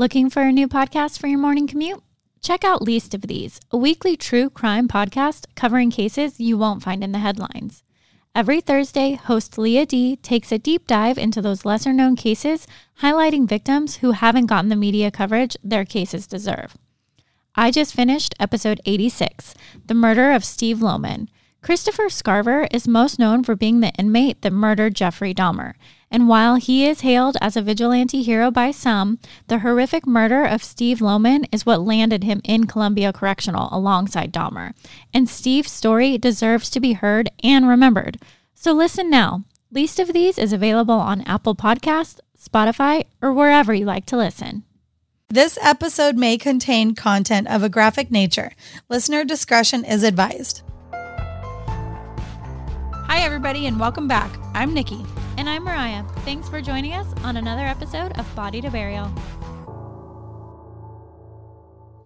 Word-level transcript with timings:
Looking 0.00 0.30
for 0.30 0.40
a 0.40 0.50
new 0.50 0.66
podcast 0.66 1.18
for 1.18 1.26
your 1.26 1.38
morning 1.38 1.66
commute? 1.66 2.02
Check 2.40 2.64
out 2.64 2.80
Least 2.80 3.12
of 3.12 3.20
These, 3.20 3.60
a 3.70 3.76
weekly 3.76 4.16
true 4.16 4.48
crime 4.48 4.88
podcast 4.88 5.44
covering 5.54 5.90
cases 5.90 6.40
you 6.40 6.56
won't 6.56 6.82
find 6.82 7.04
in 7.04 7.12
the 7.12 7.18
headlines. 7.18 7.82
Every 8.34 8.62
Thursday, 8.62 9.12
host 9.12 9.58
Leah 9.58 9.84
D 9.84 10.16
takes 10.16 10.52
a 10.52 10.58
deep 10.58 10.86
dive 10.86 11.18
into 11.18 11.42
those 11.42 11.66
lesser 11.66 11.92
known 11.92 12.16
cases, 12.16 12.66
highlighting 13.02 13.46
victims 13.46 13.96
who 13.96 14.12
haven't 14.12 14.46
gotten 14.46 14.70
the 14.70 14.74
media 14.74 15.10
coverage 15.10 15.54
their 15.62 15.84
cases 15.84 16.26
deserve. 16.26 16.78
I 17.54 17.70
just 17.70 17.94
finished 17.94 18.34
episode 18.40 18.80
86 18.86 19.52
The 19.84 19.92
Murder 19.92 20.32
of 20.32 20.46
Steve 20.46 20.78
Lohman. 20.78 21.28
Christopher 21.60 22.04
Scarver 22.04 22.66
is 22.72 22.88
most 22.88 23.18
known 23.18 23.44
for 23.44 23.54
being 23.54 23.80
the 23.80 23.92
inmate 23.98 24.40
that 24.40 24.52
murdered 24.54 24.94
Jeffrey 24.94 25.34
Dahmer. 25.34 25.74
And 26.12 26.26
while 26.26 26.56
he 26.56 26.86
is 26.86 27.02
hailed 27.02 27.36
as 27.40 27.56
a 27.56 27.62
vigilante 27.62 28.22
hero 28.22 28.50
by 28.50 28.72
some, 28.72 29.20
the 29.46 29.60
horrific 29.60 30.08
murder 30.08 30.44
of 30.44 30.64
Steve 30.64 30.98
Lohman 30.98 31.46
is 31.52 31.64
what 31.64 31.82
landed 31.82 32.24
him 32.24 32.40
in 32.42 32.66
Columbia 32.66 33.12
Correctional 33.12 33.68
alongside 33.70 34.32
Dahmer. 34.32 34.74
And 35.14 35.28
Steve's 35.28 35.70
story 35.70 36.18
deserves 36.18 36.68
to 36.70 36.80
be 36.80 36.94
heard 36.94 37.30
and 37.44 37.68
remembered. 37.68 38.18
So 38.54 38.72
listen 38.72 39.08
now. 39.08 39.44
Least 39.70 40.00
of 40.00 40.12
these 40.12 40.36
is 40.36 40.52
available 40.52 40.98
on 40.98 41.20
Apple 41.22 41.54
Podcasts, 41.54 42.18
Spotify, 42.36 43.04
or 43.22 43.32
wherever 43.32 43.72
you 43.72 43.84
like 43.84 44.06
to 44.06 44.16
listen. 44.16 44.64
This 45.28 45.56
episode 45.62 46.16
may 46.16 46.36
contain 46.36 46.96
content 46.96 47.46
of 47.46 47.62
a 47.62 47.68
graphic 47.68 48.10
nature. 48.10 48.50
Listener 48.88 49.24
discretion 49.24 49.84
is 49.84 50.02
advised. 50.02 50.62
Hi, 53.06 53.20
everybody, 53.20 53.66
and 53.66 53.78
welcome 53.78 54.08
back. 54.08 54.36
I'm 54.54 54.74
Niki. 54.74 55.06
And 55.40 55.48
I'm 55.48 55.64
Mariya. 55.64 56.04
Thanks 56.16 56.50
for 56.50 56.60
joining 56.60 56.92
us 56.92 57.10
on 57.24 57.38
another 57.38 57.64
episode 57.64 58.12
of 58.18 58.36
Body 58.36 58.60
to 58.60 58.70
Burial. 58.70 59.10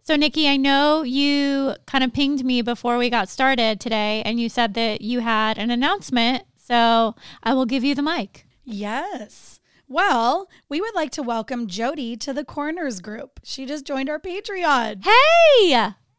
So, 0.05 0.16
Niki, 0.16 0.48
I 0.48 0.57
know 0.57 1.02
you 1.02 1.74
kind 1.85 2.04
of 2.04 2.13
pinged 2.13 2.45
me 2.45 2.63
before 2.63 2.96
we 2.96 3.10
got 3.10 3.29
started 3.29 3.80
today, 3.80 4.23
and 4.24 4.38
you 4.38 4.49
said 4.49 4.74
that 4.74 5.01
you 5.01 5.18
had 5.18 5.59
an 5.59 5.73
announcement. 5.73 6.45
So, 6.54 7.16
I 7.43 7.54
will 7.54 7.66
give 7.66 7.82
you 7.82 7.96
the 7.96 8.02
mic. 8.02 8.46
Yes. 8.63 9.59
Well, 9.88 10.48
we 10.69 10.80
would 10.80 10.95
like 10.95 11.10
to 11.10 11.23
welcome 11.24 11.66
Jody 11.66 12.16
to 12.19 12.32
the 12.32 12.45
Coroners 12.45 13.01
Group. 13.01 13.41
She 13.43 13.66
just 13.66 13.85
joined 13.85 14.09
our 14.09 14.21
Patreon. 14.21 15.04
Hey, 15.04 15.71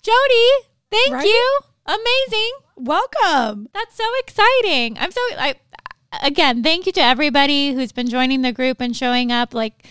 Jody, 0.03 0.49
thank 0.91 1.13
right? 1.13 1.25
you. 1.25 1.59
Amazing. 1.85 2.51
Welcome. 2.75 3.69
That's 3.73 3.95
so 3.95 4.03
exciting. 4.19 4.97
I'm 4.97 5.11
so 5.11 5.21
I 5.37 5.55
again, 6.21 6.63
thank 6.63 6.85
you 6.85 6.91
to 6.93 7.01
everybody 7.01 7.73
who's 7.73 7.91
been 7.91 8.09
joining 8.09 8.41
the 8.41 8.51
group 8.51 8.81
and 8.81 8.95
showing 8.95 9.31
up 9.31 9.53
like 9.53 9.85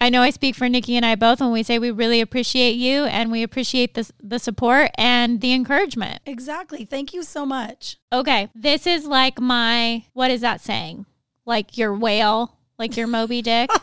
I 0.00 0.08
know 0.08 0.22
I 0.22 0.30
speak 0.30 0.56
for 0.56 0.66
Niki 0.66 0.94
and 0.94 1.06
I 1.06 1.14
both 1.14 1.40
when 1.40 1.52
we 1.52 1.62
say 1.62 1.78
we 1.78 1.92
really 1.92 2.20
appreciate 2.20 2.72
you 2.72 3.04
and 3.04 3.30
we 3.30 3.44
appreciate 3.44 3.94
the, 3.94 4.10
the 4.20 4.40
support 4.40 4.90
and 4.98 5.40
the 5.40 5.52
encouragement. 5.52 6.20
Exactly. 6.26 6.84
Thank 6.84 7.14
you 7.14 7.22
so 7.22 7.46
much. 7.46 7.98
Okay. 8.12 8.48
This 8.52 8.86
is 8.86 9.06
like 9.06 9.40
my, 9.40 10.04
what 10.12 10.32
is 10.32 10.40
that 10.40 10.60
saying? 10.60 11.06
Like 11.46 11.78
your 11.78 11.94
whale, 11.94 12.58
like 12.78 12.96
your 12.96 13.06
Moby 13.06 13.42
Dick. 13.42 13.70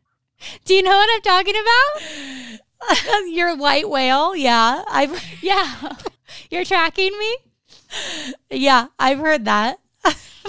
Do 0.64 0.74
you 0.74 0.82
know 0.82 0.90
what 0.90 1.08
I'm 1.10 1.22
talking 1.22 1.54
about? 1.54 3.26
your 3.28 3.56
white 3.56 3.88
whale. 3.88 4.36
Yeah. 4.36 4.84
I've, 4.90 5.42
yeah. 5.42 5.92
You're 6.50 6.66
tracking 6.66 7.18
me? 7.18 7.36
Yeah, 8.50 8.88
I've 8.98 9.18
heard 9.18 9.46
that. 9.46 9.78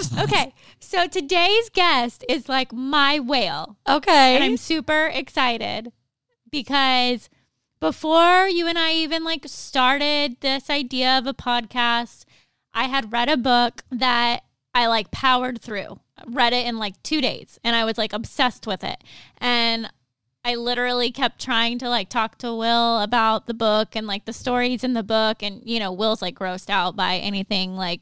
okay. 0.18 0.54
So 0.78 1.06
today's 1.06 1.68
guest 1.70 2.24
is 2.28 2.48
like 2.48 2.72
my 2.72 3.18
whale. 3.18 3.76
Okay. 3.88 4.34
And 4.34 4.44
I'm 4.44 4.56
super 4.56 5.06
excited 5.12 5.92
because 6.50 7.28
before 7.80 8.48
you 8.48 8.66
and 8.66 8.78
I 8.78 8.92
even 8.92 9.24
like 9.24 9.46
started 9.46 10.36
this 10.40 10.68
idea 10.70 11.18
of 11.18 11.26
a 11.26 11.34
podcast, 11.34 12.24
I 12.72 12.84
had 12.84 13.12
read 13.12 13.28
a 13.28 13.36
book 13.36 13.82
that 13.90 14.44
I 14.74 14.86
like 14.86 15.10
powered 15.10 15.60
through. 15.60 16.00
Read 16.26 16.52
it 16.52 16.66
in 16.66 16.78
like 16.78 17.02
2 17.02 17.20
days 17.20 17.58
and 17.64 17.74
I 17.74 17.84
was 17.84 17.98
like 17.98 18.12
obsessed 18.12 18.66
with 18.66 18.84
it. 18.84 19.02
And 19.38 19.90
I 20.44 20.54
literally 20.54 21.10
kept 21.10 21.40
trying 21.40 21.78
to 21.78 21.88
like 21.88 22.08
talk 22.08 22.38
to 22.38 22.54
Will 22.54 23.00
about 23.00 23.46
the 23.46 23.54
book 23.54 23.94
and 23.94 24.06
like 24.06 24.24
the 24.24 24.32
stories 24.32 24.84
in 24.84 24.94
the 24.94 25.02
book. 25.02 25.42
And, 25.42 25.62
you 25.64 25.78
know, 25.78 25.92
Will's 25.92 26.22
like 26.22 26.38
grossed 26.38 26.70
out 26.70 26.96
by 26.96 27.16
anything 27.16 27.76
like 27.76 28.00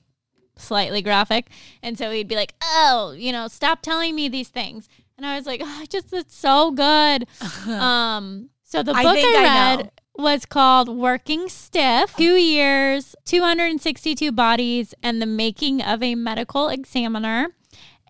slightly 0.58 1.02
graphic. 1.02 1.48
And 1.82 1.96
so 1.96 2.10
he'd 2.10 2.28
be 2.28 2.36
like, 2.36 2.54
oh, 2.62 3.14
you 3.16 3.32
know, 3.32 3.48
stop 3.48 3.82
telling 3.82 4.14
me 4.14 4.28
these 4.28 4.48
things. 4.48 4.88
And 5.16 5.26
I 5.26 5.36
was 5.36 5.46
like, 5.46 5.60
oh, 5.64 5.84
just, 5.88 6.12
it's 6.12 6.36
so 6.36 6.70
good. 6.70 7.26
um, 7.69 8.50
so 8.62 8.82
the 8.82 8.92
book 8.92 9.04
I, 9.04 9.20
I 9.20 9.42
read 9.42 9.91
I 10.19 10.22
was 10.22 10.44
called 10.44 10.88
Working 10.88 11.48
Stiff 11.48 12.14
Two 12.16 12.36
Years, 12.36 13.16
262 13.24 14.30
Bodies, 14.32 14.94
and 15.02 15.22
the 15.22 15.26
Making 15.26 15.82
of 15.82 16.02
a 16.02 16.14
Medical 16.14 16.69
Examiner. 16.69 17.48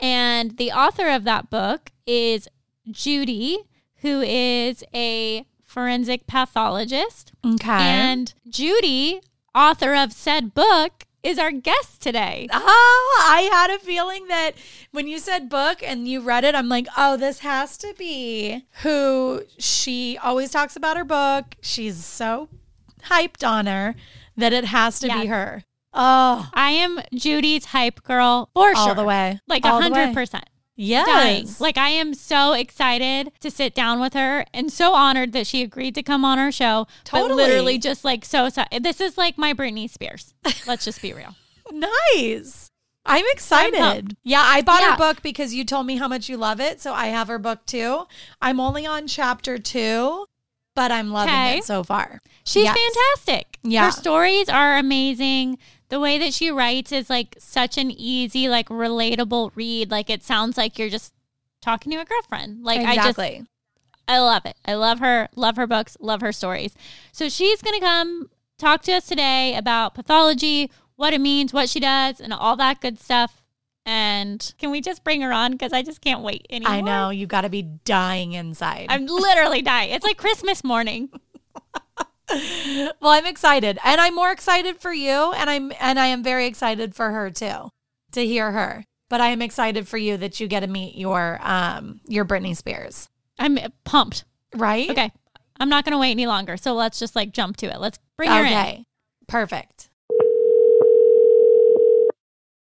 And 0.00 0.56
the 0.56 0.72
author 0.72 1.09
of 1.09 1.25
that 1.25 1.50
book 1.50 1.92
is 2.06 2.48
Judy 2.91 3.59
who 4.00 4.20
is 4.20 4.84
a 4.94 5.47
forensic 5.65 6.26
pathologist. 6.26 7.32
Okay. 7.44 7.70
And 7.70 8.32
Judy, 8.48 9.20
author 9.54 9.94
of 9.94 10.12
said 10.12 10.54
book, 10.54 11.04
is 11.22 11.38
our 11.38 11.50
guest 11.50 12.00
today. 12.00 12.48
Oh, 12.52 13.26
I 13.28 13.42
had 13.52 13.70
a 13.70 13.78
feeling 13.78 14.28
that 14.28 14.52
when 14.92 15.08
you 15.08 15.18
said 15.18 15.48
book 15.48 15.82
and 15.82 16.06
you 16.06 16.20
read 16.20 16.44
it, 16.44 16.54
I'm 16.54 16.68
like, 16.68 16.86
oh, 16.96 17.16
this 17.16 17.40
has 17.40 17.76
to 17.78 17.94
be 17.98 18.64
who 18.82 19.42
she 19.58 20.18
always 20.22 20.50
talks 20.50 20.76
about 20.76 20.96
her 20.96 21.04
book. 21.04 21.56
She's 21.60 22.04
so 22.04 22.48
hyped 23.04 23.46
on 23.46 23.66
her 23.66 23.94
that 24.36 24.52
it 24.52 24.66
has 24.66 25.00
to 25.00 25.08
yes. 25.08 25.20
be 25.20 25.26
her. 25.26 25.64
Oh, 25.92 26.48
I 26.54 26.70
am 26.72 27.00
Judy's 27.14 27.66
hype 27.66 28.02
girl 28.02 28.50
for 28.54 28.72
All 28.76 28.86
sure. 28.86 28.94
the 28.94 29.04
way. 29.04 29.40
Like 29.48 29.64
a 29.64 29.80
hundred 29.80 30.14
percent. 30.14 30.48
Yes. 30.81 31.06
Dying. 31.09 31.49
Like 31.59 31.77
I 31.77 31.89
am 31.89 32.15
so 32.15 32.53
excited 32.53 33.33
to 33.41 33.50
sit 33.50 33.75
down 33.75 33.99
with 33.99 34.15
her 34.15 34.47
and 34.55 34.72
so 34.72 34.94
honored 34.94 35.33
that 35.33 35.47
she 35.47 35.61
agreed 35.61 35.97
to 35.97 36.05
come 36.05 36.25
on 36.25 36.39
our 36.39 36.53
show. 36.53 36.87
Totally. 37.03 37.31
But 37.31 37.34
literally 37.34 37.78
just 37.78 38.05
like 38.05 38.25
so, 38.25 38.49
so 38.49 38.62
this 38.81 39.00
is 39.00 39.19
like 39.19 39.37
my 39.37 39.53
Britney 39.53 39.91
Spears. 39.91 40.34
Let's 40.69 40.84
just 40.84 41.03
be 41.03 41.12
real. 41.12 41.34
nice. 41.72 42.71
I'm 43.05 43.25
excited. 43.33 43.81
I'm 43.81 44.09
yeah, 44.22 44.43
I 44.44 44.62
bought 44.62 44.83
yeah. 44.83 44.93
her 44.93 44.97
book 44.97 45.21
because 45.21 45.53
you 45.53 45.65
told 45.65 45.84
me 45.84 45.97
how 45.97 46.06
much 46.06 46.28
you 46.28 46.37
love 46.37 46.61
it. 46.61 46.81
So 46.81 46.95
I 46.95 47.06
have 47.06 47.27
her 47.27 47.41
book 47.41 47.66
too. 47.66 48.06
I'm 48.41 48.60
only 48.60 48.87
on 48.87 49.09
chapter 49.09 49.59
two, 49.59 50.27
but 50.77 50.93
I'm 50.93 51.10
loving 51.10 51.34
okay. 51.34 51.59
it 51.59 51.65
so 51.65 51.83
far. 51.83 52.21
She's 52.45 52.65
yes. 52.65 52.78
fantastic. 52.78 53.59
Yeah. 53.65 53.87
Her 53.87 53.91
stories 53.91 54.49
are 54.49 54.77
amazing 54.77 55.59
the 55.88 56.00
way 56.00 56.19
that 56.19 56.34
she 56.34 56.50
writes 56.50 56.93
is 56.93 57.09
like 57.09 57.37
such 57.38 57.78
an 57.78 57.91
easy, 57.91 58.49
like 58.49 58.69
relatable 58.69 59.53
read. 59.54 59.91
Like 59.91 60.10
it 60.10 60.22
sounds 60.22 60.56
like 60.56 60.78
you're 60.78 60.91
just 60.91 61.15
talking 61.60 61.93
to 61.93 61.99
a 61.99 62.04
girlfriend. 62.04 62.65
Like 62.65 62.81
exactly. 62.81 63.25
I 63.25 63.38
just 63.38 63.49
I 64.09 64.19
love 64.21 64.47
it. 64.47 64.56
I 64.65 64.75
love 64.75 65.00
her, 65.00 65.28
love 65.37 65.56
her 65.56 65.66
books, 65.66 65.97
love 66.00 66.21
her 66.21 66.32
stories. 66.32 66.75
So 67.12 67.28
she's 67.28 67.62
gonna 67.62 67.81
come 67.81 68.31
talk 68.59 68.82
to 68.82 68.93
us 68.93 69.06
today 69.06 69.54
about 69.54 69.94
pathology, 69.94 70.71
what 70.97 71.12
it 71.12 71.21
means, 71.21 71.53
what 71.53 71.69
she 71.69 71.81
does, 71.81 72.21
and 72.21 72.32
all 72.32 72.56
that 72.56 72.81
good 72.81 72.98
stuff. 72.98 73.43
And 73.87 74.53
can 74.59 74.71
we 74.71 74.82
just 74.82 75.03
bring 75.03 75.22
her 75.22 75.32
on? 75.32 75.53
Because 75.53 75.72
I 75.72 75.82
just 75.82 76.03
can't 76.03 76.21
wait 76.21 76.47
anymore. 76.50 76.75
I 76.75 76.81
know. 76.82 77.09
you've 77.09 77.31
got 77.31 77.43
to 77.43 77.48
be 77.48 77.62
dying 77.62 78.32
inside. 78.32 78.87
I'm 78.91 79.06
literally 79.06 79.62
dying. 79.62 79.93
It's 79.93 80.04
like 80.04 80.19
Christmas 80.19 80.62
morning. 80.62 81.09
well, 83.00 83.12
I'm 83.12 83.27
excited. 83.27 83.78
And 83.84 84.00
I'm 84.00 84.15
more 84.15 84.31
excited 84.31 84.78
for 84.78 84.93
you 84.93 85.33
and 85.33 85.49
I'm 85.49 85.72
and 85.81 85.99
I 85.99 86.06
am 86.06 86.22
very 86.22 86.47
excited 86.47 86.94
for 86.94 87.11
her 87.11 87.31
too 87.31 87.71
to 88.12 88.27
hear 88.27 88.53
her. 88.53 88.84
But 89.09 89.21
I 89.21 89.28
am 89.28 89.41
excited 89.41 89.89
for 89.89 89.97
you 89.97 90.16
that 90.19 90.39
you 90.39 90.49
get 90.49 90.61
to 90.61 90.66
meet 90.66 90.97
your 90.97 91.39
um 91.43 92.00
your 92.06 92.25
Britney 92.25 92.56
Spears. 92.56 93.09
I'm 93.39 93.59
pumped. 93.84 94.25
Right? 94.55 94.91
Okay. 94.91 95.12
I'm 95.60 95.69
not 95.69 95.84
going 95.84 95.92
to 95.92 95.98
wait 95.98 96.13
any 96.13 96.27
longer. 96.27 96.57
So 96.57 96.75
let's 96.75 96.98
just 96.98 97.16
like 97.16 97.33
jump 97.33 97.57
to 97.59 97.66
it. 97.66 97.80
Let's 97.80 97.98
bring 98.16 98.31
her 98.31 98.41
okay. 98.41 98.77
in. 98.77 98.84
Perfect. 99.27 99.91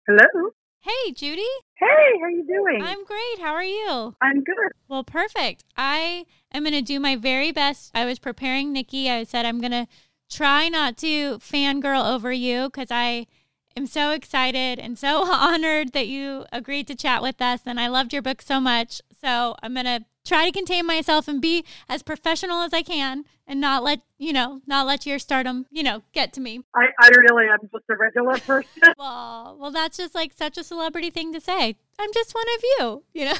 Hello. 0.07 0.51
Hey, 0.83 1.13
Judy. 1.13 1.47
Hey, 1.77 1.87
how 2.21 2.27
you 2.27 2.45
doing? 2.45 2.83
I'm 2.83 3.05
great. 3.05 3.39
How 3.41 3.53
are 3.55 3.63
you? 3.63 4.17
I'm 4.21 4.43
good. 4.43 4.73
Well, 4.89 5.05
perfect. 5.05 5.63
I 5.77 6.27
am 6.53 6.65
going 6.65 6.73
to 6.73 6.83
do 6.83 6.99
my 6.99 7.15
very 7.15 7.53
best. 7.53 7.93
I 7.95 8.05
was 8.05 8.19
preparing 8.19 8.75
Niki. 8.75 9.07
I 9.07 9.23
said 9.23 9.47
I'm 9.47 9.61
going 9.61 9.71
to 9.71 9.87
try 10.29 10.69
not 10.69 10.97
to 10.99 11.39
fangirl 11.39 12.13
over 12.13 12.33
you 12.33 12.65
because 12.65 12.89
I 12.91 13.29
am 13.77 13.87
so 13.87 14.11
excited 14.11 14.81
and 14.81 14.99
so 14.99 15.25
honored 15.33 15.93
that 15.93 16.09
you 16.09 16.47
agreed 16.53 16.89
to 16.89 16.97
chat 16.97 17.23
with 17.23 17.41
us. 17.41 17.61
And 17.65 17.79
I 17.79 17.87
loved 17.87 18.13
your 18.13 18.23
book 18.23 18.43
so 18.43 18.59
much. 18.59 19.01
So 19.21 19.55
I'm 19.63 19.75
going 19.75 19.87
to 19.87 20.05
try 20.25 20.47
to 20.47 20.53
contain 20.53 20.85
myself 20.85 21.29
and 21.29 21.41
be 21.41 21.65
as 21.89 22.03
professional 22.03 22.61
as 22.63 22.73
I 22.73 22.83
can 22.83 23.25
and 23.53 23.61
not 23.61 23.85
let, 23.85 24.01
you 24.17 24.33
know, 24.33 24.63
not 24.67 24.87
let 24.87 25.05
your 25.05 25.19
stardom, 25.19 25.67
you 25.71 25.83
know, 25.83 26.03
get 26.15 26.33
to 26.33 26.41
me. 26.41 26.63
I, 26.75 26.87
I 26.99 27.09
really 27.09 27.45
am 27.51 27.59
just 27.71 27.85
a 27.91 27.97
regular 27.97 28.39
person. 28.39 28.95
well, 28.99 29.59
well, 29.61 29.71
that's 29.71 29.99
just 29.99 30.15
like 30.15 30.33
such 30.33 30.57
a 30.57 30.65
celebrity 30.65 31.11
thing 31.11 31.35
to 31.35 31.41
say. 31.41 31.77
I'm 31.99 32.13
just 32.15 32.35
one 32.35 32.47
of 32.57 32.63
you, 32.63 33.05
you 33.13 33.25
know? 33.27 33.35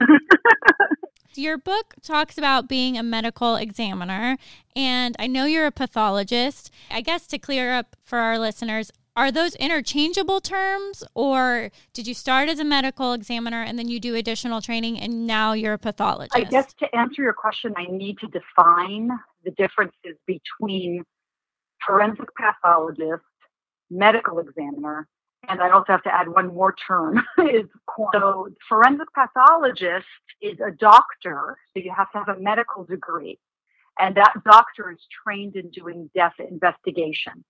Your 1.34 1.58
book 1.58 1.94
talks 2.02 2.38
about 2.38 2.68
being 2.68 2.96
a 2.96 3.02
medical 3.02 3.56
examiner, 3.56 4.36
and 4.76 5.16
I 5.18 5.26
know 5.26 5.46
you're 5.46 5.66
a 5.66 5.72
pathologist. 5.72 6.70
I 6.90 7.00
guess 7.00 7.26
to 7.28 7.38
clear 7.38 7.72
up 7.72 7.96
for 8.04 8.18
our 8.18 8.38
listeners, 8.38 8.92
are 9.16 9.32
those 9.32 9.54
interchangeable 9.56 10.40
terms 10.40 11.04
or 11.14 11.70
did 11.92 12.06
you 12.06 12.14
start 12.14 12.48
as 12.48 12.58
a 12.58 12.64
medical 12.64 13.12
examiner 13.12 13.62
and 13.62 13.78
then 13.78 13.88
you 13.88 14.00
do 14.00 14.14
additional 14.14 14.60
training 14.60 14.98
and 14.98 15.26
now 15.26 15.52
you're 15.52 15.74
a 15.74 15.78
pathologist? 15.78 16.36
I 16.36 16.44
guess 16.44 16.72
to 16.74 16.96
answer 16.96 17.22
your 17.22 17.32
question, 17.32 17.74
I 17.76 17.90
need 17.90 18.18
to 18.18 18.26
define 18.28 19.10
the 19.44 19.50
differences 19.52 20.16
between 20.26 21.04
forensic 21.86 22.28
pathologist, 22.36 23.22
medical 23.90 24.38
examiner, 24.38 25.08
and 25.48 25.60
I 25.60 25.70
also 25.70 25.86
have 25.88 26.02
to 26.04 26.14
add 26.14 26.28
one 26.28 26.54
more 26.54 26.74
term 26.86 27.22
is 27.38 27.66
so 28.14 28.48
forensic 28.68 29.08
pathologist 29.12 30.06
is 30.40 30.58
a 30.60 30.70
doctor, 30.70 31.56
so 31.74 31.82
you 31.82 31.92
have 31.96 32.10
to 32.12 32.18
have 32.18 32.28
a 32.28 32.40
medical 32.40 32.84
degree. 32.84 33.38
And 33.98 34.14
that 34.16 34.34
doctor 34.44 34.90
is 34.92 34.98
trained 35.24 35.56
in 35.56 35.70
doing 35.70 36.10
death 36.14 36.34
investigation. 36.38 37.44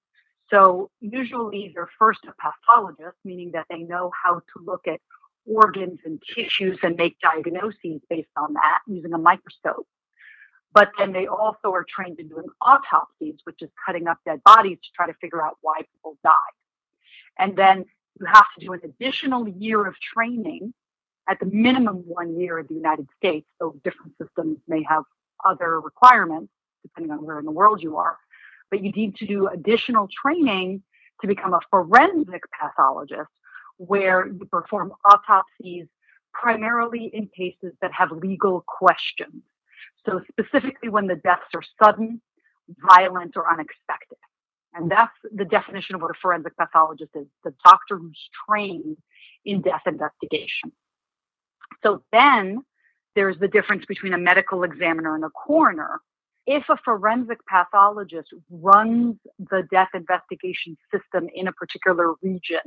So 0.50 0.90
usually 1.00 1.72
they're 1.74 1.88
first 1.98 2.20
a 2.24 2.32
pathologist, 2.40 3.16
meaning 3.24 3.52
that 3.52 3.66
they 3.70 3.78
know 3.78 4.10
how 4.22 4.34
to 4.34 4.64
look 4.64 4.86
at 4.86 5.00
organs 5.46 6.00
and 6.04 6.20
tissues 6.34 6.78
and 6.82 6.96
make 6.96 7.16
diagnoses 7.20 8.00
based 8.08 8.28
on 8.36 8.54
that 8.54 8.80
using 8.86 9.12
a 9.12 9.18
microscope. 9.18 9.86
But 10.74 10.90
then 10.98 11.12
they 11.12 11.26
also 11.26 11.72
are 11.72 11.84
trained 11.84 12.18
in 12.18 12.28
doing 12.28 12.46
autopsies, 12.60 13.34
which 13.44 13.60
is 13.60 13.70
cutting 13.84 14.08
up 14.08 14.18
dead 14.24 14.42
bodies 14.44 14.78
to 14.82 14.88
try 14.94 15.06
to 15.06 15.14
figure 15.20 15.44
out 15.44 15.58
why 15.60 15.82
people 15.92 16.16
died. 16.24 16.32
And 17.38 17.56
then 17.56 17.84
you 18.18 18.26
have 18.26 18.46
to 18.58 18.64
do 18.64 18.72
an 18.72 18.80
additional 18.84 19.48
year 19.48 19.86
of 19.86 19.94
training 20.00 20.72
at 21.28 21.38
the 21.40 21.46
minimum 21.46 22.02
one 22.06 22.38
year 22.38 22.58
in 22.58 22.66
the 22.68 22.74
United 22.74 23.06
States. 23.16 23.46
So 23.58 23.76
different 23.84 24.12
systems 24.20 24.58
may 24.66 24.82
have 24.88 25.04
other 25.44 25.80
requirements 25.80 26.52
depending 26.82 27.12
on 27.12 27.24
where 27.24 27.38
in 27.38 27.44
the 27.44 27.52
world 27.52 27.82
you 27.82 27.96
are. 27.96 28.16
But 28.70 28.82
you 28.82 28.90
need 28.92 29.16
to 29.16 29.26
do 29.26 29.48
additional 29.48 30.08
training 30.08 30.82
to 31.20 31.26
become 31.26 31.54
a 31.54 31.60
forensic 31.70 32.42
pathologist 32.58 33.30
where 33.76 34.26
you 34.26 34.44
perform 34.50 34.92
autopsies 35.04 35.86
primarily 36.32 37.10
in 37.12 37.28
cases 37.28 37.72
that 37.80 37.92
have 37.92 38.10
legal 38.10 38.64
questions. 38.66 39.42
So 40.06 40.20
specifically 40.30 40.88
when 40.88 41.06
the 41.06 41.16
deaths 41.16 41.42
are 41.54 41.62
sudden, 41.82 42.20
violent, 42.88 43.36
or 43.36 43.50
unexpected. 43.50 44.18
And 44.74 44.90
that's 44.90 45.12
the 45.34 45.44
definition 45.44 45.94
of 45.94 46.02
what 46.02 46.10
a 46.10 46.18
forensic 46.20 46.56
pathologist 46.56 47.10
is 47.14 47.26
the 47.44 47.54
doctor 47.64 47.98
who's 47.98 48.18
trained 48.48 48.96
in 49.44 49.60
death 49.60 49.82
investigation. 49.86 50.72
So 51.82 52.02
then 52.12 52.62
there's 53.14 53.38
the 53.38 53.48
difference 53.48 53.84
between 53.84 54.14
a 54.14 54.18
medical 54.18 54.62
examiner 54.62 55.14
and 55.14 55.24
a 55.24 55.30
coroner. 55.30 56.00
If 56.46 56.64
a 56.68 56.76
forensic 56.84 57.38
pathologist 57.46 58.28
runs 58.50 59.16
the 59.38 59.62
death 59.70 59.90
investigation 59.94 60.76
system 60.92 61.28
in 61.34 61.46
a 61.48 61.52
particular 61.52 62.14
region, 62.22 62.60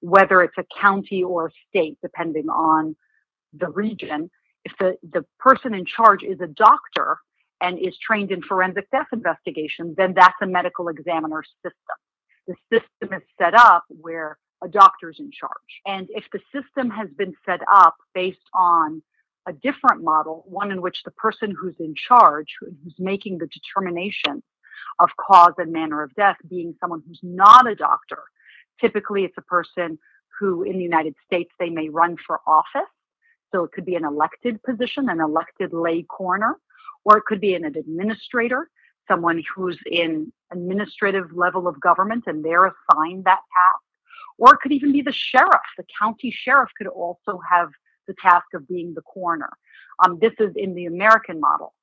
whether 0.00 0.42
it's 0.42 0.58
a 0.58 0.64
county 0.80 1.22
or 1.22 1.48
a 1.48 1.50
state, 1.68 1.98
depending 2.02 2.48
on 2.48 2.96
the 3.52 3.68
region, 3.68 4.30
if 4.64 4.72
the, 4.78 4.96
the 5.02 5.24
person 5.38 5.74
in 5.74 5.84
charge 5.84 6.22
is 6.22 6.40
a 6.40 6.46
doctor, 6.46 7.18
and 7.60 7.78
is 7.78 7.96
trained 7.98 8.30
in 8.30 8.42
forensic 8.42 8.90
death 8.90 9.08
investigation, 9.12 9.94
then 9.96 10.14
that's 10.14 10.36
a 10.42 10.46
medical 10.46 10.88
examiner 10.88 11.42
system. 11.62 11.96
The 12.46 12.54
system 12.72 13.18
is 13.18 13.22
set 13.38 13.54
up 13.54 13.84
where 13.88 14.38
a 14.62 14.68
doctor's 14.68 15.16
in 15.18 15.30
charge. 15.30 15.52
And 15.86 16.08
if 16.10 16.24
the 16.32 16.40
system 16.52 16.90
has 16.90 17.08
been 17.16 17.34
set 17.46 17.60
up 17.72 17.96
based 18.14 18.38
on 18.54 19.02
a 19.46 19.52
different 19.52 20.02
model, 20.02 20.44
one 20.46 20.70
in 20.70 20.82
which 20.82 21.02
the 21.04 21.10
person 21.12 21.54
who's 21.58 21.76
in 21.78 21.94
charge, 21.94 22.48
who's 22.60 22.94
making 22.98 23.38
the 23.38 23.46
determination 23.48 24.42
of 24.98 25.10
cause 25.18 25.54
and 25.58 25.72
manner 25.72 26.02
of 26.02 26.14
death, 26.14 26.36
being 26.48 26.74
someone 26.80 27.02
who's 27.06 27.20
not 27.22 27.66
a 27.66 27.74
doctor, 27.74 28.22
typically 28.80 29.24
it's 29.24 29.38
a 29.38 29.42
person 29.42 29.98
who 30.38 30.62
in 30.62 30.76
the 30.78 30.82
United 30.82 31.14
States 31.26 31.50
they 31.58 31.70
may 31.70 31.88
run 31.88 32.16
for 32.26 32.40
office. 32.46 32.88
So 33.52 33.64
it 33.64 33.72
could 33.72 33.84
be 33.84 33.96
an 33.96 34.04
elected 34.04 34.62
position, 34.62 35.08
an 35.08 35.20
elected 35.20 35.72
lay 35.72 36.02
coroner 36.02 36.56
or 37.04 37.18
it 37.18 37.24
could 37.24 37.40
be 37.40 37.54
an 37.54 37.64
administrator, 37.64 38.68
someone 39.08 39.42
who's 39.54 39.78
in 39.90 40.32
administrative 40.52 41.32
level 41.32 41.66
of 41.66 41.80
government 41.80 42.24
and 42.26 42.44
they're 42.44 42.66
assigned 42.66 43.24
that 43.24 43.40
task. 43.40 43.84
Or 44.38 44.54
it 44.54 44.60
could 44.62 44.72
even 44.72 44.92
be 44.92 45.02
the 45.02 45.12
sheriff. 45.12 45.60
The 45.76 45.84
county 45.98 46.30
sheriff 46.30 46.70
could 46.76 46.86
also 46.86 47.40
have 47.50 47.70
the 48.06 48.14
task 48.20 48.46
of 48.54 48.66
being 48.66 48.94
the 48.94 49.02
coroner. 49.02 49.50
Um, 50.04 50.18
this 50.20 50.32
is 50.38 50.52
in 50.56 50.74
the 50.74 50.86
American 50.86 51.40
model. 51.40 51.74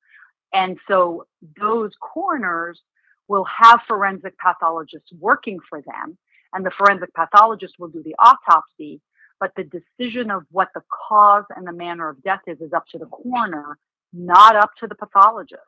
And 0.52 0.78
so 0.88 1.26
those 1.60 1.92
coroners 2.00 2.80
will 3.28 3.44
have 3.44 3.80
forensic 3.86 4.36
pathologists 4.38 5.12
working 5.20 5.60
for 5.68 5.82
them, 5.82 6.16
and 6.54 6.64
the 6.64 6.70
forensic 6.70 7.12
pathologist 7.14 7.74
will 7.78 7.88
do 7.88 8.02
the 8.02 8.16
autopsy. 8.18 9.00
But 9.40 9.52
the 9.56 9.64
decision 9.64 10.30
of 10.30 10.42
what 10.50 10.68
the 10.74 10.82
cause 11.08 11.44
and 11.56 11.66
the 11.66 11.72
manner 11.72 12.08
of 12.08 12.22
death 12.22 12.40
is 12.46 12.60
is 12.60 12.72
up 12.72 12.86
to 12.88 12.98
the 12.98 13.06
coroner 13.06 13.78
not 14.12 14.56
up 14.56 14.70
to 14.80 14.86
the 14.86 14.94
pathologist. 14.94 15.60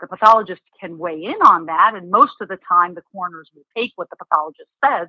The 0.00 0.06
pathologist 0.06 0.62
can 0.80 0.96
weigh 0.96 1.24
in 1.24 1.36
on 1.44 1.66
that, 1.66 1.92
and 1.94 2.10
most 2.10 2.34
of 2.40 2.48
the 2.48 2.58
time 2.66 2.94
the 2.94 3.02
coroners 3.12 3.50
will 3.54 3.64
take 3.76 3.92
what 3.96 4.08
the 4.08 4.16
pathologist 4.16 4.68
says, 4.84 5.08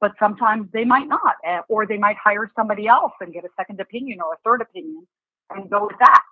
but 0.00 0.12
sometimes 0.18 0.68
they 0.72 0.84
might 0.84 1.08
not, 1.08 1.36
eh, 1.44 1.60
or 1.68 1.86
they 1.86 1.98
might 1.98 2.16
hire 2.16 2.50
somebody 2.56 2.86
else 2.86 3.12
and 3.20 3.34
get 3.34 3.44
a 3.44 3.50
second 3.56 3.80
opinion 3.80 4.20
or 4.20 4.32
a 4.32 4.36
third 4.44 4.62
opinion 4.62 5.06
and 5.50 5.68
go 5.68 5.86
with 5.86 5.98
that. 5.98 6.22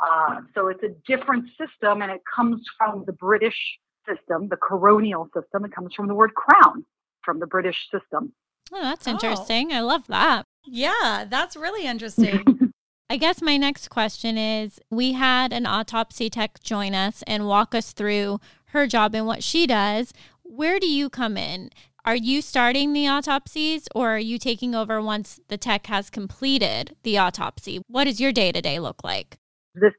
Uh, 0.00 0.40
so 0.54 0.66
it's 0.68 0.82
a 0.82 0.94
different 1.06 1.48
system, 1.50 2.02
and 2.02 2.10
it 2.10 2.22
comes 2.34 2.60
from 2.76 3.04
the 3.06 3.12
British 3.12 3.78
system, 4.08 4.48
the 4.48 4.56
coronial 4.56 5.26
system. 5.32 5.64
It 5.64 5.72
comes 5.72 5.94
from 5.94 6.08
the 6.08 6.14
word 6.14 6.34
crown, 6.34 6.84
from 7.22 7.38
the 7.38 7.46
British 7.46 7.88
system. 7.92 8.32
Oh, 8.72 8.82
that's 8.82 9.06
oh. 9.06 9.12
interesting. 9.12 9.72
Oh. 9.72 9.76
I 9.76 9.80
love 9.80 10.08
that. 10.08 10.46
Yeah, 10.66 11.24
that's 11.28 11.56
really 11.56 11.86
interesting. 11.86 12.72
I 13.10 13.16
guess 13.16 13.42
my 13.42 13.56
next 13.56 13.88
question 13.88 14.38
is 14.38 14.80
we 14.90 15.12
had 15.12 15.52
an 15.52 15.66
autopsy 15.66 16.30
tech 16.30 16.60
join 16.62 16.94
us 16.94 17.22
and 17.26 17.46
walk 17.46 17.74
us 17.74 17.92
through 17.92 18.40
her 18.66 18.86
job 18.86 19.14
and 19.14 19.26
what 19.26 19.42
she 19.42 19.66
does. 19.66 20.12
Where 20.42 20.80
do 20.80 20.86
you 20.86 21.10
come 21.10 21.36
in? 21.36 21.70
Are 22.06 22.16
you 22.16 22.42
starting 22.42 22.92
the 22.92 23.08
autopsies 23.08 23.88
or 23.94 24.10
are 24.10 24.18
you 24.18 24.38
taking 24.38 24.74
over 24.74 25.00
once 25.00 25.40
the 25.48 25.56
tech 25.56 25.86
has 25.86 26.10
completed 26.10 26.96
the 27.02 27.18
autopsy? 27.18 27.80
What 27.86 28.04
does 28.04 28.20
your 28.20 28.32
day 28.32 28.52
to 28.52 28.60
day 28.60 28.78
look 28.78 29.02
like? 29.04 29.38
This 29.74 29.92
tech 29.92 29.94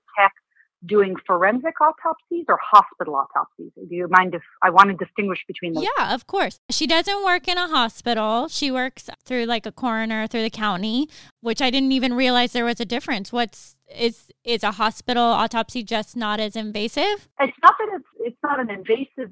doing 0.86 1.16
forensic 1.26 1.80
autopsies 1.82 2.46
or 2.48 2.60
hospital 2.62 3.16
autopsies? 3.16 3.72
Do 3.76 3.96
you 3.96 4.08
mind 4.10 4.36
if 4.36 4.42
I 4.62 4.70
want 4.70 4.90
to 4.90 5.06
distinguish 5.06 5.44
between 5.48 5.74
those? 5.74 5.84
Yeah, 5.98 6.14
of 6.14 6.28
course. 6.28 6.60
She 6.70 6.88
doesn't 6.88 7.24
work 7.24 7.48
in 7.48 7.58
a 7.58 7.68
hospital. 7.68 8.48
She 8.48 8.72
works 8.72 9.10
through 9.26 9.46
like 9.46 9.66
a 9.66 9.72
coroner 9.72 10.28
through 10.28 10.44
the 10.44 10.50
county, 10.50 11.10
which 11.42 11.62
I 11.62 11.70
didn't 11.70 11.92
even 11.92 12.14
realize 12.14 12.54
there 12.54 12.66
was 12.66 12.80
a 12.80 12.86
difference. 12.86 13.32
What's 13.32 13.76
is 13.96 14.32
is 14.44 14.64
a 14.64 14.72
hospital 14.72 15.24
autopsy 15.24 15.84
just 15.84 16.16
not 16.16 16.40
as 16.40 16.56
invasive? 16.56 17.28
It's 17.40 17.58
not 17.62 17.76
that 17.78 17.90
it's 17.94 18.10
it's 18.20 18.38
not 18.44 18.60
an 18.60 18.70
invasive 18.70 19.32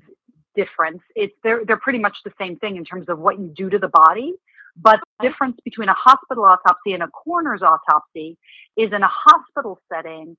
difference. 0.55 1.01
It's 1.15 1.33
they're 1.43 1.65
they're 1.65 1.77
pretty 1.77 1.99
much 1.99 2.17
the 2.23 2.33
same 2.39 2.57
thing 2.57 2.75
in 2.75 2.85
terms 2.85 3.09
of 3.09 3.19
what 3.19 3.39
you 3.39 3.51
do 3.55 3.69
to 3.69 3.79
the 3.79 3.89
body. 3.89 4.33
But 4.75 4.99
the 5.19 5.29
difference 5.29 5.57
between 5.63 5.89
a 5.89 5.93
hospital 5.93 6.45
autopsy 6.45 6.93
and 6.93 7.03
a 7.03 7.07
coroner's 7.07 7.61
autopsy 7.61 8.37
is 8.75 8.91
in 8.91 9.03
a 9.03 9.09
hospital 9.09 9.79
setting, 9.91 10.35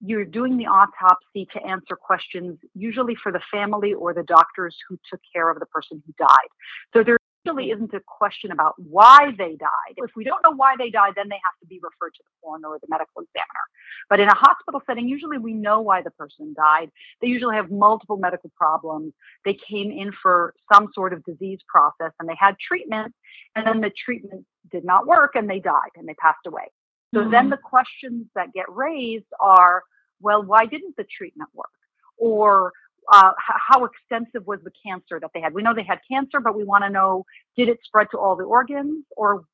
you're 0.00 0.24
doing 0.24 0.56
the 0.56 0.66
autopsy 0.66 1.46
to 1.52 1.62
answer 1.64 1.96
questions, 1.96 2.58
usually 2.74 3.14
for 3.14 3.32
the 3.32 3.40
family 3.50 3.92
or 3.92 4.14
the 4.14 4.22
doctors 4.22 4.76
who 4.88 4.98
took 5.10 5.20
care 5.32 5.50
of 5.50 5.58
the 5.58 5.66
person 5.66 6.02
who 6.06 6.12
died. 6.18 6.48
So 6.92 7.04
there 7.04 7.18
really 7.46 7.70
isn't 7.70 7.92
a 7.94 8.00
question 8.00 8.50
about 8.50 8.74
why 8.76 9.32
they 9.38 9.56
died. 9.56 9.94
If 9.96 10.10
we 10.14 10.24
don't 10.24 10.42
know 10.42 10.54
why 10.54 10.74
they 10.78 10.90
died, 10.90 11.14
then 11.16 11.28
they 11.28 11.36
have 11.36 11.58
to 11.60 11.66
be 11.66 11.80
referred 11.82 12.14
to 12.14 12.22
the 12.22 12.30
coroner 12.42 12.68
or 12.68 12.78
the 12.78 12.86
medical 12.88 13.22
examiner. 13.22 13.64
But 14.08 14.20
in 14.20 14.28
a 14.28 14.34
hospital 14.34 14.82
setting, 14.86 15.08
usually 15.08 15.38
we 15.38 15.54
know 15.54 15.80
why 15.80 16.02
the 16.02 16.10
person 16.10 16.54
died. 16.56 16.90
They 17.20 17.28
usually 17.28 17.56
have 17.56 17.70
multiple 17.70 18.16
medical 18.16 18.50
problems. 18.56 19.12
They 19.44 19.54
came 19.54 19.90
in 19.90 20.12
for 20.22 20.54
some 20.72 20.88
sort 20.94 21.12
of 21.12 21.24
disease 21.24 21.60
process 21.68 22.12
and 22.20 22.28
they 22.28 22.36
had 22.38 22.58
treatment, 22.58 23.14
and 23.56 23.66
then 23.66 23.80
the 23.80 23.90
treatment 23.90 24.44
did 24.70 24.84
not 24.84 25.06
work 25.06 25.34
and 25.34 25.48
they 25.48 25.60
died 25.60 25.90
and 25.96 26.08
they 26.08 26.14
passed 26.14 26.46
away. 26.46 26.68
So 27.12 27.20
mm-hmm. 27.20 27.30
then 27.30 27.50
the 27.50 27.56
questions 27.56 28.26
that 28.34 28.52
get 28.52 28.66
raised 28.68 29.26
are, 29.40 29.82
well, 30.20 30.42
why 30.42 30.66
didn't 30.66 30.96
the 30.96 31.04
treatment 31.04 31.50
work? 31.54 31.70
Or 32.18 32.72
uh, 33.10 33.32
how 33.36 33.84
extensive 33.84 34.46
was 34.46 34.60
the 34.62 34.72
cancer 34.84 35.18
that 35.20 35.30
they 35.34 35.40
had? 35.40 35.54
We 35.54 35.62
know 35.62 35.74
they 35.74 35.82
had 35.82 35.98
cancer, 36.08 36.40
but 36.40 36.56
we 36.56 36.64
want 36.64 36.84
to 36.84 36.90
know 36.90 37.24
did 37.56 37.68
it 37.68 37.78
spread 37.84 38.08
to 38.12 38.18
all 38.18 38.36
the 38.36 38.44
organs 38.44 39.04
or 39.16 39.44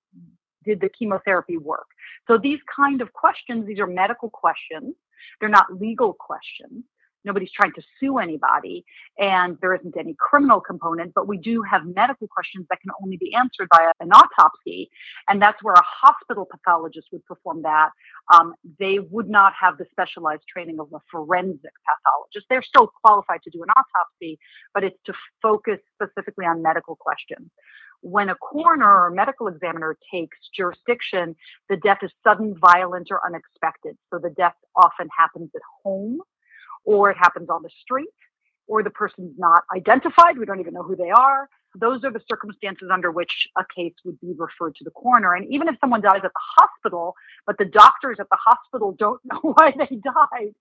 did 0.64 0.80
the 0.80 0.88
chemotherapy 0.88 1.56
work? 1.56 1.86
So 2.26 2.36
these 2.36 2.58
kind 2.74 3.00
of 3.00 3.12
questions, 3.12 3.66
these 3.66 3.78
are 3.78 3.86
medical 3.86 4.28
questions. 4.28 4.94
They're 5.40 5.48
not 5.48 5.72
legal 5.72 6.12
questions. 6.12 6.84
Nobody's 7.26 7.50
trying 7.50 7.72
to 7.72 7.82
sue 8.00 8.18
anybody, 8.18 8.84
and 9.18 9.58
there 9.60 9.74
isn't 9.74 9.96
any 9.98 10.14
criminal 10.18 10.60
component, 10.60 11.12
but 11.14 11.28
we 11.28 11.36
do 11.36 11.62
have 11.62 11.82
medical 11.84 12.28
questions 12.28 12.66
that 12.70 12.80
can 12.80 12.90
only 13.02 13.16
be 13.16 13.34
answered 13.34 13.68
by 13.70 13.90
an 14.00 14.10
autopsy. 14.12 14.88
And 15.28 15.42
that's 15.42 15.62
where 15.62 15.74
a 15.74 15.82
hospital 15.84 16.46
pathologist 16.50 17.08
would 17.12 17.24
perform 17.26 17.62
that. 17.62 17.90
Um, 18.32 18.54
they 18.78 18.98
would 18.98 19.28
not 19.28 19.52
have 19.60 19.76
the 19.76 19.86
specialized 19.90 20.44
training 20.50 20.80
of 20.80 20.88
a 20.94 21.00
forensic 21.10 21.72
pathologist. 21.84 22.46
They're 22.48 22.62
still 22.62 22.90
qualified 23.04 23.40
to 23.42 23.50
do 23.50 23.62
an 23.62 23.68
autopsy, 23.70 24.38
but 24.72 24.84
it's 24.84 24.98
to 25.06 25.12
focus 25.42 25.78
specifically 25.94 26.46
on 26.46 26.62
medical 26.62 26.96
questions 26.96 27.50
when 28.00 28.28
a 28.28 28.34
coroner 28.36 29.04
or 29.04 29.10
medical 29.10 29.48
examiner 29.48 29.96
takes 30.12 30.36
jurisdiction, 30.54 31.34
the 31.68 31.76
death 31.76 31.98
is 32.02 32.10
sudden, 32.22 32.54
violent, 32.60 33.08
or 33.10 33.24
unexpected. 33.26 33.96
So 34.12 34.18
the 34.18 34.30
death 34.30 34.54
often 34.76 35.08
happens 35.16 35.50
at 35.54 35.62
home, 35.82 36.20
or 36.86 37.10
it 37.10 37.16
happens 37.18 37.50
on 37.50 37.62
the 37.62 37.70
street, 37.82 38.08
or 38.66 38.82
the 38.82 38.90
person's 38.90 39.32
not 39.36 39.64
identified. 39.74 40.38
We 40.38 40.46
don't 40.46 40.60
even 40.60 40.72
know 40.72 40.82
who 40.82 40.96
they 40.96 41.10
are. 41.10 41.48
Those 41.78 42.04
are 42.04 42.10
the 42.10 42.22
circumstances 42.28 42.88
under 42.90 43.10
which 43.10 43.48
a 43.58 43.64
case 43.76 43.92
would 44.04 44.18
be 44.20 44.32
referred 44.36 44.76
to 44.76 44.84
the 44.84 44.90
coroner. 44.92 45.34
And 45.34 45.46
even 45.52 45.68
if 45.68 45.76
someone 45.80 46.00
dies 46.00 46.22
at 46.24 46.32
the 46.32 46.46
hospital, 46.56 47.14
but 47.46 47.58
the 47.58 47.66
doctors 47.66 48.16
at 48.18 48.28
the 48.30 48.38
hospital 48.42 48.92
don't 48.98 49.20
know 49.24 49.40
why 49.42 49.74
they 49.76 49.96
died, 49.96 50.54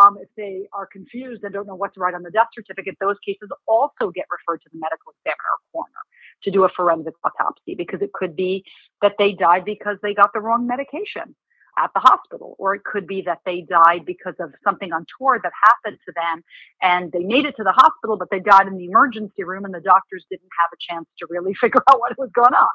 um, 0.00 0.18
if 0.20 0.28
they 0.36 0.68
are 0.72 0.86
confused 0.86 1.42
and 1.42 1.52
don't 1.52 1.66
know 1.66 1.74
what 1.74 1.92
to 1.94 2.00
write 2.00 2.14
on 2.14 2.22
the 2.22 2.30
death 2.30 2.48
certificate, 2.54 2.96
those 3.00 3.16
cases 3.26 3.48
also 3.66 4.10
get 4.14 4.26
referred 4.30 4.62
to 4.62 4.68
the 4.72 4.78
medical 4.78 5.12
examiner 5.18 5.50
or 5.50 5.82
coroner 5.82 6.04
to 6.44 6.50
do 6.50 6.64
a 6.64 6.68
forensic 6.68 7.14
autopsy 7.24 7.74
because 7.74 8.00
it 8.00 8.12
could 8.12 8.36
be 8.36 8.64
that 9.02 9.14
they 9.18 9.32
died 9.32 9.64
because 9.64 9.96
they 10.02 10.14
got 10.14 10.32
the 10.32 10.40
wrong 10.40 10.66
medication 10.66 11.34
at 11.80 11.90
the 11.94 12.00
hospital, 12.00 12.56
or 12.58 12.74
it 12.74 12.84
could 12.84 13.06
be 13.06 13.22
that 13.22 13.40
they 13.46 13.62
died 13.62 14.04
because 14.04 14.34
of 14.38 14.52
something 14.62 14.90
untoward 14.92 15.40
that 15.42 15.52
happened 15.64 15.98
to 16.06 16.12
them 16.14 16.44
and 16.82 17.10
they 17.12 17.20
made 17.20 17.46
it 17.46 17.56
to 17.56 17.64
the 17.64 17.72
hospital, 17.72 18.16
but 18.16 18.28
they 18.30 18.40
died 18.40 18.66
in 18.66 18.76
the 18.76 18.84
emergency 18.84 19.44
room 19.44 19.64
and 19.64 19.72
the 19.72 19.80
doctors 19.80 20.24
didn't 20.30 20.50
have 20.60 20.70
a 20.72 20.92
chance 20.92 21.08
to 21.18 21.26
really 21.30 21.54
figure 21.60 21.82
out 21.88 21.98
what 21.98 22.16
was 22.18 22.30
going 22.34 22.54
on. 22.54 22.68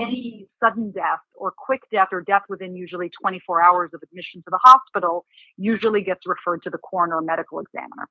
Any 0.00 0.48
sudden 0.62 0.90
death 0.90 1.20
or 1.34 1.52
quick 1.56 1.82
death 1.90 2.08
or 2.12 2.22
death 2.22 2.42
within 2.48 2.74
usually 2.74 3.10
24 3.20 3.62
hours 3.62 3.90
of 3.94 4.00
admission 4.02 4.42
to 4.42 4.50
the 4.50 4.60
hospital 4.62 5.24
usually 5.58 6.02
gets 6.02 6.26
referred 6.26 6.62
to 6.62 6.70
the 6.70 6.78
coroner 6.78 7.16
or 7.16 7.22
medical 7.22 7.60
examiner. 7.60 8.08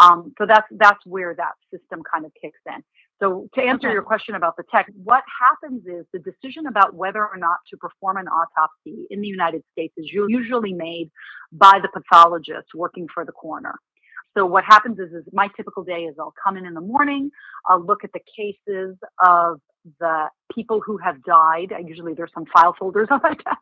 Um, 0.00 0.32
so 0.38 0.46
that's 0.46 0.66
that's 0.72 1.04
where 1.06 1.34
that 1.36 1.54
system 1.72 2.02
kind 2.10 2.24
of 2.24 2.32
kicks 2.40 2.58
in. 2.66 2.82
So 3.22 3.48
to 3.54 3.62
answer 3.62 3.88
okay. 3.88 3.92
your 3.92 4.02
question 4.02 4.34
about 4.34 4.56
the 4.56 4.64
tech, 4.70 4.86
what 5.02 5.22
happens 5.40 5.86
is 5.86 6.04
the 6.12 6.18
decision 6.18 6.66
about 6.66 6.94
whether 6.94 7.20
or 7.20 7.36
not 7.36 7.58
to 7.70 7.76
perform 7.76 8.16
an 8.16 8.26
autopsy 8.26 9.06
in 9.10 9.20
the 9.20 9.28
United 9.28 9.62
States 9.72 9.94
is 9.96 10.10
usually 10.12 10.72
made 10.72 11.10
by 11.52 11.78
the 11.80 11.88
pathologist 11.88 12.68
working 12.74 13.06
for 13.12 13.24
the 13.24 13.32
coroner. 13.32 13.76
So 14.36 14.44
what 14.44 14.64
happens 14.64 14.98
is, 14.98 15.12
is 15.12 15.24
my 15.32 15.48
typical 15.56 15.84
day 15.84 16.04
is 16.04 16.16
I'll 16.18 16.34
come 16.42 16.56
in 16.56 16.66
in 16.66 16.74
the 16.74 16.80
morning, 16.80 17.30
I'll 17.66 17.84
look 17.84 18.02
at 18.02 18.10
the 18.12 18.20
cases 18.36 18.96
of 19.24 19.60
the 20.00 20.28
people 20.52 20.80
who 20.84 20.96
have 20.98 21.22
died. 21.22 21.72
I 21.72 21.80
usually 21.80 22.14
there's 22.14 22.32
some 22.34 22.46
file 22.52 22.74
folders 22.76 23.08
on 23.12 23.20
my 23.22 23.30
desk, 23.30 23.58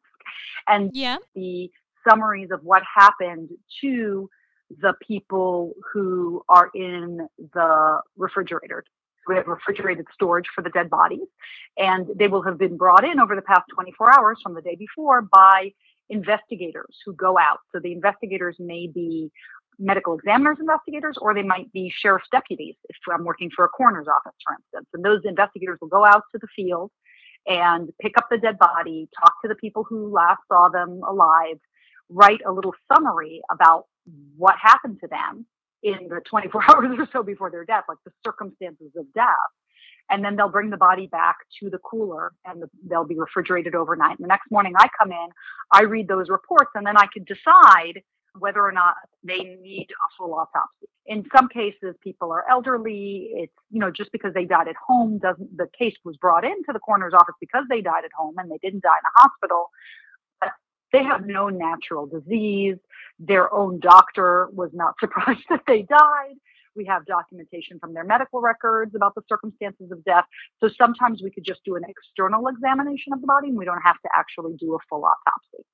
and 0.67 0.91
yeah. 0.95 1.19
the 1.35 1.71
summaries 2.09 2.49
of 2.51 2.61
what 2.63 2.83
happened 2.97 3.51
to 3.83 4.31
the 4.81 4.95
people 5.07 5.75
who 5.93 6.43
are 6.49 6.71
in 6.75 7.29
the 7.39 8.01
refrigerator. 8.17 8.85
We 9.29 9.37
have 9.37 9.47
refrigerated 9.47 10.07
storage 10.13 10.47
for 10.55 10.63
the 10.63 10.71
dead 10.71 10.91
bodies, 10.91 11.29
and 11.79 12.07
they 12.17 12.29
will 12.29 12.43
have 12.43 12.59
been 12.59 12.77
brought 12.77 13.05
in 13.05 13.21
over 13.21 13.37
the 13.37 13.43
past 13.43 13.63
24 13.75 14.19
hours 14.19 14.39
from 14.43 14.55
the 14.55 14.63
day 14.63 14.77
before 14.77 15.23
by 15.23 15.73
investigators 16.11 16.97
who 17.05 17.15
go 17.15 17.39
out. 17.39 17.59
So 17.73 17.81
the 17.81 17.93
investigators 17.93 18.57
may 18.59 18.87
be 18.87 19.31
medical 19.79 20.15
examiners 20.15 20.59
investigators 20.61 21.17
or 21.21 21.35
they 21.35 21.43
might 21.43 21.73
be 21.73 21.93
sheriff's 21.95 22.29
deputies 22.31 22.77
if 22.89 22.97
I'm 23.13 23.25
working 23.25 23.51
for 23.55 23.65
a 23.65 23.69
coroner's 23.69 24.07
office, 24.07 24.37
for 24.47 24.55
instance. 24.55 24.89
And 24.95 25.05
those 25.05 25.21
investigators 25.25 25.79
will 25.81 25.89
go 25.89 26.05
out 26.05 26.23
to 26.33 26.39
the 26.39 26.47
field 26.55 26.91
and 27.47 27.91
pick 28.01 28.13
up 28.17 28.27
the 28.31 28.39
dead 28.39 28.59
body, 28.59 29.09
talk 29.19 29.35
to 29.43 29.49
the 29.49 29.55
people 29.57 29.85
who 29.89 30.13
last 30.13 30.41
saw 30.47 30.69
them 30.69 31.01
alive, 31.09 31.57
write 32.09 32.41
a 32.47 32.53
little 32.53 32.75
summary 32.93 33.41
about 33.51 33.87
what 34.37 34.55
happened 34.61 34.99
to 35.01 35.09
them 35.09 35.47
in 35.83 36.09
the 36.09 36.21
24 36.29 36.63
hours 36.71 36.99
or 36.99 37.09
so 37.13 37.23
before 37.23 37.51
their 37.51 37.65
death, 37.65 37.85
like 37.89 37.99
the 38.05 38.13
circumstances 38.25 38.91
of 38.97 39.13
death. 39.15 39.53
And 40.11 40.25
then 40.25 40.37
they'll 40.37 40.51
bring 40.51 40.71
the 40.71 40.77
body 40.77 41.07
back 41.07 41.37
to 41.61 41.71
the 41.71 41.79
cooler 41.79 42.33
and 42.45 42.61
the, 42.61 42.69
they'll 42.89 43.07
be 43.07 43.19
refrigerated 43.19 43.75
overnight. 43.75 44.19
And 44.19 44.25
the 44.25 44.29
next 44.29 44.51
morning 44.51 44.75
I 44.77 44.89
come 44.99 45.13
in, 45.13 45.29
I 45.73 45.83
read 45.83 46.09
those 46.09 46.29
reports, 46.29 46.71
and 46.75 46.87
then 46.87 46.97
I 46.97 47.07
can 47.13 47.25
decide 47.25 48.03
whether 48.39 48.63
or 48.63 48.73
not 48.73 48.95
they 49.23 49.57
need 49.63 49.89
a 49.91 50.09
full 50.17 50.35
autopsy. 50.35 50.89
In 51.07 51.25
some 51.35 51.49
cases, 51.49 51.95
people 52.03 52.33
are 52.33 52.45
elderly. 52.49 53.31
It's, 53.35 53.53
you 53.71 53.81
know, 53.81 53.91
just 53.91 54.13
because 54.13 54.33
they 54.35 54.45
died 54.45 54.69
at 54.69 54.77
home 54.87 55.19
doesn't, 55.19 55.57
the 55.57 55.69
case 55.79 55.95
was 56.05 56.17
brought 56.17 56.45
into 56.45 56.73
the 56.73 56.79
coroner's 56.79 57.13
office 57.15 57.35
because 57.41 57.65
they 57.69 57.81
died 57.81 58.05
at 58.05 58.11
home 58.17 58.35
and 58.39 58.51
they 58.51 58.59
didn't 58.59 58.83
die 58.83 58.89
in 58.89 59.07
a 59.17 59.21
hospital. 59.23 59.71
But 60.41 60.51
they 60.93 61.03
have 61.03 61.27
no 61.27 61.49
natural 61.49 62.07
disease. 62.07 62.77
Their 63.19 63.53
own 63.53 63.81
doctor 63.81 64.49
was 64.53 64.71
not 64.73 64.95
surprised 65.01 65.45
that 65.51 65.63
they 65.67 65.83
died. 65.83 66.35
We 66.75 66.87
have 66.87 67.05
documentation 67.05 67.79
from 67.79 67.93
their 67.93 68.05
medical 68.05 68.41
records 68.41 68.95
about 68.95 69.15
the 69.15 69.23
circumstances 69.29 69.91
of 69.91 70.03
death. 70.05 70.25
So 70.61 70.71
sometimes 70.79 71.23
we 71.23 71.31
could 71.31 71.45
just 71.45 71.63
do 71.65 71.77
an 71.77 71.83
external 71.87 72.49
examination 72.49 73.13
of 73.13 73.21
the 73.21 73.27
body 73.27 73.49
and 73.49 73.59
we 73.59 73.67
don't 73.67 73.83
have 73.83 74.01
to 74.01 74.09
actually 74.15 74.55
do 74.59 74.75
a 74.75 74.79
full 74.89 75.05
autopsy. 75.05 75.65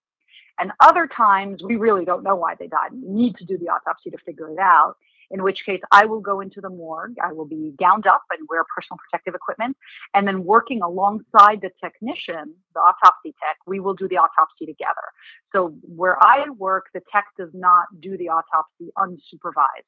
And 0.59 0.73
other 0.81 1.07
times 1.07 1.63
we 1.63 1.77
really 1.77 2.05
don't 2.05 2.25
know 2.25 2.35
why 2.35 2.57
they 2.57 2.67
died. 2.67 2.91
We 2.93 3.09
need 3.09 3.37
to 3.37 3.45
do 3.45 3.57
the 3.57 3.69
autopsy 3.69 4.11
to 4.11 4.19
figure 4.19 4.51
it 4.51 4.59
out. 4.59 4.97
In 5.31 5.43
which 5.43 5.65
case, 5.65 5.81
I 5.93 6.07
will 6.07 6.21
go 6.21 6.41
into 6.41 6.61
the 6.61 6.71
morgue. 6.71 7.17
I 7.23 7.33
will 7.33 7.45
be 7.45 7.75
gowned 7.79 8.07
up 8.07 8.23
and 8.31 8.49
wear 8.49 8.65
personal 8.75 8.99
protective 8.99 9.35
equipment. 9.35 9.77
And 10.15 10.27
then, 10.27 10.45
working 10.45 10.81
alongside 10.83 11.61
the 11.61 11.71
technician, 11.83 12.55
the 12.75 12.81
autopsy 12.81 13.35
tech, 13.43 13.59
we 13.67 13.81
will 13.81 13.95
do 13.95 14.09
the 14.09 14.17
autopsy 14.17 14.67
together. 14.67 15.13
So, 15.53 15.75
where 15.83 16.17
I 16.23 16.49
work, 16.57 16.87
the 16.95 17.03
tech 17.13 17.27
does 17.37 17.51
not 17.53 17.87
do 18.01 18.17
the 18.17 18.29
autopsy 18.29 18.91
unsupervised. 18.97 19.85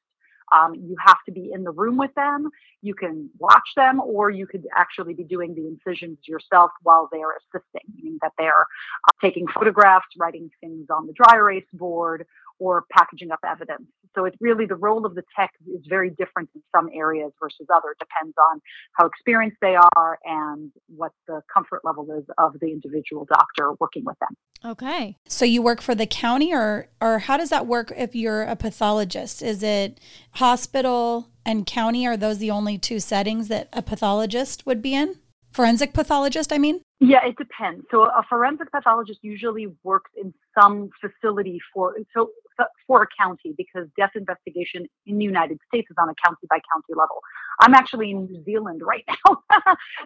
Um, 0.51 0.75
you 0.75 0.95
have 1.05 1.17
to 1.25 1.31
be 1.31 1.51
in 1.53 1.63
the 1.63 1.71
room 1.71 1.97
with 1.97 2.13
them. 2.15 2.49
You 2.81 2.93
can 2.93 3.29
watch 3.39 3.69
them, 3.75 4.01
or 4.01 4.29
you 4.29 4.45
could 4.45 4.67
actually 4.75 5.13
be 5.13 5.23
doing 5.23 5.55
the 5.55 5.67
incisions 5.67 6.17
yourself 6.27 6.71
while 6.83 7.07
they're 7.11 7.37
assisting, 7.37 7.81
meaning 7.95 8.17
that 8.21 8.33
they're 8.37 8.61
uh, 8.61 9.11
taking 9.21 9.47
photographs, 9.47 10.07
writing 10.17 10.49
things 10.59 10.87
on 10.89 11.07
the 11.07 11.13
dry 11.13 11.35
erase 11.37 11.65
board, 11.73 12.25
or 12.61 12.85
packaging 12.91 13.31
up 13.31 13.39
evidence. 13.43 13.87
So 14.13 14.25
it's 14.25 14.37
really 14.39 14.67
the 14.67 14.75
role 14.75 15.03
of 15.05 15.15
the 15.15 15.23
tech 15.35 15.49
is 15.67 15.81
very 15.89 16.11
different 16.11 16.49
in 16.53 16.61
some 16.75 16.89
areas 16.93 17.31
versus 17.41 17.65
others. 17.73 17.95
Depends 17.99 18.35
on 18.51 18.61
how 18.93 19.07
experienced 19.07 19.57
they 19.61 19.75
are 19.75 20.19
and 20.23 20.71
what 20.87 21.11
the 21.27 21.41
comfort 21.51 21.81
level 21.83 22.07
is 22.11 22.25
of 22.37 22.53
the 22.59 22.67
individual 22.67 23.25
doctor 23.25 23.71
working 23.79 24.03
with 24.05 24.17
them. 24.19 24.37
Okay. 24.63 25.15
So 25.27 25.43
you 25.43 25.63
work 25.63 25.81
for 25.81 25.95
the 25.95 26.05
county 26.05 26.53
or 26.53 26.87
or 27.01 27.19
how 27.19 27.37
does 27.37 27.49
that 27.49 27.65
work 27.65 27.91
if 27.97 28.15
you're 28.15 28.43
a 28.43 28.55
pathologist? 28.55 29.41
Is 29.41 29.63
it 29.63 29.99
hospital 30.33 31.29
and 31.43 31.65
county 31.65 32.05
are 32.05 32.15
those 32.15 32.37
the 32.37 32.51
only 32.51 32.77
two 32.77 32.99
settings 32.99 33.47
that 33.47 33.69
a 33.73 33.81
pathologist 33.81 34.67
would 34.67 34.83
be 34.83 34.93
in? 34.93 35.15
Forensic 35.51 35.93
pathologist, 35.93 36.53
I 36.53 36.59
mean? 36.59 36.81
Yeah, 37.01 37.25
it 37.25 37.35
depends. 37.35 37.85
So 37.91 38.03
a 38.03 38.23
forensic 38.29 38.71
pathologist 38.71 39.19
usually 39.21 39.67
works 39.83 40.11
in 40.15 40.33
some 40.57 40.91
facility 41.01 41.59
for 41.73 41.95
so 42.15 42.29
Uh, 42.61 42.65
for 42.85 43.03
a 43.03 43.07
county 43.17 43.53
because 43.57 43.87
death 43.97 44.11
investigation 44.15 44.85
in 45.05 45.17
the 45.17 45.23
United 45.23 45.57
States 45.67 45.89
is 45.89 45.95
on 45.99 46.09
a 46.09 46.13
county 46.25 46.45
by 46.49 46.57
county 46.73 46.93
level. 46.93 47.21
I'm 47.59 47.73
actually 47.73 48.11
in 48.11 48.25
New 48.25 48.43
Zealand 48.43 48.81
right 48.83 49.05
now, 49.07 49.41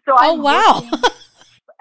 so 0.05 0.11
oh 0.11 0.15
I'm 0.17 0.41
wow. 0.41 0.83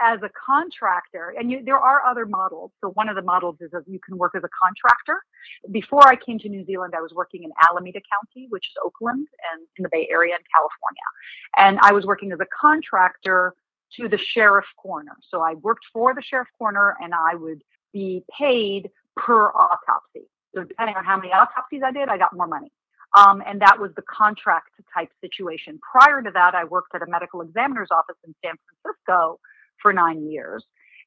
as 0.00 0.20
a 0.22 0.30
contractor, 0.46 1.34
and 1.38 1.50
you, 1.50 1.62
there 1.64 1.78
are 1.78 2.04
other 2.04 2.26
models. 2.26 2.72
So 2.80 2.90
one 2.90 3.08
of 3.08 3.16
the 3.16 3.22
models 3.22 3.56
is 3.60 3.70
that 3.72 3.82
you 3.86 4.00
can 4.00 4.16
work 4.16 4.32
as 4.34 4.42
a 4.42 4.48
contractor. 4.62 5.22
Before 5.70 6.08
I 6.08 6.16
came 6.16 6.38
to 6.40 6.48
New 6.48 6.64
Zealand, 6.64 6.94
I 6.96 7.00
was 7.00 7.12
working 7.12 7.44
in 7.44 7.50
Alameda 7.68 8.00
County, 8.00 8.46
which 8.48 8.64
is 8.64 8.74
Oakland, 8.84 9.28
and 9.52 9.66
in 9.76 9.82
the 9.82 9.90
Bay 9.92 10.08
Area 10.10 10.34
in 10.34 10.44
California, 10.52 11.08
and 11.56 11.78
I 11.82 11.92
was 11.92 12.06
working 12.06 12.32
as 12.32 12.40
a 12.40 12.46
contractor 12.58 13.54
to 13.96 14.08
the 14.08 14.18
sheriff 14.18 14.66
coroner. 14.82 15.16
So 15.28 15.42
I 15.42 15.54
worked 15.54 15.84
for 15.92 16.14
the 16.14 16.22
sheriff 16.22 16.48
coroner, 16.58 16.96
and 17.00 17.12
I 17.14 17.34
would 17.34 17.62
be 17.92 18.24
paid 18.36 18.90
per 19.16 19.50
autopsy. 19.50 20.26
So 20.54 20.64
depending 20.64 20.96
on 20.96 21.04
how 21.04 21.16
many 21.16 21.30
autopsies 21.32 21.82
I 21.84 21.92
did, 21.92 22.08
I 22.08 22.18
got 22.18 22.34
more 22.34 22.46
money. 22.46 22.72
Um, 23.16 23.42
and 23.46 23.60
that 23.60 23.78
was 23.78 23.92
the 23.94 24.02
contract 24.02 24.70
type 24.92 25.10
situation. 25.20 25.78
Prior 25.92 26.20
to 26.22 26.30
that, 26.32 26.54
I 26.54 26.64
worked 26.64 26.94
at 26.94 27.02
a 27.02 27.06
medical 27.06 27.42
examiner's 27.42 27.88
office 27.90 28.16
in 28.26 28.34
San 28.44 28.54
Francisco 28.82 29.38
for 29.80 29.92
nine 29.92 30.28
years. 30.28 30.64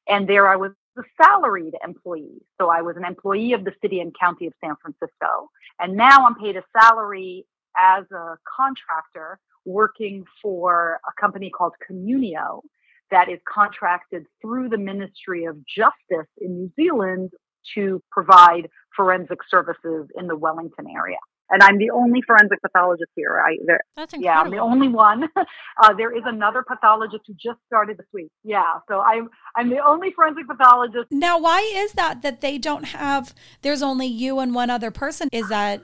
And 0.08 0.26
there 0.26 0.48
I 0.48 0.56
was 0.56 0.72
a 0.96 1.02
salaried 1.22 1.74
employee. 1.84 2.40
So 2.58 2.70
I 2.70 2.80
was 2.80 2.96
an 2.96 3.04
employee 3.04 3.52
of 3.52 3.64
the 3.64 3.72
city 3.82 4.00
and 4.00 4.14
county 4.18 4.46
of 4.46 4.54
San 4.64 4.74
Francisco. 4.80 5.50
And 5.78 5.96
now 5.96 6.26
I'm 6.26 6.34
paid 6.34 6.56
a 6.56 6.62
salary 6.80 7.46
as 7.76 8.04
a 8.10 8.36
contractor 8.56 9.38
working 9.66 10.24
for 10.40 10.98
a 11.06 11.20
company 11.20 11.50
called 11.50 11.74
Communio 11.88 12.62
that 13.10 13.28
is 13.28 13.38
contracted 13.52 14.26
through 14.40 14.70
the 14.70 14.78
Ministry 14.78 15.44
of 15.44 15.56
Justice 15.66 16.28
in 16.38 16.54
New 16.54 16.72
Zealand 16.74 17.30
to 17.74 18.02
provide 18.10 18.68
forensic 18.96 19.38
services 19.50 20.08
in 20.16 20.26
the 20.26 20.36
Wellington 20.36 20.86
area. 20.94 21.18
and 21.50 21.62
I'm 21.62 21.78
the 21.78 21.90
only 21.90 22.20
forensic 22.26 22.60
pathologist 22.60 23.10
here. 23.14 23.40
I 23.40 23.56
there, 23.64 23.80
That's 23.96 24.14
yeah, 24.18 24.40
I'm 24.40 24.50
the 24.50 24.58
only 24.58 24.88
one. 24.88 25.28
Uh, 25.80 25.94
there 25.94 26.10
is 26.10 26.24
another 26.26 26.64
pathologist 26.66 27.22
who 27.28 27.34
just 27.34 27.60
started 27.68 27.96
this 27.98 28.06
week. 28.12 28.32
Yeah, 28.42 28.80
so 28.88 28.98
I'm 28.98 29.30
I'm 29.54 29.70
the 29.70 29.78
only 29.78 30.12
forensic 30.12 30.48
pathologist. 30.48 31.06
Now, 31.12 31.38
why 31.38 31.60
is 31.72 31.92
that 31.92 32.22
that 32.22 32.40
they 32.40 32.58
don't 32.58 32.84
have? 32.86 33.32
There's 33.62 33.80
only 33.80 34.08
you 34.08 34.40
and 34.40 34.56
one 34.56 34.70
other 34.70 34.90
person. 34.90 35.28
Is 35.30 35.48
that? 35.48 35.80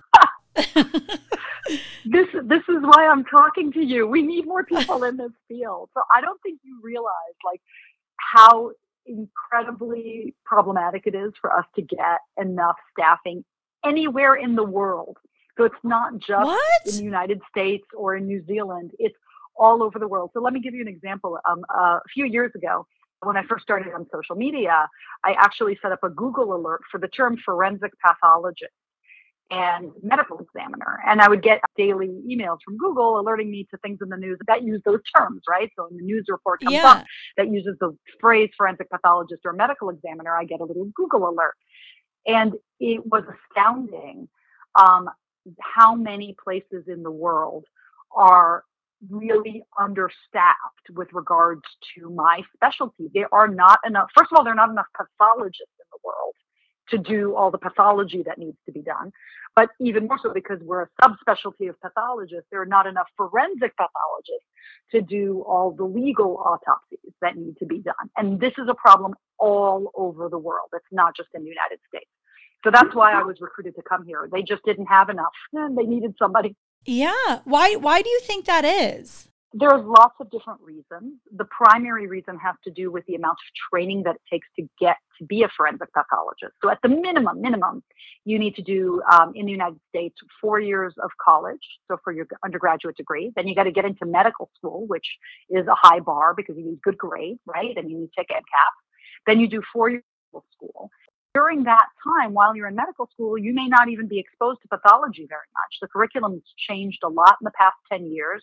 This 2.04 2.26
this 2.44 2.62
is 2.68 2.82
why 2.82 3.06
I'm 3.06 3.24
talking 3.24 3.72
to 3.72 3.80
you. 3.80 4.06
We 4.06 4.20
need 4.20 4.46
more 4.46 4.64
people 4.64 5.04
in 5.04 5.16
this 5.16 5.32
field. 5.48 5.88
So 5.94 6.02
I 6.14 6.20
don't 6.20 6.40
think 6.42 6.60
you 6.62 6.78
realize 6.82 7.36
like 7.44 7.60
how 8.16 8.72
incredibly 9.06 10.34
problematic 10.44 11.02
it 11.06 11.14
is 11.14 11.32
for 11.40 11.56
us 11.56 11.64
to 11.76 11.82
get 11.82 12.20
enough 12.40 12.76
staffing 12.92 13.44
anywhere 13.84 14.34
in 14.34 14.54
the 14.54 14.64
world. 14.64 15.18
So 15.56 15.64
it's 15.64 15.74
not 15.84 16.18
just 16.18 16.50
in 16.86 16.96
the 16.96 17.04
United 17.04 17.40
States 17.48 17.86
or 17.96 18.16
in 18.16 18.26
New 18.26 18.44
Zealand. 18.46 18.90
It's 18.98 19.16
all 19.56 19.82
over 19.82 19.98
the 19.98 20.08
world. 20.08 20.30
So 20.34 20.40
let 20.40 20.52
me 20.52 20.60
give 20.60 20.74
you 20.74 20.82
an 20.82 20.88
example. 20.88 21.38
Um, 21.48 21.64
uh, 21.72 21.98
a 21.98 22.08
few 22.12 22.24
years 22.24 22.50
ago, 22.54 22.86
when 23.22 23.36
I 23.36 23.42
first 23.48 23.62
started 23.62 23.92
on 23.94 24.06
social 24.12 24.34
media, 24.34 24.88
I 25.24 25.32
actually 25.38 25.78
set 25.80 25.92
up 25.92 26.00
a 26.02 26.10
Google 26.10 26.54
alert 26.54 26.82
for 26.90 26.98
the 26.98 27.08
term 27.08 27.36
forensic 27.44 27.92
pathologist 28.04 28.72
and 29.50 29.90
medical 30.02 30.38
examiner. 30.38 31.00
And 31.06 31.20
I 31.20 31.28
would 31.28 31.42
get 31.42 31.60
daily 31.76 32.08
emails 32.28 32.58
from 32.64 32.76
Google 32.78 33.20
alerting 33.20 33.50
me 33.50 33.66
to 33.70 33.76
things 33.78 33.98
in 34.02 34.08
the 34.08 34.16
news 34.16 34.38
that 34.46 34.62
use 34.62 34.80
those 34.84 35.00
terms, 35.16 35.42
right? 35.48 35.70
So 35.76 35.86
when 35.88 35.98
the 35.98 36.04
news 36.04 36.26
report 36.28 36.60
comes 36.60 36.72
Yeah. 36.72 36.90
up 36.90 37.04
that 37.36 37.50
uses 37.50 37.76
the 37.78 37.96
phrase 38.20 38.50
forensic 38.56 38.90
pathologist 38.90 39.42
or 39.44 39.52
medical 39.52 39.90
examiner, 39.90 40.36
I 40.36 40.44
get 40.44 40.60
a 40.60 40.64
little 40.64 40.86
Google 40.94 41.28
alert. 41.28 41.54
And 42.26 42.54
it 42.80 43.02
was 43.06 43.24
astounding 43.50 44.28
um, 44.74 45.10
how 45.60 45.94
many 45.94 46.34
places 46.42 46.88
in 46.88 47.02
the 47.02 47.10
world 47.10 47.66
are 48.16 48.64
really 49.10 49.62
understaffed 49.78 50.90
with 50.94 51.08
regards 51.12 51.62
to 51.94 52.08
my 52.10 52.42
specialty. 52.54 53.10
There 53.12 53.32
are 53.32 53.48
not 53.48 53.78
enough, 53.86 54.08
first 54.16 54.32
of 54.32 54.38
all, 54.38 54.44
there 54.44 54.54
are 54.54 54.56
not 54.56 54.70
enough 54.70 54.86
pathologists 54.96 55.74
in 55.78 55.86
the 55.92 55.98
world 56.02 56.34
to 56.90 56.98
do 56.98 57.34
all 57.34 57.50
the 57.50 57.58
pathology 57.58 58.22
that 58.26 58.38
needs 58.38 58.56
to 58.66 58.72
be 58.72 58.82
done. 58.82 59.12
But 59.56 59.70
even 59.80 60.08
more 60.08 60.18
so 60.22 60.32
because 60.32 60.58
we're 60.62 60.82
a 60.82 60.88
subspecialty 61.00 61.68
of 61.68 61.80
pathologists, 61.80 62.46
there 62.50 62.60
are 62.60 62.66
not 62.66 62.86
enough 62.86 63.06
forensic 63.16 63.76
pathologists 63.76 64.48
to 64.90 65.00
do 65.00 65.44
all 65.46 65.70
the 65.70 65.84
legal 65.84 66.36
autopsies 66.38 67.12
that 67.20 67.36
need 67.36 67.56
to 67.58 67.66
be 67.66 67.78
done. 67.78 68.10
And 68.16 68.40
this 68.40 68.52
is 68.58 68.68
a 68.68 68.74
problem 68.74 69.14
all 69.38 69.90
over 69.94 70.28
the 70.28 70.38
world. 70.38 70.70
It's 70.72 70.84
not 70.90 71.16
just 71.16 71.28
in 71.34 71.42
the 71.42 71.48
United 71.48 71.78
States. 71.88 72.10
So 72.64 72.70
that's 72.70 72.94
why 72.94 73.12
I 73.12 73.22
was 73.22 73.36
recruited 73.40 73.76
to 73.76 73.82
come 73.82 74.06
here. 74.06 74.28
They 74.32 74.42
just 74.42 74.64
didn't 74.64 74.86
have 74.86 75.10
enough 75.10 75.32
and 75.52 75.76
they 75.78 75.84
needed 75.84 76.14
somebody. 76.18 76.56
Yeah. 76.86 77.40
Why? 77.44 77.76
Why 77.76 78.02
do 78.02 78.08
you 78.08 78.20
think 78.20 78.46
that 78.46 78.64
is? 78.64 79.28
There's 79.56 79.84
lots 79.84 80.16
of 80.20 80.28
different 80.32 80.60
reasons. 80.62 81.14
The 81.36 81.44
primary 81.44 82.08
reason 82.08 82.36
has 82.38 82.56
to 82.64 82.72
do 82.72 82.90
with 82.90 83.06
the 83.06 83.14
amount 83.14 83.34
of 83.34 83.70
training 83.70 84.02
that 84.02 84.16
it 84.16 84.22
takes 84.28 84.48
to 84.56 84.68
get 84.80 84.96
to 85.18 85.24
be 85.24 85.44
a 85.44 85.48
forensic 85.56 85.92
pathologist. 85.94 86.54
So 86.60 86.70
at 86.70 86.78
the 86.82 86.88
minimum, 86.88 87.40
minimum, 87.40 87.84
you 88.24 88.36
need 88.36 88.56
to 88.56 88.62
do 88.62 89.00
um, 89.12 89.32
in 89.36 89.46
the 89.46 89.52
United 89.52 89.78
States 89.90 90.16
four 90.40 90.58
years 90.58 90.92
of 91.00 91.10
college. 91.24 91.60
So 91.86 91.98
for 92.02 92.12
your 92.12 92.26
undergraduate 92.44 92.96
degree, 92.96 93.32
then 93.36 93.46
you 93.46 93.54
got 93.54 93.62
to 93.64 93.70
get 93.70 93.84
into 93.84 94.06
medical 94.06 94.50
school, 94.56 94.88
which 94.88 95.06
is 95.48 95.68
a 95.68 95.74
high 95.76 96.00
bar 96.00 96.34
because 96.34 96.56
you 96.58 96.64
need 96.64 96.82
good 96.82 96.98
grade, 96.98 97.38
right? 97.46 97.76
And 97.76 97.88
you 97.88 97.96
need 97.96 98.08
to 98.08 98.12
take 98.18 98.30
MCAT. 98.30 98.74
Then 99.28 99.38
you 99.38 99.46
do 99.46 99.62
four 99.72 99.88
years 99.88 100.02
of 100.34 100.42
school. 100.52 100.90
During 101.34 101.64
that 101.64 101.86
time, 102.04 102.32
while 102.32 102.54
you're 102.54 102.68
in 102.68 102.76
medical 102.76 103.08
school, 103.12 103.36
you 103.36 103.52
may 103.52 103.66
not 103.66 103.88
even 103.88 104.06
be 104.06 104.20
exposed 104.20 104.60
to 104.62 104.68
pathology 104.68 105.26
very 105.28 105.48
much. 105.52 105.78
The 105.82 105.88
curriculum's 105.88 106.44
changed 106.68 107.00
a 107.04 107.08
lot 107.08 107.36
in 107.40 107.44
the 107.44 107.50
past 107.58 107.74
10 107.90 108.06
years. 108.06 108.42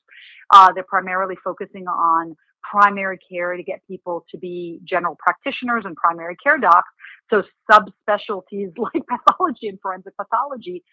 Uh, 0.54 0.74
they're 0.74 0.84
primarily 0.84 1.36
focusing 1.42 1.88
on 1.88 2.36
primary 2.70 3.18
care 3.32 3.56
to 3.56 3.64
get 3.64 3.80
people 3.88 4.26
to 4.30 4.38
be 4.38 4.80
general 4.84 5.18
practitioners 5.20 5.84
and 5.86 5.96
primary 5.96 6.36
care 6.36 6.58
docs. 6.58 6.90
So 7.30 7.44
subspecialties 7.70 8.74
like 8.78 9.04
pathology 9.08 9.68
and 9.68 9.80
forensic 9.82 10.16
pathology 10.18 10.84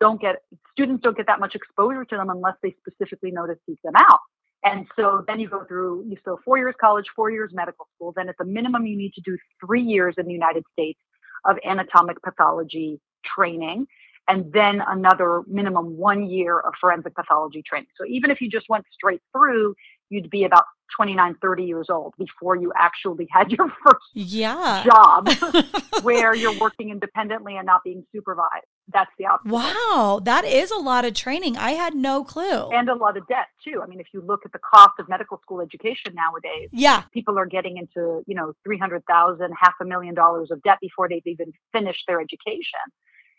don't 0.00 0.20
get 0.20 0.36
students 0.70 1.02
don't 1.02 1.16
get 1.16 1.26
that 1.26 1.40
much 1.40 1.56
exposure 1.56 2.04
to 2.04 2.16
them 2.16 2.30
unless 2.30 2.54
they 2.62 2.74
specifically 2.78 3.32
know 3.32 3.46
to 3.46 3.56
seek 3.66 3.80
them 3.82 3.94
out. 3.96 4.20
And 4.62 4.86
so 4.94 5.24
then 5.26 5.40
you 5.40 5.48
go 5.48 5.64
through 5.64 6.04
you 6.08 6.16
still 6.20 6.38
four 6.44 6.58
years 6.58 6.74
college, 6.80 7.06
four 7.16 7.30
years 7.30 7.50
medical 7.52 7.88
school. 7.96 8.12
Then 8.14 8.28
at 8.28 8.36
the 8.38 8.44
minimum 8.44 8.86
you 8.86 8.96
need 8.96 9.14
to 9.14 9.20
do 9.22 9.36
three 9.64 9.82
years 9.82 10.14
in 10.16 10.26
the 10.26 10.32
United 10.32 10.64
States 10.72 11.00
of 11.44 11.58
anatomic 11.64 12.22
pathology 12.22 13.00
training 13.24 13.86
and 14.28 14.52
then 14.52 14.82
another 14.86 15.42
minimum 15.48 15.96
one 15.96 16.28
year 16.30 16.60
of 16.60 16.72
forensic 16.80 17.14
pathology 17.14 17.62
training. 17.62 17.88
So 17.98 18.04
even 18.06 18.30
if 18.30 18.40
you 18.40 18.48
just 18.48 18.68
went 18.68 18.84
straight 18.92 19.20
through, 19.32 19.74
you'd 20.10 20.28
be 20.30 20.44
about 20.44 20.64
29, 20.96 21.36
30 21.40 21.64
years 21.64 21.86
old 21.88 22.14
before 22.18 22.56
you 22.56 22.72
actually 22.76 23.28
had 23.30 23.50
your 23.52 23.68
first 23.84 24.04
Yeah. 24.12 24.82
job 24.84 25.28
where 26.02 26.34
you're 26.34 26.58
working 26.58 26.90
independently 26.90 27.56
and 27.56 27.64
not 27.64 27.82
being 27.84 28.04
supervised. 28.12 28.66
That's 28.92 29.10
the 29.18 29.26
opposite. 29.26 29.52
Wow, 29.52 30.20
that 30.24 30.44
is 30.44 30.72
a 30.72 30.76
lot 30.76 31.04
of 31.04 31.14
training. 31.14 31.56
I 31.56 31.72
had 31.72 31.94
no 31.94 32.24
clue. 32.24 32.68
And 32.70 32.88
a 32.88 32.94
lot 32.94 33.16
of 33.16 33.26
debt 33.28 33.46
too. 33.64 33.80
I 33.82 33.86
mean, 33.86 34.00
if 34.00 34.08
you 34.12 34.20
look 34.20 34.40
at 34.44 34.52
the 34.52 34.58
cost 34.58 34.98
of 34.98 35.08
medical 35.08 35.38
school 35.42 35.60
education 35.60 36.12
nowadays, 36.14 36.70
yeah. 36.72 37.02
people 37.14 37.38
are 37.38 37.46
getting 37.46 37.76
into, 37.76 38.22
you 38.26 38.34
know, 38.34 38.52
300,000, 38.64 39.52
half 39.58 39.74
a 39.80 39.84
million 39.84 40.14
dollars 40.14 40.50
of 40.50 40.60
debt 40.62 40.78
before 40.80 41.08
they've 41.08 41.26
even 41.26 41.52
finished 41.72 42.02
their 42.08 42.20
education. 42.20 42.80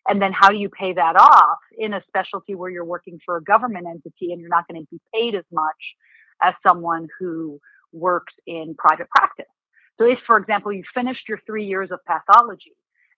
And 0.07 0.21
then 0.21 0.31
how 0.33 0.49
do 0.49 0.57
you 0.57 0.69
pay 0.69 0.93
that 0.93 1.15
off 1.15 1.59
in 1.77 1.93
a 1.93 2.01
specialty 2.07 2.55
where 2.55 2.71
you're 2.71 2.85
working 2.85 3.19
for 3.23 3.37
a 3.37 3.43
government 3.43 3.85
entity 3.87 4.31
and 4.31 4.39
you're 4.39 4.49
not 4.49 4.67
going 4.67 4.81
to 4.81 4.87
be 4.89 4.99
paid 5.13 5.35
as 5.35 5.43
much 5.51 5.95
as 6.41 6.53
someone 6.65 7.07
who 7.19 7.59
works 7.91 8.33
in 8.47 8.75
private 8.77 9.09
practice? 9.09 9.45
So 9.97 10.05
if, 10.05 10.19
for 10.25 10.37
example, 10.37 10.73
you 10.73 10.83
finished 10.93 11.27
your 11.29 11.39
three 11.45 11.65
years 11.65 11.91
of 11.91 11.99
pathology 12.05 12.73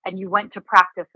and 0.05 0.19
you 0.19 0.29
went 0.29 0.53
to 0.53 0.61
practice 0.61 1.07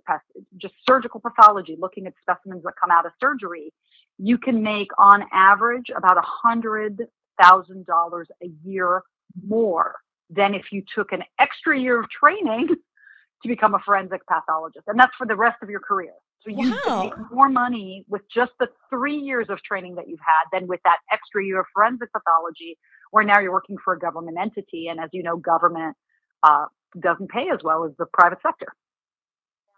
just 0.57 0.73
surgical 0.87 1.19
pathology, 1.19 1.75
looking 1.77 2.07
at 2.07 2.13
specimens 2.21 2.63
that 2.63 2.73
come 2.79 2.91
out 2.91 3.05
of 3.05 3.11
surgery, 3.19 3.73
you 4.17 4.37
can 4.37 4.63
make 4.63 4.87
on 4.97 5.25
average 5.33 5.91
about 5.95 6.17
a 6.17 6.23
hundred 6.23 7.07
thousand 7.41 7.85
dollars 7.85 8.27
a 8.41 8.47
year 8.63 9.03
more 9.45 9.95
than 10.29 10.53
if 10.55 10.71
you 10.71 10.83
took 10.95 11.11
an 11.11 11.23
extra 11.39 11.77
year 11.77 11.99
of 12.01 12.09
training 12.09 12.67
to 13.43 13.47
become 13.47 13.75
a 13.75 13.79
forensic 13.79 14.25
pathologist. 14.27 14.85
And 14.87 14.99
that's 14.99 15.15
for 15.17 15.27
the 15.27 15.35
rest 15.35 15.57
of 15.61 15.69
your 15.69 15.79
career. 15.79 16.13
So 16.47 16.53
you 16.61 16.79
Wow. 16.85 17.03
make 17.03 17.31
more 17.31 17.49
money 17.49 18.05
with 18.07 18.21
just 18.33 18.51
the 18.59 18.67
three 18.89 19.17
years 19.17 19.47
of 19.49 19.61
training 19.63 19.95
that 19.95 20.07
you've 20.07 20.19
had 20.25 20.57
than 20.57 20.67
with 20.67 20.79
that 20.85 20.97
extra 21.11 21.43
year 21.43 21.59
of 21.59 21.65
forensic 21.73 22.11
pathology, 22.13 22.77
where 23.11 23.23
now 23.23 23.39
you're 23.39 23.51
working 23.51 23.77
for 23.83 23.93
a 23.93 23.99
government 23.99 24.37
entity. 24.39 24.87
And 24.87 24.99
as 24.99 25.09
you 25.11 25.23
know, 25.23 25.35
government 25.37 25.97
uh, 26.43 26.65
doesn't 26.99 27.29
pay 27.29 27.49
as 27.53 27.59
well 27.63 27.83
as 27.83 27.91
the 27.97 28.05
private 28.13 28.39
sector. 28.41 28.67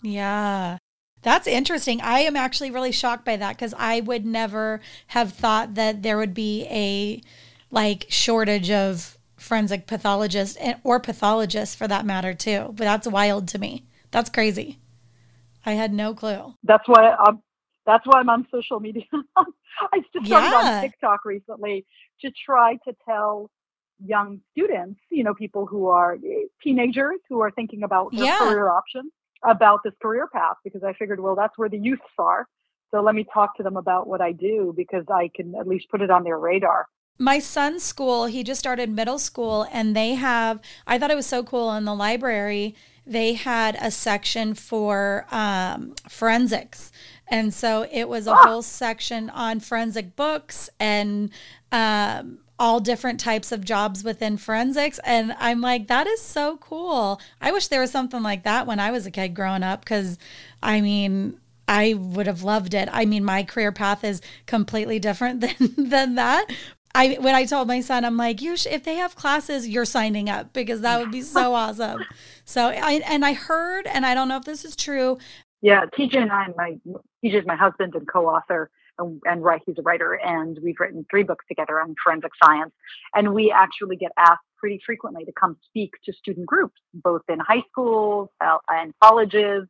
Yeah. 0.03 0.77
That's 1.21 1.47
interesting. 1.47 1.99
I 2.01 2.19
am 2.19 2.35
actually 2.35 2.71
really 2.71 2.91
shocked 2.91 3.25
by 3.25 3.35
that 3.37 3.57
because 3.57 3.73
I 3.77 4.01
would 4.01 4.25
never 4.25 4.79
have 5.07 5.33
thought 5.33 5.75
that 5.75 6.01
there 6.01 6.17
would 6.17 6.33
be 6.33 6.65
a 6.69 7.21
like 7.71 8.05
shortage 8.09 8.71
of 8.71 9.17
forensic 9.35 9.87
pathologists 9.87 10.55
and, 10.57 10.77
or 10.83 10.99
pathologists 10.99 11.75
for 11.75 11.87
that 11.87 12.05
matter 12.05 12.33
too. 12.33 12.67
But 12.67 12.85
that's 12.85 13.07
wild 13.07 13.47
to 13.49 13.59
me. 13.59 13.85
That's 14.11 14.29
crazy. 14.29 14.79
I 15.65 15.73
had 15.73 15.93
no 15.93 16.13
clue. 16.13 16.53
That's 16.63 16.87
why 16.87 17.15
I'm. 17.19 17.41
That's 17.85 18.05
why 18.05 18.19
I'm 18.19 18.29
on 18.29 18.45
social 18.51 18.79
media. 18.79 19.03
I 19.37 19.99
just 20.13 20.27
started 20.27 20.51
Yeah. 20.51 20.77
on 20.77 20.81
TikTok 20.81 21.25
recently 21.25 21.85
to 22.21 22.31
try 22.45 22.77
to 22.87 22.95
tell 23.07 23.49
young 24.05 24.41
students, 24.51 24.99
you 25.09 25.23
know, 25.23 25.33
people 25.33 25.65
who 25.65 25.87
are 25.87 26.13
eh, 26.13 26.45
teenagers 26.61 27.19
who 27.27 27.41
are 27.41 27.51
thinking 27.51 27.83
about 27.83 28.11
their 28.15 28.25
Yeah. 28.25 28.37
career 28.37 28.69
options, 28.69 29.11
about 29.43 29.79
this 29.83 29.93
career 30.01 30.27
path 30.27 30.57
because 30.63 30.83
I 30.83 30.93
figured, 30.93 31.19
well, 31.19 31.35
that's 31.35 31.57
where 31.57 31.69
the 31.69 31.77
youths 31.77 32.01
are. 32.17 32.47
So 32.91 33.01
let 33.01 33.15
me 33.15 33.25
talk 33.33 33.55
to 33.57 33.63
them 33.63 33.77
about 33.77 34.07
what 34.07 34.21
I 34.21 34.31
do 34.31 34.73
because 34.75 35.05
I 35.09 35.29
can 35.33 35.53
at 35.55 35.67
least 35.67 35.89
put 35.89 36.01
it 36.01 36.09
on 36.09 36.23
their 36.23 36.37
radar. 36.39 36.87
My 37.17 37.39
son's 37.39 37.83
school, 37.83 38.25
he 38.25 38.43
just 38.43 38.59
started 38.59 38.89
middle 38.89 39.19
school, 39.19 39.67
and 39.73 39.93
they 39.93 40.13
have, 40.15 40.61
I 40.87 40.97
thought 40.97 41.11
it 41.11 41.15
was 41.15 41.25
so 41.25 41.43
cool 41.43 41.73
in 41.73 41.83
the 41.83 41.93
library, 41.93 42.75
they 43.09 43.33
had 43.33 43.77
a 43.81 43.91
section 43.91 44.53
for 44.53 45.25
um, 45.31 45.95
forensics. 46.07 46.91
And 47.27 47.53
so 47.53 47.87
it 47.91 48.07
was 48.07 48.27
a 48.27 48.35
whole 48.35 48.61
section 48.61 49.29
on 49.29 49.59
forensic 49.59 50.15
books 50.15 50.69
and 50.79 51.29
um, 51.71 52.39
all 52.57 52.79
different 52.79 53.19
types 53.19 53.51
of 53.51 53.63
jobs 53.63 54.03
within 54.03 54.37
forensics. 54.37 54.99
And 55.03 55.35
I'm 55.39 55.61
like, 55.61 55.87
that 55.87 56.07
is 56.07 56.21
so 56.21 56.57
cool. 56.57 57.21
I 57.41 57.51
wish 57.51 57.67
there 57.67 57.81
was 57.81 57.91
something 57.91 58.21
like 58.21 58.43
that 58.43 58.67
when 58.67 58.79
I 58.79 58.91
was 58.91 59.05
a 59.05 59.11
kid 59.11 59.33
growing 59.33 59.63
up 59.63 59.81
because 59.81 60.17
I 60.61 60.81
mean, 60.81 61.39
I 61.67 61.93
would 61.93 62.27
have 62.27 62.43
loved 62.43 62.73
it. 62.73 62.89
I 62.91 63.05
mean, 63.05 63.23
my 63.23 63.43
career 63.43 63.71
path 63.71 64.03
is 64.03 64.21
completely 64.45 64.99
different 64.99 65.41
than 65.57 65.73
than 65.77 66.15
that. 66.15 66.45
I 66.95 67.17
when 67.19 67.35
I 67.35 67.45
told 67.45 67.67
my 67.67 67.81
son, 67.81 68.03
I'm 68.03 68.17
like, 68.17 68.41
you 68.41 68.57
sh- 68.57 68.67
if 68.69 68.83
they 68.83 68.95
have 68.95 69.15
classes, 69.15 69.67
you're 69.67 69.85
signing 69.85 70.29
up 70.29 70.51
because 70.53 70.81
that 70.81 70.99
would 70.99 71.11
be 71.11 71.21
so 71.21 71.53
awesome. 71.53 72.03
So 72.49 72.69
I 72.69 72.93
and 73.05 73.23
I 73.23 73.33
heard, 73.33 73.85
and 73.85 74.07
I 74.07 74.15
don't 74.15 74.27
know 74.27 74.37
if 74.37 74.43
this 74.43 74.65
is 74.65 74.75
true. 74.75 75.19
Yeah, 75.61 75.85
TJ 75.85 76.17
and 76.17 76.31
I, 76.31 76.47
my 76.57 76.77
TJ's 77.23 77.45
my 77.45 77.55
husband 77.55 77.93
and 77.93 78.07
co-author, 78.11 78.71
and, 78.97 79.21
and 79.25 79.43
right, 79.43 79.61
he's 79.67 79.75
a 79.77 79.83
writer, 79.83 80.13
and 80.15 80.57
we've 80.63 80.79
written 80.79 81.05
three 81.11 81.21
books 81.21 81.45
together 81.47 81.79
on 81.79 81.93
forensic 82.03 82.31
science. 82.43 82.71
And 83.13 83.35
we 83.35 83.53
actually 83.55 83.97
get 83.97 84.11
asked 84.17 84.39
pretty 84.57 84.79
frequently 84.83 85.25
to 85.25 85.31
come 85.39 85.57
speak 85.67 85.91
to 86.05 86.11
student 86.11 86.47
groups, 86.47 86.81
both 86.91 87.21
in 87.29 87.37
high 87.37 87.61
schools 87.69 88.29
uh, 88.43 88.57
and 88.67 88.95
colleges, 88.99 89.67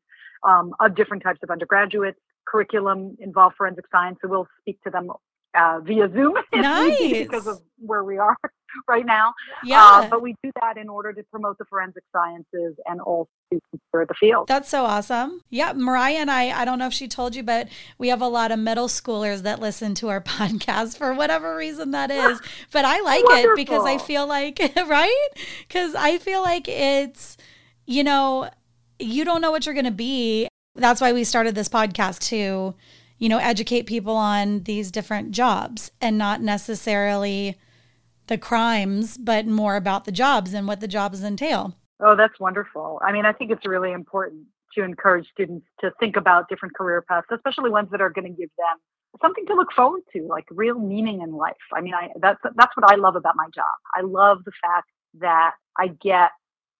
um, 0.47 0.71
of 0.79 0.95
different 0.95 1.21
types 1.21 1.39
of 1.43 1.49
undergraduates. 1.49 2.19
Curriculum 2.47 3.17
involve 3.19 3.55
forensic 3.57 3.85
science, 3.91 4.19
so 4.21 4.29
we'll 4.29 4.47
speak 4.61 4.81
to 4.83 4.89
them 4.89 5.11
uh, 5.55 5.79
via 5.83 6.09
Zoom 6.11 6.33
nice. 6.53 6.97
because 6.99 7.47
of 7.47 7.61
where 7.79 8.03
we 8.03 8.17
are 8.17 8.37
right 8.87 9.05
now. 9.05 9.33
Yeah. 9.63 9.83
Uh, 9.83 10.09
but 10.09 10.21
we 10.21 10.35
do 10.43 10.51
that 10.61 10.77
in 10.77 10.89
order 10.89 11.13
to 11.13 11.23
promote 11.31 11.57
the 11.57 11.65
forensic 11.65 12.03
sciences 12.11 12.75
and 12.85 13.01
also 13.01 13.29
consider 13.51 14.05
the 14.07 14.13
field. 14.19 14.47
That's 14.47 14.69
so 14.69 14.85
awesome. 14.85 15.41
Yeah, 15.49 15.73
Mariya 15.73 16.19
and 16.19 16.31
I, 16.31 16.61
I 16.61 16.65
don't 16.65 16.79
know 16.79 16.87
if 16.87 16.93
she 16.93 17.07
told 17.07 17.35
you, 17.35 17.43
but 17.43 17.67
we 17.97 18.09
have 18.09 18.21
a 18.21 18.27
lot 18.27 18.51
of 18.51 18.59
middle 18.59 18.87
schoolers 18.87 19.43
that 19.43 19.59
listen 19.59 19.95
to 19.95 20.09
our 20.09 20.21
podcast 20.21 20.97
for 20.97 21.13
whatever 21.13 21.55
reason 21.55 21.91
that 21.91 22.11
is. 22.11 22.39
But 22.71 22.85
I 22.85 22.99
like 23.01 23.23
it 23.25 23.55
because 23.55 23.85
I 23.85 23.97
feel 23.97 24.27
like, 24.27 24.59
right? 24.87 25.29
Because 25.67 25.95
I 25.95 26.17
feel 26.17 26.41
like 26.41 26.67
it's, 26.67 27.37
you 27.85 28.03
know, 28.03 28.49
you 28.99 29.25
don't 29.25 29.41
know 29.41 29.51
what 29.51 29.65
you're 29.65 29.75
going 29.75 29.85
to 29.85 29.91
be. 29.91 30.47
That's 30.75 31.01
why 31.01 31.13
we 31.13 31.23
started 31.23 31.55
this 31.55 31.69
podcast 31.69 32.19
too 32.19 32.75
you 33.19 33.29
know, 33.29 33.37
educate 33.37 33.85
people 33.85 34.15
on 34.15 34.63
these 34.63 34.91
different 34.91 35.31
jobs 35.31 35.91
and 36.01 36.17
not 36.17 36.41
necessarily 36.41 37.57
the 38.27 38.37
crimes, 38.37 39.17
but 39.17 39.45
more 39.45 39.75
about 39.75 40.05
the 40.05 40.11
jobs 40.11 40.53
and 40.53 40.67
what 40.67 40.79
the 40.79 40.87
jobs 40.87 41.23
entail. 41.23 41.75
Oh, 42.01 42.15
that's 42.15 42.39
wonderful. 42.39 43.01
I 43.05 43.11
mean, 43.11 43.25
I 43.25 43.33
think 43.33 43.51
it's 43.51 43.65
really 43.65 43.91
important 43.91 44.45
to 44.75 44.83
encourage 44.83 45.27
students 45.31 45.65
to 45.81 45.91
think 45.99 46.15
about 46.15 46.47
different 46.47 46.75
career 46.75 47.01
paths, 47.01 47.27
especially 47.31 47.69
ones 47.69 47.89
that 47.91 48.01
are 48.01 48.09
going 48.09 48.25
to 48.25 48.37
give 48.37 48.49
them 48.57 48.77
something 49.21 49.45
to 49.47 49.55
look 49.55 49.73
forward 49.75 50.01
to, 50.13 50.25
like 50.29 50.45
real 50.51 50.79
meaning 50.79 51.21
in 51.21 51.33
life. 51.33 51.55
I 51.73 51.81
mean, 51.81 51.93
I, 51.93 52.09
that's 52.21 52.39
that's 52.55 52.75
what 52.77 52.89
I 52.89 52.95
love 52.95 53.15
about 53.15 53.35
my 53.35 53.47
job. 53.53 53.65
I 53.95 54.01
love 54.01 54.45
the 54.45 54.51
fact 54.61 54.87
that 55.19 55.55
I 55.77 55.87
get 55.87 56.29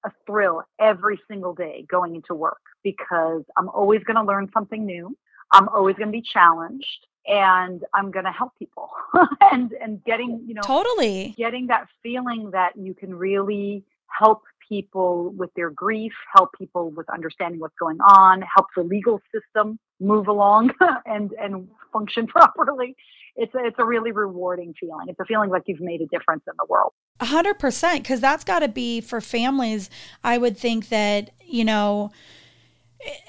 a 0.06 0.12
thrill 0.26 0.64
every 0.80 1.20
single 1.30 1.54
day 1.54 1.86
going 1.90 2.16
into 2.16 2.34
work 2.34 2.62
because 2.84 3.44
I'm 3.58 3.68
always 3.70 4.04
going 4.04 4.16
to 4.16 4.24
learn 4.24 4.50
something 4.54 4.86
new. 4.86 5.18
I'm 5.52 5.68
always 5.70 5.96
going 5.96 6.10
to 6.10 6.12
be 6.12 6.22
challenged 6.22 7.08
and 7.28 7.84
I'm 7.94 8.12
going 8.12 8.26
to 8.26 8.32
help 8.32 8.54
people 8.58 8.90
and 9.52 9.72
and 9.74 10.04
getting, 10.04 10.44
you 10.48 10.54
know, 10.56 10.62
totally 10.62 11.36
getting 11.38 11.68
that 11.68 11.88
feeling 12.02 12.52
that 12.52 12.76
you 12.76 12.94
can 12.94 13.16
really 13.16 13.84
help 14.08 14.44
people 14.68 15.32
with 15.32 15.50
their 15.56 15.70
grief, 15.70 16.14
help 16.36 16.50
people 16.58 16.92
with 16.92 17.10
understanding 17.10 17.60
what's 17.60 17.76
going 17.80 18.00
on, 18.02 18.42
help 18.56 18.68
the 18.76 18.84
legal 18.84 19.20
system 19.34 19.80
move 20.00 20.28
along 20.28 20.72
and 21.06 21.32
and 21.34 21.68
function 21.92 22.28
properly. 22.28 22.96
It's 23.36 23.54
a, 23.56 23.60
it's 23.66 23.78
a 23.80 23.86
really 23.86 24.12
rewarding 24.12 24.74
feeling. 24.80 25.08
It's 25.08 25.20
a 25.20 25.26
feeling 25.26 25.50
like 25.50 25.64
you've 25.68 25.80
made 25.80 26.02
a 26.02 26.08
difference 26.08 26.44
in 26.48 26.54
the 26.58 26.66
world. 26.68 26.94
A 27.20 27.26
hundred 27.26 27.60
percent, 27.60 28.04
because 28.04 28.22
that's 28.22 28.44
got 28.44 28.60
to 28.60 28.68
be 28.68 29.02
for 29.02 29.22
families. 29.22 29.90
I 30.24 30.38
would 30.38 30.58
think 30.58 30.90
that 30.90 31.32
you 31.46 31.66
know, 31.66 32.12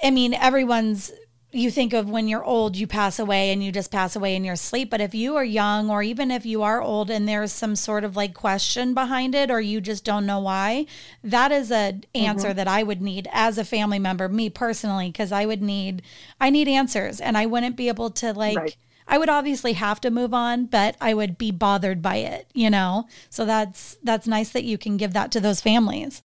I 0.02 0.10
mean, 0.10 0.34
everyone's 0.34 1.12
you 1.52 1.70
think 1.70 1.92
of 1.92 2.08
when 2.08 2.28
you're 2.28 2.44
old, 2.44 2.76
you 2.76 2.86
pass 2.86 3.18
away 3.18 3.50
and 3.50 3.62
you 3.62 3.72
just 3.72 3.90
pass 3.90 4.14
away 4.14 4.36
in 4.36 4.44
your 4.44 4.56
sleep. 4.56 4.90
But 4.90 5.00
if 5.00 5.14
you 5.14 5.36
are 5.36 5.44
young, 5.44 5.90
or 5.90 6.02
even 6.02 6.30
if 6.30 6.46
you 6.46 6.62
are 6.62 6.80
old 6.80 7.10
and 7.10 7.28
there's 7.28 7.52
some 7.52 7.74
sort 7.74 8.04
of 8.04 8.16
like 8.16 8.34
question 8.34 8.94
behind 8.94 9.34
it, 9.34 9.50
or 9.50 9.60
you 9.60 9.80
just 9.80 10.04
don't 10.04 10.26
know 10.26 10.40
why, 10.40 10.86
that 11.24 11.50
is 11.50 11.72
an 11.72 12.04
answer 12.14 12.48
mm-hmm. 12.48 12.56
that 12.56 12.68
I 12.68 12.82
would 12.82 13.02
need 13.02 13.28
as 13.32 13.58
a 13.58 13.64
family 13.64 13.98
member, 13.98 14.28
me 14.28 14.48
personally, 14.48 15.08
because 15.08 15.32
I 15.32 15.46
would 15.46 15.62
need, 15.62 16.02
I 16.40 16.50
need 16.50 16.68
answers 16.68 17.20
and 17.20 17.36
I 17.36 17.46
wouldn't 17.46 17.76
be 17.76 17.88
able 17.88 18.10
to 18.10 18.32
like, 18.32 18.56
right. 18.56 18.76
I 19.08 19.18
would 19.18 19.28
obviously 19.28 19.72
have 19.72 20.00
to 20.02 20.10
move 20.10 20.32
on, 20.32 20.66
but 20.66 20.96
I 21.00 21.14
would 21.14 21.36
be 21.36 21.50
bothered 21.50 22.00
by 22.00 22.16
it, 22.16 22.48
you 22.54 22.70
know? 22.70 23.08
So 23.28 23.44
that's, 23.44 23.96
that's 24.04 24.28
nice 24.28 24.50
that 24.50 24.62
you 24.62 24.78
can 24.78 24.96
give 24.96 25.14
that 25.14 25.32
to 25.32 25.40
those 25.40 25.60
families. 25.60 26.22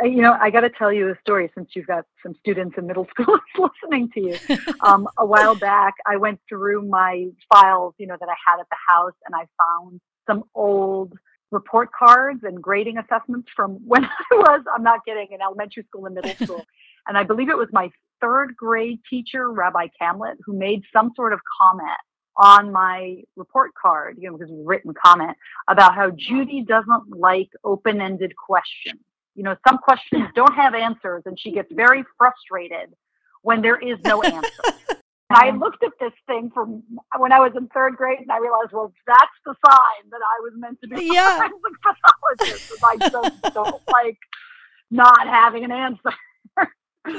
Uh, 0.00 0.06
you 0.06 0.22
know, 0.22 0.36
I 0.40 0.50
got 0.50 0.60
to 0.60 0.70
tell 0.70 0.92
you 0.92 1.10
a 1.10 1.18
story 1.20 1.50
since 1.54 1.70
you've 1.74 1.86
got 1.86 2.04
some 2.22 2.34
students 2.40 2.76
in 2.78 2.86
middle 2.86 3.06
school 3.10 3.38
listening 3.82 4.10
to 4.14 4.20
you. 4.20 4.56
Um, 4.80 5.08
a 5.18 5.26
while 5.26 5.54
back, 5.58 5.94
I 6.06 6.16
went 6.16 6.40
through 6.48 6.82
my 6.88 7.26
files, 7.52 7.94
you 7.98 8.06
know, 8.06 8.16
that 8.18 8.28
I 8.28 8.34
had 8.46 8.60
at 8.60 8.68
the 8.70 8.76
house, 8.88 9.14
and 9.26 9.34
I 9.34 9.46
found 9.66 10.00
some 10.26 10.44
old 10.54 11.14
report 11.50 11.88
cards 11.98 12.40
and 12.42 12.62
grading 12.62 12.98
assessments 12.98 13.48
from 13.56 13.78
when 13.86 14.04
I 14.04 14.34
was, 14.34 14.64
I'm 14.74 14.82
not 14.82 15.04
kidding, 15.04 15.28
in 15.32 15.40
elementary 15.40 15.84
school 15.84 16.06
and 16.06 16.14
middle 16.14 16.34
school. 16.34 16.64
and 17.06 17.16
I 17.16 17.22
believe 17.22 17.48
it 17.48 17.56
was 17.56 17.68
my 17.72 17.90
third 18.20 18.54
grade 18.56 19.00
teacher, 19.08 19.50
Rabbi 19.50 19.88
Camlet, 19.98 20.36
who 20.44 20.52
made 20.52 20.82
some 20.92 21.12
sort 21.16 21.32
of 21.32 21.40
comment 21.60 21.98
on 22.36 22.70
my 22.70 23.16
report 23.36 23.72
card, 23.80 24.16
you 24.18 24.30
know, 24.30 24.36
because 24.36 24.52
it 24.52 24.56
was 24.56 24.66
written 24.66 24.92
comment 24.94 25.36
about 25.68 25.94
how 25.94 26.10
Judy 26.10 26.62
doesn't 26.62 27.16
like 27.16 27.48
open-ended 27.64 28.34
questions 28.36 29.00
you 29.38 29.44
know, 29.44 29.54
some 29.66 29.78
questions 29.78 30.24
don't 30.34 30.54
have 30.54 30.74
answers, 30.74 31.22
and 31.24 31.38
she 31.38 31.52
gets 31.52 31.72
very 31.72 32.02
frustrated 32.18 32.92
when 33.42 33.62
there 33.62 33.78
is 33.78 33.96
no 34.04 34.20
answer. 34.36 34.62
I 35.30 35.50
looked 35.50 35.84
at 35.84 35.92
this 36.00 36.12
thing 36.26 36.50
from 36.52 36.82
when 37.16 37.32
I 37.32 37.38
was 37.38 37.52
in 37.56 37.68
third 37.68 37.94
grade, 37.96 38.18
and 38.18 38.32
I 38.32 38.38
realized, 38.38 38.72
well, 38.72 38.92
that's 39.06 39.38
the 39.46 39.54
sign 39.64 40.10
that 40.10 40.20
I 40.20 40.40
was 40.42 40.54
meant 40.56 40.78
to 40.82 40.88
be 40.88 41.10
yeah. 41.12 41.36
a 41.36 41.38
forensic 41.38 41.62
pathologist. 41.84 42.84
I 42.84 42.96
just 42.96 43.54
don't 43.54 43.82
like 43.92 44.18
not 44.90 45.28
having 45.28 45.62
an 45.64 45.70
answer. 45.70 46.10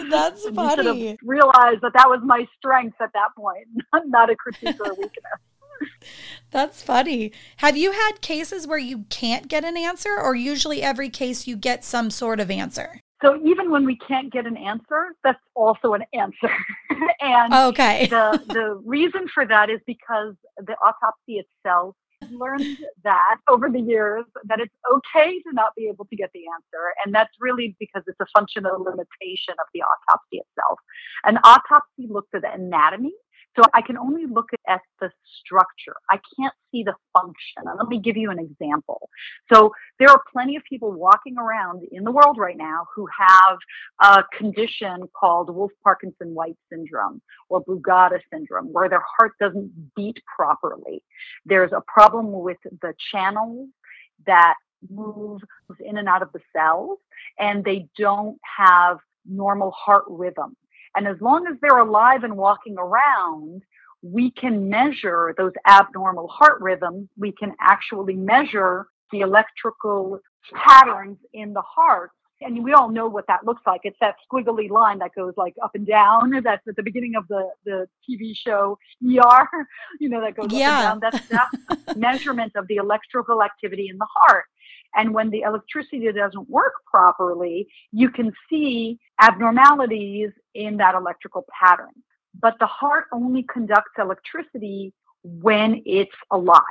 That's 0.10 0.48
funny. 0.50 1.12
You 1.12 1.18
realized 1.24 1.82
that 1.82 1.94
that 1.94 2.10
was 2.10 2.20
my 2.24 2.46
strength 2.58 2.98
at 3.00 3.14
that 3.14 3.30
point, 3.38 3.66
not 4.08 4.30
a 4.30 4.36
critique 4.36 4.76
or 4.82 4.92
a 4.92 4.96
weakness. 4.96 5.40
That's 6.52 6.82
funny. 6.82 7.32
Have 7.58 7.78
you 7.78 7.92
had 7.92 8.22
cases 8.22 8.66
where 8.66 8.80
you 8.80 9.06
can't 9.10 9.48
get 9.48 9.64
an 9.64 9.78
answer, 9.78 10.18
or 10.20 10.36
usually 10.36 10.82
every 10.82 11.10
case 11.10 11.48
you 11.48 11.56
get 11.56 11.84
some 11.84 12.10
sort 12.10 12.40
of 12.40 12.50
answer? 12.50 13.02
So 13.22 13.36
even 13.44 13.70
when 13.70 13.86
we 13.86 13.98
can't 13.98 14.32
get 14.32 14.46
an 14.46 14.56
answer, 14.56 15.16
that's 15.24 15.42
also 15.54 15.94
an 15.94 16.04
answer. 16.14 16.52
and 17.20 17.54
okay. 17.54 18.08
the 18.08 18.42
the 18.48 18.82
reason 18.86 19.28
for 19.34 19.46
that 19.46 19.70
is 19.70 19.80
because 19.86 20.36
the 20.58 20.74
autopsy 20.74 21.44
itself 21.44 21.96
learned 22.32 22.78
that 23.04 23.38
over 23.50 23.70
the 23.70 23.80
years 23.80 24.26
that 24.46 24.60
it's 24.60 24.74
okay 24.94 25.40
to 25.40 25.54
not 25.54 25.74
be 25.76 25.88
able 25.88 26.06
to 26.06 26.16
get 26.16 26.30
the 26.34 26.42
answer 26.54 26.94
and 27.04 27.16
that's 27.16 27.32
really 27.40 27.76
because 27.80 28.04
it's 28.08 28.20
a 28.20 28.26
function 28.38 28.66
of 28.66 28.74
the 28.74 28.84
limitation 28.84 29.54
of 29.58 29.66
the 29.74 29.82
autopsy 29.82 30.38
itself 30.38 30.80
an 31.24 31.38
autopsy 31.44 32.08
looks 32.10 32.28
at 32.36 32.42
the 32.42 32.52
anatomy 32.52 33.14
so 33.56 33.64
I 33.74 33.82
can 33.82 33.98
only 33.98 34.26
look 34.26 34.50
at 34.68 34.82
the 35.00 35.12
structure. 35.40 35.96
I 36.10 36.20
can't 36.38 36.54
see 36.72 36.84
the 36.84 36.94
function. 37.14 37.64
And 37.66 37.78
let 37.78 37.88
me 37.88 38.00
give 38.00 38.16
you 38.16 38.32
an 38.32 38.40
example. 38.40 39.10
So 39.52 39.72
there 39.98 40.10
are 40.10 40.22
plenty 40.32 40.56
of 40.56 40.64
people 40.64 40.92
walking 40.92 41.38
around 41.38 41.84
in 41.92 42.04
the 42.04 42.12
world 42.12 42.38
right 42.38 42.58
now 42.58 42.86
who 42.96 43.08
have 43.18 43.58
a 44.02 44.24
condition 44.38 45.04
called 45.20 45.54
Wolff 45.54 45.72
Parkinson 45.84 46.34
White 46.34 46.58
syndrome 46.72 47.22
or 47.50 47.64
Brugada 47.64 48.20
syndrome, 48.32 48.68
where 48.72 48.90
their 48.90 49.04
heart 49.18 49.34
doesn't 49.40 49.96
beat 49.96 50.20
properly. 50.36 51.04
There's 51.46 51.72
a 51.72 51.82
problem 51.82 52.32
with 52.32 52.58
the 52.64 52.94
channels 53.12 53.70
that 54.26 54.56
move 54.90 55.42
in 55.80 55.98
and 55.98 56.08
out 56.08 56.22
of 56.22 56.32
the 56.32 56.40
cells, 56.56 57.00
and 57.38 57.64
they 57.66 57.88
don't 57.98 58.38
have 58.58 59.00
normal 59.26 59.72
heart 59.72 60.06
rhythm. 60.08 60.56
And 60.96 61.08
as 61.08 61.18
long 61.22 61.48
as 61.48 61.56
they're 61.62 61.80
alive 61.80 62.24
and 62.24 62.36
walking 62.36 62.78
around, 62.78 63.62
we 64.02 64.32
can 64.32 64.70
measure 64.70 65.34
those 65.38 65.54
abnormal 65.68 66.28
heart 66.28 66.62
rhythms. 66.62 67.10
We 67.18 67.32
can 67.32 67.54
actually 67.60 68.16
measure 68.16 68.88
the 69.12 69.22
electrical 69.22 70.20
patterns 70.54 71.18
in 71.34 71.54
the 71.54 71.62
heart. 71.62 72.12
And 72.42 72.64
we 72.64 72.72
all 72.72 72.90
know 72.90 73.08
what 73.10 73.28
that 73.28 73.46
looks 73.46 73.62
like. 73.68 73.82
It's 73.84 73.98
that 74.00 74.16
squiggly 74.32 74.70
line 74.70 75.00
that 75.00 75.14
goes 75.14 75.34
like 75.36 75.56
up 75.62 75.72
and 75.76 75.86
down. 75.86 76.32
That's 76.42 76.66
at 76.68 76.76
the 76.78 76.84
beginning 76.84 77.16
of 77.18 77.28
the, 77.28 77.50
the 77.66 77.88
TV 78.10 78.32
show 78.34 78.78
ER, 79.04 79.48
you 80.00 80.08
know, 80.08 80.22
that 80.22 80.36
goes 80.36 80.48
yeah. 80.52 80.92
up 80.92 80.94
and 80.94 81.02
down. 81.02 81.12
That's 81.12 81.28
that 81.28 81.98
measurement 81.98 82.54
of 82.56 82.68
the 82.68 82.78
electrical 82.78 83.44
activity 83.44 83.90
in 83.90 83.98
the 83.98 84.08
heart. 84.10 84.46
And 84.96 85.14
when 85.14 85.30
the 85.30 85.42
electricity 85.42 86.12
doesn't 86.12 86.50
work 86.50 86.74
properly, 86.90 87.68
you 87.92 88.10
can 88.10 88.32
see 88.50 89.00
abnormalities 89.22 90.32
in 90.56 90.78
that 90.78 90.96
electrical 90.96 91.46
pattern. 91.60 91.94
But 92.40 92.56
the 92.60 92.66
heart 92.66 93.06
only 93.12 93.44
conducts 93.44 93.92
electricity 93.98 94.94
when 95.24 95.82
it's 95.86 96.16
alive. 96.32 96.64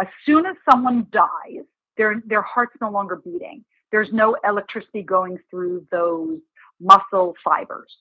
As 0.00 0.08
soon 0.24 0.46
as 0.46 0.56
someone 0.70 1.06
dies, 1.12 1.64
their, 1.96 2.22
their 2.26 2.42
heart's 2.42 2.76
no 2.80 2.90
longer 2.90 3.16
beating. 3.16 3.64
There's 3.92 4.12
no 4.12 4.36
electricity 4.44 5.02
going 5.02 5.38
through 5.50 5.86
those 5.90 6.38
muscle 6.80 7.34
fibers. 7.44 7.94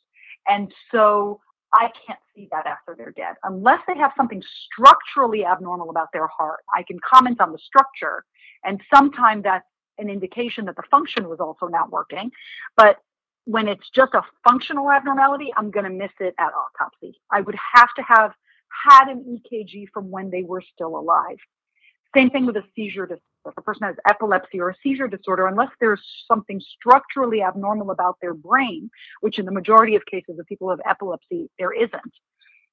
And 0.47 0.71
so 0.91 1.41
I 1.73 1.91
can't 2.05 2.19
see 2.35 2.47
that 2.51 2.65
after 2.65 2.95
they're 2.97 3.11
dead. 3.11 3.35
Unless 3.43 3.81
they 3.87 3.97
have 3.97 4.11
something 4.17 4.41
structurally 4.65 5.45
abnormal 5.45 5.89
about 5.89 6.07
their 6.13 6.27
heart, 6.27 6.61
I 6.75 6.83
can 6.83 6.97
comment 7.07 7.39
on 7.39 7.51
the 7.51 7.59
structure 7.59 8.23
and 8.63 8.81
sometimes 8.93 9.43
that's 9.43 9.65
an 9.97 10.09
indication 10.09 10.65
that 10.65 10.75
the 10.75 10.83
function 10.89 11.27
was 11.27 11.39
also 11.39 11.67
not 11.67 11.91
working. 11.91 12.31
But 12.75 12.97
when 13.45 13.67
it's 13.67 13.89
just 13.93 14.13
a 14.13 14.21
functional 14.47 14.91
abnormality, 14.91 15.51
I'm 15.55 15.71
going 15.71 15.85
to 15.85 15.89
miss 15.91 16.11
it 16.19 16.35
at 16.37 16.51
autopsy. 16.53 17.19
I 17.31 17.41
would 17.41 17.55
have 17.75 17.89
to 17.95 18.03
have 18.03 18.31
had 18.87 19.07
an 19.09 19.39
EKG 19.39 19.87
from 19.93 20.11
when 20.11 20.29
they 20.29 20.43
were 20.43 20.63
still 20.73 20.97
alive. 20.97 21.37
Same 22.15 22.29
thing 22.29 22.45
with 22.45 22.57
a 22.57 22.63
seizure 22.75 23.05
disorder. 23.05 23.23
If 23.49 23.57
a 23.57 23.61
person 23.61 23.87
has 23.87 23.95
epilepsy 24.07 24.59
or 24.59 24.69
a 24.69 24.75
seizure 24.81 25.07
disorder, 25.07 25.47
unless 25.47 25.69
there's 25.79 26.01
something 26.27 26.61
structurally 26.77 27.41
abnormal 27.41 27.91
about 27.91 28.17
their 28.21 28.33
brain, 28.33 28.89
which 29.21 29.39
in 29.39 29.45
the 29.45 29.51
majority 29.51 29.95
of 29.95 30.05
cases 30.05 30.39
of 30.39 30.45
people 30.45 30.69
have 30.69 30.79
epilepsy, 30.87 31.49
there 31.59 31.73
isn't, 31.73 32.13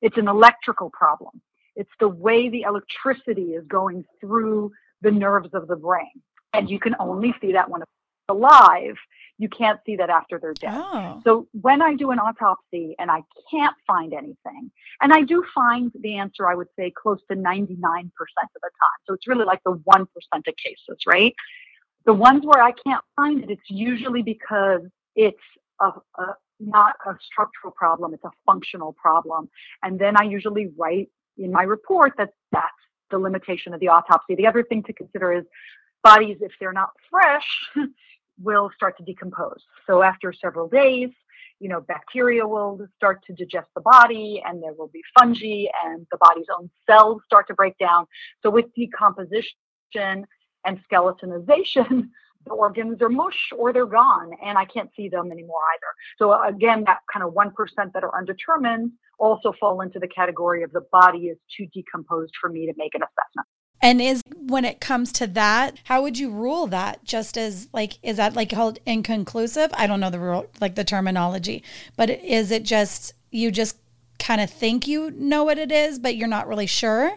it's 0.02 0.18
an 0.18 0.28
electrical 0.28 0.90
problem. 0.90 1.40
It's 1.74 1.90
the 2.00 2.08
way 2.08 2.48
the 2.48 2.62
electricity 2.62 3.54
is 3.54 3.66
going 3.66 4.04
through 4.20 4.72
the 5.02 5.10
nerves 5.10 5.50
of 5.52 5.68
the 5.68 5.76
brain. 5.76 6.22
And 6.52 6.70
you 6.70 6.80
can 6.80 6.96
only 6.98 7.34
see 7.40 7.52
that 7.52 7.68
when 7.68 7.82
it's 7.82 7.90
alive. 8.28 8.96
You 9.38 9.48
can't 9.48 9.78
see 9.84 9.96
that 9.96 10.08
after 10.08 10.38
they're 10.38 10.54
dead. 10.54 10.72
Oh. 10.72 11.20
So 11.24 11.48
when 11.60 11.82
I 11.82 11.94
do 11.94 12.10
an 12.10 12.18
autopsy 12.18 12.94
and 12.98 13.10
I 13.10 13.22
can't 13.50 13.76
find 13.86 14.14
anything, 14.14 14.70
and 15.02 15.12
I 15.12 15.22
do 15.22 15.44
find 15.54 15.92
the 16.00 16.16
answer, 16.16 16.48
I 16.48 16.54
would 16.54 16.68
say 16.78 16.90
close 16.90 17.20
to 17.30 17.36
99% 17.36 17.66
of 17.68 18.10
the 18.18 18.60
time. 18.62 19.00
So 19.06 19.14
it's 19.14 19.26
really 19.26 19.44
like 19.44 19.62
the 19.64 19.74
1% 19.74 20.02
of 20.02 20.54
cases, 20.56 20.98
right? 21.06 21.34
The 22.06 22.14
ones 22.14 22.44
where 22.44 22.62
I 22.62 22.72
can't 22.72 23.04
find 23.14 23.42
it, 23.42 23.50
it's 23.50 23.68
usually 23.68 24.22
because 24.22 24.82
it's 25.14 25.36
a, 25.80 25.92
a 26.18 26.34
not 26.58 26.94
a 27.06 27.12
structural 27.20 27.72
problem, 27.72 28.14
it's 28.14 28.24
a 28.24 28.30
functional 28.46 28.94
problem. 28.94 29.50
And 29.82 29.98
then 29.98 30.16
I 30.16 30.24
usually 30.24 30.70
write 30.78 31.10
in 31.36 31.52
my 31.52 31.62
report 31.62 32.14
that 32.16 32.30
that's 32.52 32.72
the 33.10 33.18
limitation 33.18 33.74
of 33.74 33.80
the 33.80 33.88
autopsy. 33.88 34.34
The 34.34 34.46
other 34.46 34.62
thing 34.62 34.82
to 34.84 34.92
consider 34.94 35.32
is 35.32 35.44
bodies, 36.02 36.38
if 36.40 36.52
they're 36.60 36.72
not 36.72 36.90
fresh, 37.10 37.46
will 38.38 38.70
start 38.74 38.96
to 38.98 39.04
decompose. 39.04 39.62
So 39.86 40.02
after 40.02 40.32
several 40.32 40.68
days, 40.68 41.10
you 41.58 41.68
know, 41.68 41.80
bacteria 41.80 42.46
will 42.46 42.78
start 42.96 43.24
to 43.26 43.32
digest 43.32 43.68
the 43.74 43.80
body 43.80 44.42
and 44.44 44.62
there 44.62 44.74
will 44.74 44.90
be 44.92 45.02
fungi 45.18 45.64
and 45.84 46.06
the 46.10 46.18
body's 46.18 46.46
own 46.56 46.70
cells 46.88 47.22
start 47.24 47.46
to 47.48 47.54
break 47.54 47.78
down. 47.78 48.06
So 48.42 48.50
with 48.50 48.66
decomposition 48.74 49.54
and 49.94 50.78
skeletonization, 50.90 52.08
the 52.46 52.52
organs 52.52 53.02
are 53.02 53.08
mush 53.08 53.52
or 53.56 53.72
they're 53.72 53.86
gone 53.86 54.30
and 54.44 54.58
I 54.58 54.66
can't 54.66 54.90
see 54.96 55.08
them 55.08 55.32
anymore 55.32 55.60
either. 55.74 55.92
So 56.18 56.44
again, 56.46 56.84
that 56.86 57.00
kind 57.12 57.24
of 57.24 57.32
1% 57.32 57.52
that 57.92 58.04
are 58.04 58.16
undetermined 58.16 58.92
also 59.18 59.52
fall 59.58 59.80
into 59.80 59.98
the 59.98 60.08
category 60.08 60.62
of 60.62 60.72
the 60.72 60.82
body 60.92 61.26
is 61.26 61.38
too 61.56 61.66
decomposed 61.72 62.34
for 62.40 62.50
me 62.50 62.66
to 62.66 62.74
make 62.76 62.94
an 62.94 63.02
assessment. 63.02 63.48
And 63.82 64.00
is 64.00 64.22
when 64.34 64.64
it 64.64 64.80
comes 64.80 65.12
to 65.12 65.26
that, 65.28 65.78
how 65.84 66.02
would 66.02 66.18
you 66.18 66.30
rule 66.30 66.66
that? 66.68 67.04
Just 67.04 67.36
as 67.36 67.68
like, 67.72 67.98
is 68.02 68.16
that 68.16 68.34
like 68.34 68.50
called 68.50 68.78
inconclusive? 68.86 69.70
I 69.74 69.86
don't 69.86 70.00
know 70.00 70.10
the 70.10 70.18
rule, 70.18 70.46
like 70.60 70.74
the 70.74 70.84
terminology, 70.84 71.62
but 71.96 72.10
is 72.10 72.50
it 72.50 72.62
just 72.62 73.12
you 73.30 73.50
just 73.50 73.76
kind 74.18 74.40
of 74.40 74.50
think 74.50 74.86
you 74.86 75.10
know 75.10 75.44
what 75.44 75.58
it 75.58 75.70
is, 75.70 75.98
but 75.98 76.16
you're 76.16 76.28
not 76.28 76.48
really 76.48 76.66
sure? 76.66 77.12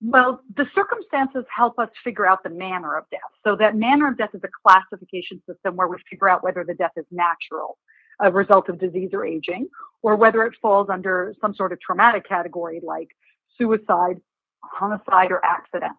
Well, 0.00 0.40
the 0.56 0.66
circumstances 0.74 1.44
help 1.54 1.78
us 1.78 1.88
figure 2.04 2.26
out 2.26 2.42
the 2.44 2.50
manner 2.50 2.96
of 2.96 3.04
death. 3.10 3.20
So 3.44 3.56
that 3.56 3.76
manner 3.76 4.08
of 4.08 4.16
death 4.16 4.30
is 4.32 4.40
a 4.44 4.48
classification 4.66 5.42
system 5.48 5.76
where 5.76 5.88
we 5.88 5.96
figure 6.08 6.28
out 6.28 6.44
whether 6.44 6.64
the 6.64 6.74
death 6.74 6.92
is 6.96 7.04
natural, 7.10 7.78
a 8.20 8.30
result 8.30 8.68
of 8.68 8.78
disease 8.78 9.10
or 9.12 9.26
aging, 9.26 9.66
or 10.02 10.14
whether 10.14 10.44
it 10.44 10.54
falls 10.62 10.88
under 10.88 11.34
some 11.40 11.52
sort 11.54 11.72
of 11.72 11.80
traumatic 11.80 12.28
category 12.28 12.80
like 12.82 13.08
suicide, 13.58 14.20
homicide, 14.62 15.30
or 15.30 15.44
accident. 15.44 15.92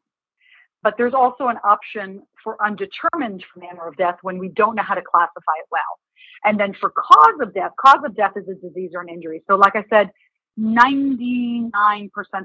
But 0.82 0.96
there's 0.98 1.14
also 1.14 1.48
an 1.48 1.58
option 1.64 2.24
for 2.44 2.58
undetermined 2.64 3.44
manner 3.58 3.88
of 3.88 3.98
death 3.98 4.18
when 4.22 4.38
we 4.38 4.50
don't 4.50 4.76
know 4.76 4.84
how 4.84 4.96
to 4.96 5.02
classify 5.02 5.58
it 5.60 5.68
well. 5.72 6.00
And 6.46 6.60
then 6.60 6.74
for 6.80 6.90
cause 6.90 7.40
of 7.42 7.54
death, 7.54 7.72
cause 7.80 8.00
of 8.06 8.16
death 8.16 8.34
is 8.36 8.48
a 8.48 8.56
disease 8.56 8.92
or 8.94 9.02
an 9.02 9.10
injury. 9.10 9.44
So, 9.48 9.56
like 9.56 9.76
I 9.76 9.84
said, 9.90 10.10
99% 10.58 11.70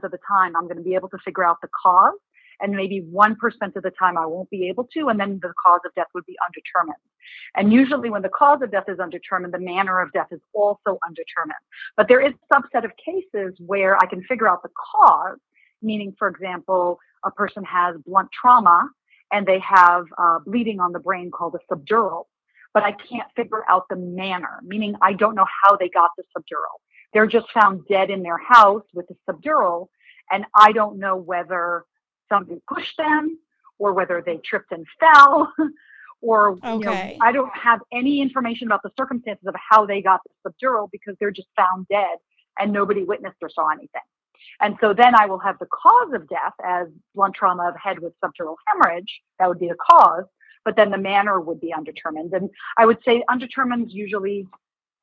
of 0.03 0.11
the 0.11 0.19
time, 0.29 0.57
I'm 0.57 0.65
going 0.65 0.77
to 0.77 0.83
be 0.83 0.95
able 0.95 1.09
to 1.11 1.19
figure 1.25 1.45
out 1.45 1.59
the 1.63 1.69
cause. 1.83 2.15
And 2.61 2.73
maybe 2.73 3.03
1% 3.13 3.35
of 3.77 3.83
the 3.83 3.91
time 3.99 4.17
I 4.17 4.27
won't 4.27 4.49
be 4.49 4.69
able 4.69 4.85
to. 4.95 5.09
And 5.09 5.19
then 5.19 5.41
the 5.43 5.53
cause 5.67 5.81
of 5.85 5.93
death 5.97 6.07
would 6.15 6.25
be 6.25 6.37
undetermined. 6.47 7.03
And 7.57 7.73
usually 7.73 8.11
when 8.11 8.23
the 8.23 8.29
cause 8.29 8.63
of 8.63 8.71
death 8.71 8.85
is 8.87 9.01
undetermined, 9.01 9.53
the 9.53 9.59
manner 9.59 10.01
of 10.01 10.13
death 10.13 10.29
is 10.31 10.41
also 10.53 10.99
undetermined. 11.07 11.59
But 11.97 12.07
there 12.07 12.21
is 12.21 12.33
a 12.33 12.55
subset 12.55 12.85
of 12.85 12.93
cases 12.97 13.57
where 13.59 13.97
I 13.97 14.07
can 14.07 14.23
figure 14.23 14.49
out 14.49 14.63
the 14.63 14.71
cause 14.93 15.39
meaning, 15.85 16.15
for 16.19 16.29
example, 16.29 16.99
a 17.25 17.31
person 17.31 17.65
has 17.65 17.97
blunt 18.07 18.29
trauma 18.33 18.89
and 19.33 19.47
they 19.47 19.59
have 19.61 20.05
uh, 20.19 20.39
bleeding 20.45 20.81
on 20.81 20.93
the 20.93 20.99
brain 20.99 21.31
called 21.31 21.55
a 21.55 21.75
subdural, 21.75 22.25
but 22.73 22.83
I 22.83 22.93
can't 22.93 23.29
figure 23.37 23.63
out 23.69 23.85
the 23.89 23.97
manner, 23.97 24.61
meaning 24.63 24.95
I 25.03 25.13
don't 25.13 25.35
know 25.35 25.47
how 25.63 25.77
they 25.77 25.89
got 25.89 26.11
the 26.17 26.25
subdural. 26.37 26.81
They're 27.13 27.27
just 27.27 27.51
found 27.53 27.87
dead 27.89 28.11
in 28.11 28.23
their 28.23 28.39
house 28.39 28.85
with 28.93 29.07
a 29.11 29.33
subdural, 29.33 29.89
and 30.31 30.45
I 30.55 30.73
don't 30.73 30.99
know 30.99 31.17
whether 31.17 31.85
somebody 32.29 32.61
pushed 32.73 32.97
them 32.97 33.39
or 33.79 33.93
whether 33.93 34.23
they 34.25 34.39
tripped 34.39 34.73
and 34.73 34.87
fell. 34.99 35.53
or 36.21 36.53
okay. 36.65 36.73
you 36.73 36.79
know, 36.81 37.17
I 37.21 37.33
don't 37.33 37.55
have 37.55 37.81
any 37.93 38.21
information 38.21 38.67
about 38.67 38.83
the 38.83 38.91
circumstances 38.97 39.47
of 39.47 39.55
how 39.57 39.85
they 39.85 40.01
got 40.01 40.21
the 40.25 40.51
subdural 40.51 40.89
because 40.91 41.17
they're 41.21 41.31
just 41.31 41.49
found 41.55 41.87
dead 41.89 42.17
and 42.59 42.73
nobody 42.73 43.05
witnessed 43.05 43.37
or 43.43 43.51
saw 43.51 43.69
anything. 43.69 44.01
And 44.61 44.77
so 44.81 44.95
then 44.95 45.15
I 45.15 45.27
will 45.27 45.39
have 45.39 45.59
the 45.59 45.67
cause 45.67 46.13
of 46.15 46.29
death 46.29 46.55
as 46.65 46.89
blunt 47.15 47.35
trauma 47.35 47.69
of 47.69 47.75
head 47.83 47.99
with 47.99 48.13
subdural 48.25 48.57
hemorrhage. 48.67 49.21
That 49.39 49.49
would 49.49 49.59
be 49.59 49.69
the 49.69 49.77
cause, 49.91 50.25
but 50.65 50.77
then 50.77 50.91
the 50.91 50.99
manner 50.99 51.41
would 51.41 51.61
be 51.61 51.73
undetermined. 51.73 52.33
And 52.33 52.51
I 52.77 52.87
would 52.87 52.99
say 53.05 53.23
undetermined 53.29 53.91
usually 53.91 54.47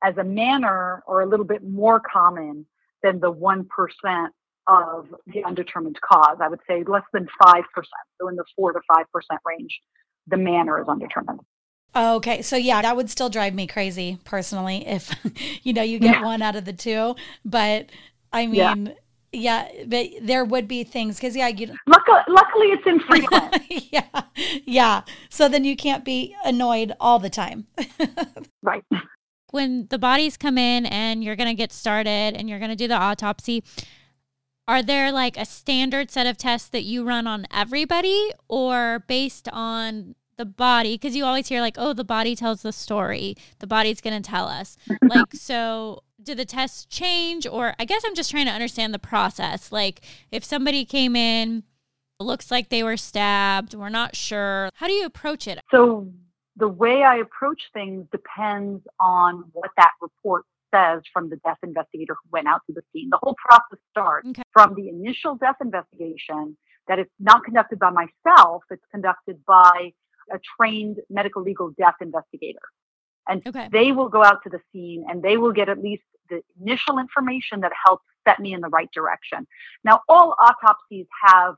as 0.02 0.16
a 0.16 0.24
manner 0.24 1.02
or 1.06 1.22
a 1.22 1.26
little 1.26 1.46
bit 1.46 1.62
more 1.62 2.00
common 2.00 2.66
than 3.02 3.20
the 3.20 3.32
1% 3.32 3.66
of 4.68 5.06
the 5.26 5.44
undetermined 5.44 5.98
cause. 6.00 6.38
I 6.40 6.48
would 6.48 6.60
say 6.68 6.84
less 6.84 7.02
than 7.12 7.26
5%. 7.42 7.62
So 8.20 8.28
in 8.28 8.36
the 8.36 8.44
4 8.56 8.72
to 8.72 8.80
5% 8.90 9.04
range, 9.44 9.80
the 10.26 10.36
manner 10.36 10.80
is 10.80 10.88
undetermined. 10.88 11.40
Okay, 11.94 12.40
so 12.40 12.56
yeah, 12.56 12.80
that 12.80 12.96
would 12.96 13.10
still 13.10 13.28
drive 13.28 13.54
me 13.54 13.66
crazy 13.66 14.18
personally 14.24 14.86
if 14.86 15.14
you 15.62 15.74
know 15.74 15.82
you 15.82 15.98
get 15.98 16.16
yeah. 16.16 16.24
one 16.24 16.40
out 16.40 16.56
of 16.56 16.64
the 16.64 16.72
two. 16.72 17.14
But 17.44 17.90
I 18.32 18.46
mean, 18.46 18.86
yeah. 18.86 18.92
Yeah, 19.32 19.66
but 19.86 20.08
there 20.20 20.44
would 20.44 20.68
be 20.68 20.84
things 20.84 21.16
because 21.16 21.34
yeah, 21.34 21.48
you. 21.48 21.74
Luckily, 21.86 22.20
luckily, 22.28 22.66
it's 22.66 22.86
infrequent. 22.86 23.62
yeah, 23.92 24.22
yeah. 24.64 25.02
So 25.30 25.48
then 25.48 25.64
you 25.64 25.74
can't 25.74 26.04
be 26.04 26.36
annoyed 26.44 26.92
all 27.00 27.18
the 27.18 27.30
time. 27.30 27.66
right. 28.62 28.84
When 29.50 29.86
the 29.88 29.98
bodies 29.98 30.36
come 30.36 30.58
in 30.58 30.84
and 30.84 31.24
you're 31.24 31.36
gonna 31.36 31.54
get 31.54 31.72
started 31.72 32.34
and 32.36 32.48
you're 32.48 32.58
gonna 32.58 32.76
do 32.76 32.88
the 32.88 32.96
autopsy, 32.96 33.64
are 34.68 34.82
there 34.82 35.10
like 35.10 35.38
a 35.38 35.46
standard 35.46 36.10
set 36.10 36.26
of 36.26 36.36
tests 36.36 36.68
that 36.68 36.82
you 36.82 37.02
run 37.02 37.26
on 37.26 37.46
everybody, 37.50 38.32
or 38.48 39.02
based 39.08 39.48
on 39.50 40.14
the 40.36 40.44
body? 40.44 40.94
Because 40.94 41.16
you 41.16 41.24
always 41.24 41.48
hear 41.48 41.62
like, 41.62 41.76
oh, 41.78 41.94
the 41.94 42.04
body 42.04 42.36
tells 42.36 42.60
the 42.60 42.72
story. 42.72 43.34
The 43.60 43.66
body's 43.66 44.02
gonna 44.02 44.20
tell 44.20 44.46
us. 44.46 44.76
like 45.02 45.32
so 45.32 46.02
do 46.24 46.34
the 46.34 46.44
test 46.44 46.88
change? 46.90 47.46
Or 47.46 47.74
i 47.78 47.84
guess 47.84 48.02
i'm 48.04 48.14
just 48.14 48.30
trying 48.30 48.46
to 48.46 48.52
understand 48.52 48.94
the 48.94 48.98
process. 48.98 49.72
Like 49.72 50.02
if 50.30 50.44
somebody 50.44 50.84
came 50.84 51.16
in 51.16 51.64
looks 52.20 52.52
like 52.52 52.68
they 52.68 52.84
were 52.84 52.96
stabbed 52.96 53.74
we're 53.74 53.88
not 53.88 54.14
sure. 54.14 54.70
How 54.74 54.86
do 54.86 54.92
you 54.92 55.06
approach 55.06 55.48
it? 55.48 55.60
So 55.70 56.08
the 56.56 56.68
way 56.68 57.02
i 57.02 57.16
approach 57.16 57.62
things 57.72 58.06
depends 58.12 58.82
on 59.00 59.44
what 59.52 59.70
that 59.76 59.92
report 60.00 60.44
says 60.74 61.02
from 61.12 61.28
the 61.28 61.36
death 61.44 61.58
investigator 61.62 62.14
who 62.14 62.30
went 62.32 62.46
out 62.46 62.60
to 62.66 62.72
the 62.72 62.82
scene. 62.92 63.08
The 63.10 63.18
whole 63.22 63.36
process 63.46 63.78
starts 63.90 64.28
okay. 64.28 64.42
from 64.52 64.74
the 64.74 64.88
initial 64.88 65.36
death 65.36 65.56
investigation 65.60 66.56
that 66.88 66.98
is 66.98 67.06
not 67.20 67.44
conducted 67.44 67.78
by 67.78 67.90
myself 67.90 68.62
it's 68.70 68.82
conducted 68.90 69.44
by 69.46 69.92
a 70.32 70.38
trained 70.56 70.98
medical 71.10 71.42
legal 71.42 71.70
death 71.78 71.94
investigator 72.00 72.60
and 73.28 73.46
okay. 73.46 73.68
they 73.72 73.92
will 73.92 74.08
go 74.08 74.24
out 74.24 74.42
to 74.44 74.50
the 74.50 74.60
scene 74.72 75.04
and 75.08 75.22
they 75.22 75.36
will 75.36 75.52
get 75.52 75.68
at 75.68 75.78
least 75.78 76.02
the 76.28 76.42
initial 76.60 76.98
information 76.98 77.60
that 77.60 77.72
helps 77.86 78.04
set 78.26 78.40
me 78.40 78.52
in 78.52 78.60
the 78.60 78.68
right 78.68 78.90
direction. 78.92 79.46
Now, 79.84 80.00
all 80.08 80.34
autopsies 80.38 81.06
have 81.26 81.54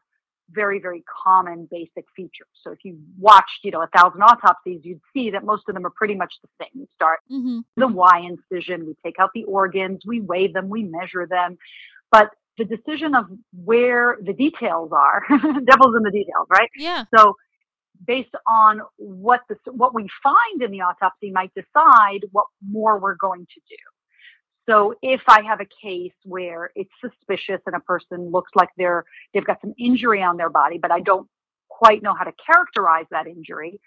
very, 0.50 0.78
very 0.78 1.02
common 1.24 1.66
basic 1.70 2.04
features. 2.14 2.48
So 2.62 2.70
if 2.70 2.78
you 2.84 2.98
watched, 3.18 3.60
you 3.62 3.70
know, 3.70 3.82
a 3.82 3.88
thousand 3.96 4.20
autopsies, 4.22 4.80
you'd 4.82 5.00
see 5.12 5.30
that 5.30 5.44
most 5.44 5.64
of 5.68 5.74
them 5.74 5.86
are 5.86 5.90
pretty 5.90 6.14
much 6.14 6.34
the 6.42 6.48
same. 6.60 6.82
We 6.82 6.86
start 6.94 7.20
mm-hmm. 7.30 7.60
the 7.76 7.88
Y 7.88 8.28
incision, 8.28 8.86
we 8.86 8.94
take 9.04 9.16
out 9.18 9.30
the 9.34 9.44
organs, 9.44 10.02
we 10.06 10.20
weigh 10.20 10.48
them, 10.48 10.68
we 10.68 10.82
measure 10.82 11.26
them. 11.26 11.56
But 12.10 12.30
the 12.58 12.64
decision 12.64 13.14
of 13.14 13.26
where 13.64 14.18
the 14.22 14.32
details 14.32 14.90
are, 14.92 15.22
devil's 15.30 15.96
in 15.96 16.02
the 16.02 16.10
details, 16.12 16.46
right? 16.50 16.70
Yeah. 16.76 17.04
So 17.16 17.36
based 18.06 18.34
on 18.46 18.80
what 18.96 19.40
the 19.48 19.56
what 19.72 19.94
we 19.94 20.08
find 20.22 20.62
in 20.62 20.70
the 20.70 20.80
autopsy 20.80 21.30
might 21.30 21.52
decide 21.54 22.20
what 22.32 22.46
more 22.66 22.98
we're 22.98 23.16
going 23.16 23.46
to 23.46 23.60
do. 23.68 23.76
So 24.68 24.94
if 25.02 25.20
I 25.28 25.42
have 25.42 25.60
a 25.60 25.66
case 25.82 26.14
where 26.24 26.70
it's 26.74 26.90
suspicious 27.00 27.60
and 27.66 27.76
a 27.76 27.80
person 27.80 28.30
looks 28.30 28.50
like 28.54 28.70
they're 28.76 29.04
they've 29.32 29.44
got 29.44 29.60
some 29.60 29.74
injury 29.78 30.22
on 30.22 30.36
their 30.36 30.50
body, 30.50 30.78
but 30.78 30.90
I 30.90 31.00
don't 31.00 31.28
quite 31.68 32.02
know 32.02 32.14
how 32.14 32.24
to 32.24 32.32
characterize 32.44 33.06
that 33.10 33.26
injury, 33.26 33.80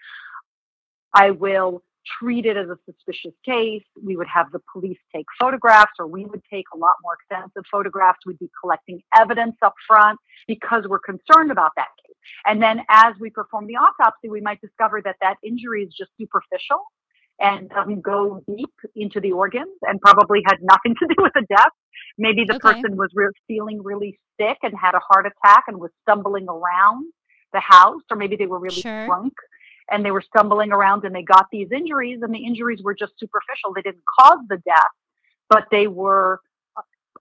I 1.14 1.30
will 1.30 1.82
treat 2.18 2.46
it 2.46 2.56
as 2.56 2.68
a 2.68 2.78
suspicious 2.86 3.34
case. 3.44 3.82
We 4.02 4.16
would 4.16 4.28
have 4.28 4.50
the 4.52 4.60
police 4.72 4.98
take 5.14 5.26
photographs, 5.38 5.92
or 5.98 6.06
we 6.06 6.24
would 6.24 6.42
take 6.50 6.66
a 6.74 6.78
lot 6.78 6.94
more 7.02 7.14
extensive 7.20 7.64
photographs. 7.70 8.18
We'd 8.24 8.38
be 8.38 8.50
collecting 8.60 9.02
evidence 9.18 9.56
up 9.62 9.74
front 9.86 10.18
because 10.46 10.84
we're 10.88 11.00
concerned 11.00 11.50
about 11.50 11.72
that 11.76 11.88
case. 12.06 12.07
And 12.46 12.62
then 12.62 12.82
as 12.88 13.14
we 13.20 13.30
perform 13.30 13.66
the 13.66 13.76
autopsy, 13.76 14.28
we 14.28 14.40
might 14.40 14.60
discover 14.60 15.00
that 15.02 15.16
that 15.20 15.36
injury 15.42 15.82
is 15.82 15.94
just 15.96 16.10
superficial 16.18 16.82
and 17.40 17.68
doesn't 17.70 18.02
go 18.02 18.42
deep 18.48 18.74
into 18.96 19.20
the 19.20 19.32
organs 19.32 19.76
and 19.82 20.00
probably 20.00 20.42
had 20.46 20.56
nothing 20.60 20.94
to 20.98 21.06
do 21.16 21.22
with 21.22 21.32
the 21.34 21.46
death. 21.48 21.72
Maybe 22.16 22.44
the 22.44 22.56
okay. 22.56 22.74
person 22.74 22.96
was 22.96 23.10
re- 23.14 23.28
feeling 23.46 23.82
really 23.82 24.18
sick 24.40 24.58
and 24.62 24.74
had 24.80 24.94
a 24.94 25.00
heart 25.00 25.26
attack 25.26 25.64
and 25.68 25.78
was 25.78 25.90
stumbling 26.02 26.48
around 26.48 27.06
the 27.52 27.60
house, 27.60 28.02
or 28.10 28.16
maybe 28.16 28.36
they 28.36 28.46
were 28.46 28.58
really 28.58 28.82
sure. 28.82 29.06
drunk 29.06 29.32
and 29.90 30.04
they 30.04 30.10
were 30.10 30.22
stumbling 30.22 30.72
around 30.72 31.04
and 31.04 31.14
they 31.14 31.22
got 31.22 31.46
these 31.50 31.68
injuries 31.72 32.20
and 32.22 32.34
the 32.34 32.44
injuries 32.44 32.80
were 32.82 32.94
just 32.94 33.12
superficial. 33.18 33.72
They 33.74 33.82
didn't 33.82 34.02
cause 34.18 34.38
the 34.48 34.58
death, 34.58 34.92
but 35.48 35.64
they 35.70 35.86
were 35.86 36.40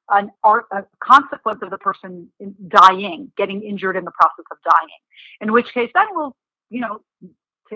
an 0.10 0.32
art, 0.44 0.66
a 0.72 0.84
consequence 1.04 1.60
of 1.62 1.70
the 1.70 1.78
person 1.78 2.30
dying, 2.68 3.32
getting 3.38 3.64
injured 3.64 3.96
in 3.96 4.06
the 4.06 4.12
process 4.12 4.46
of 4.52 4.58
dying. 4.64 4.88
In 5.42 5.52
which 5.52 5.74
case, 5.74 5.90
then 5.94 6.06
we'll, 6.12 6.36
you 6.70 6.82
know, 6.82 7.02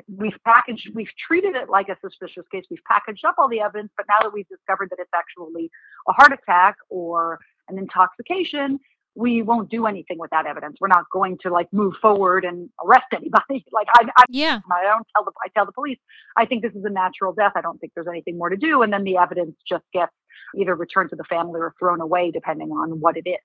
we've 0.07 0.37
packaged, 0.45 0.89
we've 0.93 1.11
treated 1.27 1.55
it 1.55 1.69
like 1.69 1.89
a 1.89 1.97
suspicious 2.01 2.45
case. 2.51 2.63
We've 2.69 2.83
packaged 2.87 3.25
up 3.25 3.35
all 3.37 3.49
the 3.49 3.59
evidence, 3.59 3.91
but 3.97 4.05
now 4.07 4.23
that 4.23 4.33
we've 4.33 4.47
discovered 4.47 4.89
that 4.91 4.99
it's 4.99 5.11
actually 5.13 5.69
a 6.07 6.13
heart 6.13 6.31
attack 6.31 6.75
or 6.89 7.39
an 7.67 7.77
intoxication, 7.77 8.79
we 9.15 9.41
won't 9.41 9.69
do 9.69 9.87
anything 9.87 10.17
with 10.17 10.29
that 10.31 10.45
evidence. 10.45 10.77
We're 10.79 10.87
not 10.87 11.03
going 11.11 11.37
to 11.43 11.49
like 11.49 11.67
move 11.73 11.95
forward 12.01 12.45
and 12.45 12.69
arrest 12.85 13.07
anybody. 13.13 13.65
like 13.71 13.87
I, 13.93 14.05
I, 14.17 14.23
yeah, 14.29 14.59
I 14.71 14.83
don't 14.83 15.05
tell 15.15 15.25
the, 15.25 15.31
I 15.43 15.49
tell 15.53 15.65
the 15.65 15.73
police, 15.73 15.99
I 16.37 16.45
think 16.45 16.63
this 16.63 16.73
is 16.73 16.85
a 16.85 16.89
natural 16.89 17.33
death. 17.33 17.53
I 17.55 17.61
don't 17.61 17.77
think 17.79 17.91
there's 17.93 18.07
anything 18.07 18.37
more 18.37 18.49
to 18.49 18.57
do. 18.57 18.83
And 18.83 18.93
then 18.93 19.03
the 19.03 19.17
evidence 19.17 19.55
just 19.67 19.83
gets 19.93 20.13
either 20.57 20.75
returned 20.75 21.09
to 21.11 21.15
the 21.15 21.23
family 21.25 21.59
or 21.59 21.73
thrown 21.79 22.01
away, 22.01 22.31
depending 22.31 22.69
on 22.69 22.99
what 22.99 23.17
it 23.17 23.27
is. 23.27 23.39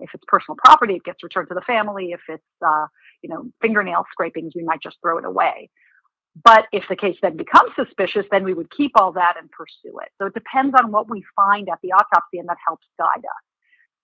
If 0.00 0.10
it's 0.14 0.24
personal 0.28 0.56
property, 0.64 0.94
it 0.94 1.04
gets 1.04 1.22
returned 1.22 1.48
to 1.48 1.54
the 1.54 1.62
family. 1.62 2.12
If 2.12 2.20
it's, 2.28 2.42
uh, 2.64 2.86
you 3.22 3.28
know, 3.28 3.50
fingernail 3.60 4.04
scrapings, 4.12 4.52
we 4.54 4.62
might 4.62 4.82
just 4.82 4.96
throw 5.02 5.18
it 5.18 5.24
away. 5.24 5.70
But 6.44 6.66
if 6.72 6.84
the 6.88 6.96
case 6.96 7.16
then 7.20 7.36
becomes 7.36 7.72
suspicious, 7.74 8.24
then 8.30 8.44
we 8.44 8.54
would 8.54 8.70
keep 8.70 8.92
all 8.94 9.12
that 9.12 9.34
and 9.38 9.50
pursue 9.50 9.98
it. 10.00 10.10
So 10.18 10.26
it 10.26 10.34
depends 10.34 10.74
on 10.78 10.92
what 10.92 11.10
we 11.10 11.24
find 11.34 11.68
at 11.68 11.78
the 11.82 11.92
autopsy, 11.92 12.38
and 12.38 12.48
that 12.48 12.58
helps 12.64 12.86
guide 12.98 13.24
us 13.24 13.44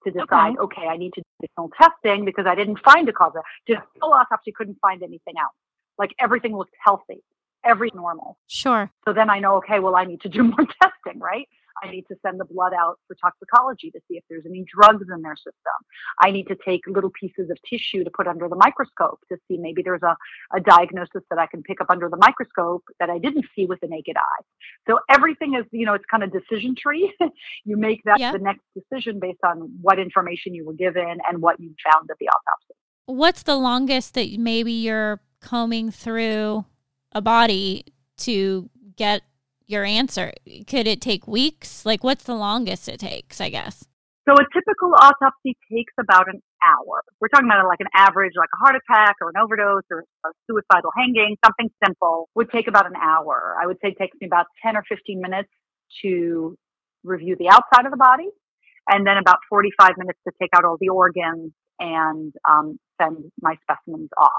to 0.04 0.10
decide, 0.10 0.56
okay, 0.58 0.82
okay 0.82 0.88
I 0.88 0.96
need 0.96 1.12
to 1.14 1.20
do 1.20 1.26
additional 1.42 1.70
testing 1.80 2.24
because 2.24 2.46
I 2.46 2.54
didn't 2.54 2.80
find 2.84 3.08
a 3.08 3.12
cause. 3.12 3.32
Just 3.68 3.82
full 4.00 4.12
autopsy 4.12 4.52
couldn't 4.52 4.78
find 4.80 5.02
anything 5.02 5.34
else. 5.40 5.54
Like 5.98 6.14
everything 6.18 6.56
looked 6.56 6.74
healthy, 6.84 7.22
every 7.64 7.90
normal. 7.94 8.38
Sure. 8.48 8.90
So 9.06 9.12
then 9.12 9.30
I 9.30 9.38
know, 9.38 9.56
okay, 9.56 9.78
well, 9.78 9.96
I 9.96 10.04
need 10.04 10.20
to 10.22 10.28
do 10.28 10.42
more 10.42 10.66
testing, 10.82 11.20
right? 11.20 11.48
I 11.84 11.90
need 11.90 12.04
to 12.08 12.16
send 12.24 12.40
the 12.40 12.44
blood 12.44 12.72
out 12.78 12.98
for 13.06 13.16
toxicology 13.16 13.90
to 13.90 14.00
see 14.08 14.16
if 14.16 14.24
there's 14.28 14.44
any 14.46 14.64
drugs 14.74 15.06
in 15.14 15.22
their 15.22 15.36
system. 15.36 15.52
I 16.20 16.30
need 16.30 16.48
to 16.48 16.56
take 16.64 16.82
little 16.86 17.10
pieces 17.10 17.50
of 17.50 17.58
tissue 17.68 18.04
to 18.04 18.10
put 18.10 18.26
under 18.26 18.48
the 18.48 18.56
microscope 18.56 19.20
to 19.30 19.36
see 19.48 19.58
maybe 19.58 19.82
there's 19.82 20.02
a, 20.02 20.16
a 20.56 20.60
diagnosis 20.60 21.22
that 21.30 21.38
I 21.38 21.46
can 21.46 21.62
pick 21.62 21.80
up 21.80 21.88
under 21.90 22.08
the 22.08 22.16
microscope 22.16 22.84
that 23.00 23.10
I 23.10 23.18
didn't 23.18 23.46
see 23.54 23.66
with 23.66 23.80
the 23.80 23.88
naked 23.88 24.16
eye. 24.16 24.42
So 24.88 25.00
everything 25.10 25.54
is, 25.54 25.64
you 25.70 25.86
know, 25.86 25.94
it's 25.94 26.04
kind 26.10 26.22
of 26.22 26.32
decision 26.32 26.74
tree. 26.76 27.12
you 27.64 27.76
make 27.76 28.02
that 28.04 28.18
yeah. 28.18 28.32
the 28.32 28.38
next 28.38 28.62
decision 28.74 29.20
based 29.20 29.40
on 29.44 29.70
what 29.80 29.98
information 29.98 30.54
you 30.54 30.64
were 30.64 30.74
given 30.74 31.18
and 31.28 31.42
what 31.42 31.60
you 31.60 31.74
found 31.92 32.08
at 32.10 32.16
the 32.18 32.26
autopsy. 32.28 32.74
What's 33.06 33.42
the 33.42 33.56
longest 33.56 34.14
that 34.14 34.38
maybe 34.38 34.72
you're 34.72 35.20
combing 35.40 35.90
through 35.90 36.64
a 37.12 37.20
body 37.20 37.84
to 38.16 38.70
get 38.96 39.22
your 39.66 39.84
answer? 39.84 40.32
Could 40.66 40.86
it 40.86 41.00
take 41.00 41.26
weeks? 41.26 41.84
Like, 41.86 42.04
what's 42.04 42.24
the 42.24 42.34
longest 42.34 42.88
it 42.88 43.00
takes, 43.00 43.40
I 43.40 43.50
guess? 43.50 43.86
So, 44.26 44.32
a 44.32 44.44
typical 44.54 44.94
autopsy 44.96 45.56
takes 45.70 45.92
about 45.98 46.28
an 46.28 46.40
hour. 46.64 47.02
We're 47.20 47.28
talking 47.28 47.46
about 47.46 47.66
like 47.66 47.80
an 47.80 47.92
average, 47.94 48.32
like 48.36 48.48
a 48.54 48.64
heart 48.64 48.76
attack 48.76 49.16
or 49.20 49.28
an 49.28 49.36
overdose 49.42 49.84
or 49.90 50.04
a 50.24 50.30
suicidal 50.46 50.90
hanging, 50.96 51.36
something 51.44 51.68
simple 51.84 52.28
would 52.34 52.50
take 52.50 52.68
about 52.68 52.86
an 52.86 52.96
hour. 52.96 53.56
I 53.62 53.66
would 53.66 53.76
say 53.82 53.90
it 53.90 53.98
takes 53.98 54.16
me 54.20 54.26
about 54.26 54.46
10 54.64 54.76
or 54.76 54.84
15 54.88 55.20
minutes 55.20 55.50
to 56.02 56.56
review 57.02 57.36
the 57.38 57.48
outside 57.48 57.84
of 57.84 57.90
the 57.90 57.98
body 57.98 58.28
and 58.88 59.06
then 59.06 59.16
about 59.18 59.38
45 59.48 59.92
minutes 59.98 60.18
to 60.26 60.32
take 60.40 60.50
out 60.56 60.64
all 60.64 60.76
the 60.80 60.88
organs 60.88 61.52
and 61.78 62.32
um, 62.48 62.78
send 63.00 63.30
my 63.40 63.56
specimens 63.62 64.10
off. 64.18 64.30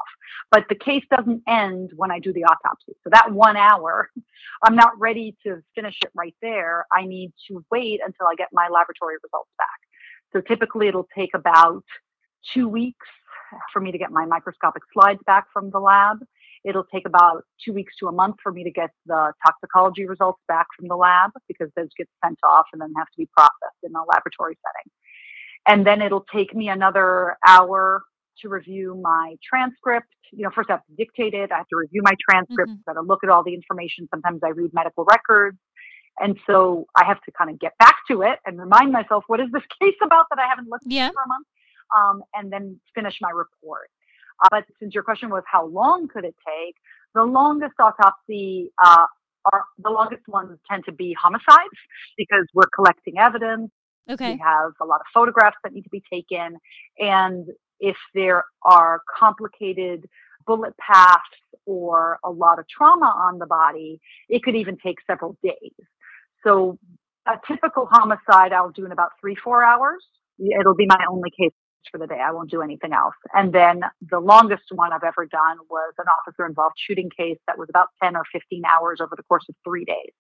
But 0.52 0.66
the 0.70 0.76
case 0.76 1.04
doesn't 1.10 1.44
end 1.48 1.92
when 1.96 2.12
I 2.12 2.20
do 2.20 2.34
the 2.34 2.44
autopsy. 2.44 2.94
So 3.04 3.10
that 3.12 3.32
one 3.32 3.58
hour, 3.58 4.10
I'm 4.64 4.76
not 4.76 5.00
ready 5.00 5.36
to 5.44 5.62
finish 5.76 5.98
it 6.04 6.12
right 6.16 6.36
there. 6.42 6.86
I 6.92 7.06
need 7.06 7.34
to 7.48 7.66
wait 7.72 8.02
until 8.06 8.28
I 8.28 8.36
get 8.36 8.50
my 8.52 8.68
laboratory 8.70 9.16
results 9.24 9.52
back. 9.58 9.80
So 10.34 10.42
typically 10.42 10.88
it'll 10.88 11.08
take 11.16 11.34
about 11.34 11.84
two 12.54 12.68
weeks 12.68 13.08
for 13.72 13.80
me 13.80 13.92
to 13.92 13.98
get 13.98 14.12
my 14.12 14.26
microscopic 14.26 14.84
slides 14.94 15.20
back 15.26 15.46
from 15.54 15.70
the 15.72 15.80
lab. 15.80 16.18
It'll 16.64 16.84
take 16.84 17.06
about 17.06 17.44
two 17.64 17.74
weeks 17.74 17.94
to 18.00 18.08
a 18.08 18.12
month 18.12 18.38
for 18.42 18.52
me 18.52 18.64
to 18.64 18.72
get 18.72 18.90
the 19.06 19.34
toxicology 19.46 20.06
results 20.08 20.42
back 20.48 20.66
from 20.78 20.88
the 20.88 20.96
lab 20.96 21.32
because 21.48 21.70
those 21.76 21.90
get 21.96 22.10
sent 22.24 22.40
off 22.44 22.66
and 22.74 22.82
then 22.82 22.92
have 22.98 23.08
to 23.08 23.18
be 23.18 23.30
processed 23.38 23.82
in 23.84 23.92
a 23.96 24.04
laboratory 24.04 24.58
setting. 24.66 24.92
And 25.68 25.86
then 25.86 26.02
it'll 26.02 26.26
take 26.34 26.56
me 26.56 26.70
another 26.70 27.38
hour 27.48 28.04
to 28.42 28.50
review 28.50 29.00
my 29.02 29.36
transcript. 29.48 30.08
You 30.32 30.44
know, 30.44 30.52
first 30.54 30.70
I 30.70 30.74
have 30.74 30.86
to 30.86 30.96
dictate 30.98 31.34
it. 31.34 31.52
I 31.52 31.58
have 31.58 31.68
to 31.68 31.78
review 31.78 32.02
my 32.04 32.14
transcript. 32.30 32.70
Mm-hmm. 32.70 32.90
I've 32.90 32.96
got 32.96 33.02
to 33.02 33.08
look 33.08 33.24
at 33.24 33.30
all 33.30 33.44
the 33.44 33.54
information. 33.54 34.08
Sometimes 34.12 34.42
I 34.44 34.50
read 34.50 34.72
medical 34.74 35.06
records. 35.06 35.58
And 36.20 36.38
so 36.48 36.88
I 36.96 37.04
have 37.06 37.22
to 37.24 37.32
kind 37.32 37.50
of 37.50 37.60
get 37.60 37.78
back 37.78 37.98
to 38.10 38.22
it 38.22 38.40
and 38.46 38.60
remind 38.60 38.92
myself, 38.92 39.26
what 39.28 39.40
is 39.40 39.48
this 39.52 39.64
case 39.82 39.96
about 40.04 40.26
that 40.30 40.40
I 40.40 40.48
haven't 40.48 40.70
looked 40.70 40.86
yeah. 40.88 41.08
at 41.08 41.14
for 41.14 41.22
a 41.24 41.28
month? 41.28 41.48
Um, 41.96 42.24
and 42.34 42.52
then 42.52 42.80
finish 42.96 43.16
my 43.22 43.30
report. 43.30 43.90
Uh, 44.44 44.48
but 44.52 44.66
since 44.80 44.94
your 44.94 45.04
question 45.04 45.30
was 45.30 45.44
how 45.46 45.66
long 45.66 46.08
could 46.08 46.26
it 46.26 46.36
take, 46.46 46.76
the 47.14 47.24
longest 47.24 47.74
autopsy 47.80 48.72
uh, 48.84 49.06
are 49.52 49.64
the 49.78 49.90
longest 49.90 50.28
ones 50.28 50.58
tend 50.70 50.84
to 50.86 50.92
be 50.92 51.16
homicides 51.20 51.78
because 52.18 52.46
we're 52.54 52.70
collecting 52.74 53.18
evidence. 53.18 53.72
Okay. 54.10 54.34
We 54.34 54.40
have 54.40 54.74
a 54.82 54.86
lot 54.86 55.00
of 55.00 55.08
photographs 55.14 55.58
that 55.64 55.74
need 55.74 55.84
to 55.84 55.90
be 55.90 56.04
taken. 56.12 56.58
And 57.00 57.48
if 57.80 57.98
there 58.14 58.46
are 58.64 59.02
complicated 59.18 60.08
bullet 60.46 60.76
paths 60.78 61.22
or 61.66 62.20
a 62.24 62.30
lot 62.30 62.60
of 62.60 62.68
trauma 62.68 63.06
on 63.06 63.40
the 63.40 63.46
body, 63.46 64.00
it 64.30 64.44
could 64.44 64.56
even 64.56 64.78
take 64.78 64.98
several 65.08 65.38
days. 65.44 65.74
So 66.44 66.78
a 67.28 67.34
typical 67.48 67.88
homicide 67.92 68.54
I'll 68.54 68.70
do 68.70 68.86
in 68.86 68.92
about 68.92 69.12
three, 69.20 69.36
four 69.36 69.64
hours. 69.64 70.06
It'll 70.40 70.76
be 70.76 70.86
my 70.86 71.04
only 71.10 71.32
case 71.32 71.54
for 71.92 71.98
the 71.98 72.08
day. 72.08 72.20
I 72.20 72.32
won't 72.32 72.50
do 72.50 72.62
anything 72.62 72.94
else. 72.94 73.16
And 73.34 73.54
then 73.54 73.82
the 74.10 74.20
longest 74.20 74.64
one 74.72 74.94
I've 74.94 75.04
ever 75.04 75.26
done 75.26 75.58
was 75.70 75.94
an 75.98 76.06
officer 76.20 76.46
involved 76.46 76.76
shooting 76.78 77.10
case 77.16 77.38
that 77.48 77.58
was 77.58 77.70
about 77.70 77.88
10 78.04 78.16
or 78.16 78.24
15 78.32 78.64
hours 78.66 79.00
over 79.02 79.16
the 79.16 79.24
course 79.24 79.46
of 79.50 79.56
three 79.64 79.86
days, 79.86 80.14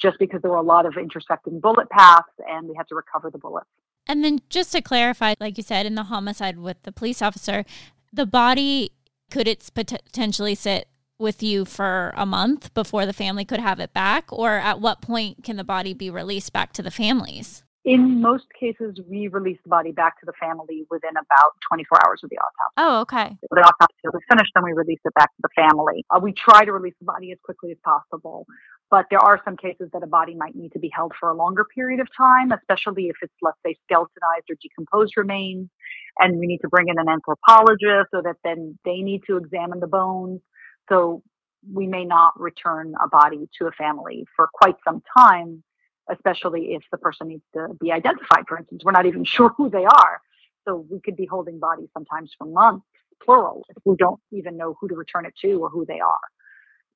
just 0.00 0.18
because 0.18 0.42
there 0.42 0.50
were 0.50 0.56
a 0.56 0.62
lot 0.62 0.86
of 0.86 0.96
intersecting 0.96 1.60
bullet 1.60 1.88
paths 1.90 2.28
and 2.48 2.68
we 2.68 2.74
had 2.76 2.88
to 2.88 2.94
recover 2.94 3.30
the 3.30 3.38
bullets. 3.38 3.68
And 4.08 4.24
then 4.24 4.40
just 4.48 4.72
to 4.72 4.80
clarify, 4.80 5.34
like 5.38 5.58
you 5.58 5.62
said, 5.62 5.84
in 5.84 5.94
the 5.94 6.04
homicide 6.04 6.58
with 6.58 6.82
the 6.82 6.92
police 6.92 7.20
officer, 7.20 7.64
the 8.12 8.26
body 8.26 8.92
could 9.30 9.46
it 9.46 9.70
potentially 9.74 10.54
sit 10.54 10.88
with 11.18 11.42
you 11.42 11.64
for 11.64 12.14
a 12.16 12.24
month 12.24 12.72
before 12.74 13.04
the 13.04 13.12
family 13.12 13.44
could 13.44 13.60
have 13.60 13.80
it 13.80 13.92
back? 13.92 14.32
Or 14.32 14.52
at 14.52 14.80
what 14.80 15.02
point 15.02 15.44
can 15.44 15.56
the 15.56 15.64
body 15.64 15.92
be 15.92 16.10
released 16.10 16.52
back 16.52 16.72
to 16.74 16.82
the 16.82 16.90
families? 16.90 17.64
In 17.84 18.20
most 18.20 18.44
cases, 18.58 19.00
we 19.08 19.28
release 19.28 19.58
the 19.64 19.70
body 19.70 19.92
back 19.92 20.20
to 20.20 20.26
the 20.26 20.34
family 20.38 20.84
within 20.90 21.12
about 21.12 21.56
24 21.70 22.06
hours 22.06 22.20
of 22.22 22.28
the 22.28 22.36
autopsy. 22.36 22.74
Oh, 22.76 23.00
okay. 23.00 23.36
The 23.50 23.60
autopsy 23.60 23.96
is 24.04 24.12
finished, 24.28 24.52
then 24.54 24.64
we 24.64 24.72
release 24.72 25.00
it 25.04 25.14
back 25.14 25.30
to 25.36 25.42
the 25.42 25.48
family. 25.56 26.04
Uh, 26.10 26.20
we 26.22 26.34
try 26.34 26.64
to 26.64 26.72
release 26.72 26.94
the 27.00 27.06
body 27.06 27.32
as 27.32 27.38
quickly 27.42 27.70
as 27.70 27.78
possible. 27.82 28.46
But 28.90 29.06
there 29.10 29.18
are 29.18 29.40
some 29.44 29.56
cases 29.56 29.90
that 29.92 30.02
a 30.02 30.06
body 30.06 30.34
might 30.34 30.56
need 30.56 30.72
to 30.72 30.78
be 30.78 30.90
held 30.94 31.12
for 31.20 31.28
a 31.28 31.34
longer 31.34 31.64
period 31.64 32.00
of 32.00 32.08
time, 32.16 32.52
especially 32.52 33.08
if 33.08 33.16
it's, 33.20 33.34
let's 33.42 33.58
say, 33.64 33.76
skeletonized 33.84 34.48
or 34.50 34.56
decomposed 34.62 35.14
remains. 35.16 35.68
And 36.18 36.38
we 36.38 36.46
need 36.46 36.58
to 36.58 36.68
bring 36.68 36.88
in 36.88 36.98
an 36.98 37.08
anthropologist 37.08 38.08
so 38.12 38.22
that 38.22 38.36
then 38.44 38.78
they 38.84 39.02
need 39.02 39.22
to 39.26 39.36
examine 39.36 39.80
the 39.80 39.86
bones. 39.86 40.40
So 40.88 41.22
we 41.70 41.86
may 41.86 42.04
not 42.04 42.40
return 42.40 42.94
a 43.02 43.08
body 43.08 43.48
to 43.58 43.66
a 43.66 43.72
family 43.72 44.24
for 44.34 44.48
quite 44.54 44.76
some 44.86 45.02
time, 45.16 45.62
especially 46.10 46.74
if 46.74 46.82
the 46.90 46.98
person 46.98 47.28
needs 47.28 47.44
to 47.54 47.68
be 47.78 47.92
identified. 47.92 48.44
For 48.48 48.58
instance, 48.58 48.82
we're 48.84 48.92
not 48.92 49.06
even 49.06 49.24
sure 49.26 49.52
who 49.56 49.68
they 49.68 49.84
are. 49.84 50.20
So 50.66 50.86
we 50.90 51.00
could 51.00 51.16
be 51.16 51.26
holding 51.26 51.58
bodies 51.58 51.88
sometimes 51.92 52.32
for 52.38 52.46
months, 52.46 52.86
plural, 53.22 53.64
if 53.68 53.82
we 53.84 53.96
don't 53.96 54.20
even 54.32 54.56
know 54.56 54.76
who 54.80 54.88
to 54.88 54.94
return 54.94 55.26
it 55.26 55.34
to 55.42 55.54
or 55.62 55.68
who 55.68 55.84
they 55.86 56.00
are 56.00 56.18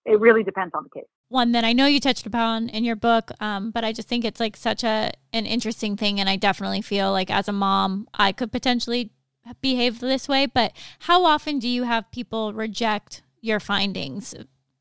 it 0.04 0.20
really 0.20 0.42
depends 0.42 0.74
on 0.74 0.84
the 0.84 0.90
case. 1.00 1.08
One 1.32 1.52
that 1.52 1.64
I 1.64 1.72
know 1.72 1.86
you 1.86 1.98
touched 1.98 2.26
upon 2.26 2.68
in 2.68 2.84
your 2.84 2.94
book, 2.94 3.30
um, 3.40 3.70
but 3.70 3.84
I 3.84 3.92
just 3.92 4.06
think 4.06 4.22
it's 4.22 4.38
like 4.38 4.54
such 4.54 4.84
a 4.84 5.12
an 5.32 5.46
interesting 5.46 5.96
thing, 5.96 6.20
and 6.20 6.28
I 6.28 6.36
definitely 6.36 6.82
feel 6.82 7.10
like 7.10 7.30
as 7.30 7.48
a 7.48 7.52
mom, 7.52 8.06
I 8.12 8.32
could 8.32 8.52
potentially 8.52 9.12
behave 9.62 10.00
this 10.00 10.28
way. 10.28 10.44
But 10.44 10.72
how 11.00 11.24
often 11.24 11.58
do 11.58 11.68
you 11.68 11.84
have 11.84 12.10
people 12.10 12.52
reject 12.52 13.22
your 13.40 13.60
findings 13.60 14.34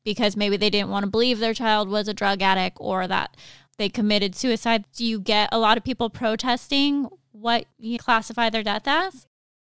because 0.04 0.36
maybe 0.36 0.58
they 0.58 0.68
didn't 0.68 0.90
want 0.90 1.04
to 1.04 1.10
believe 1.10 1.38
their 1.38 1.54
child 1.54 1.88
was 1.88 2.06
a 2.06 2.12
drug 2.12 2.42
addict 2.42 2.76
or 2.78 3.06
that 3.06 3.34
they 3.78 3.88
committed 3.88 4.34
suicide. 4.34 4.84
Do 4.94 5.06
you 5.06 5.20
get 5.20 5.48
a 5.52 5.58
lot 5.58 5.78
of 5.78 5.84
people 5.84 6.10
protesting 6.10 7.08
what 7.32 7.64
you 7.78 7.98
classify 7.98 8.50
their 8.50 8.62
death 8.62 8.86
as? 8.86 9.26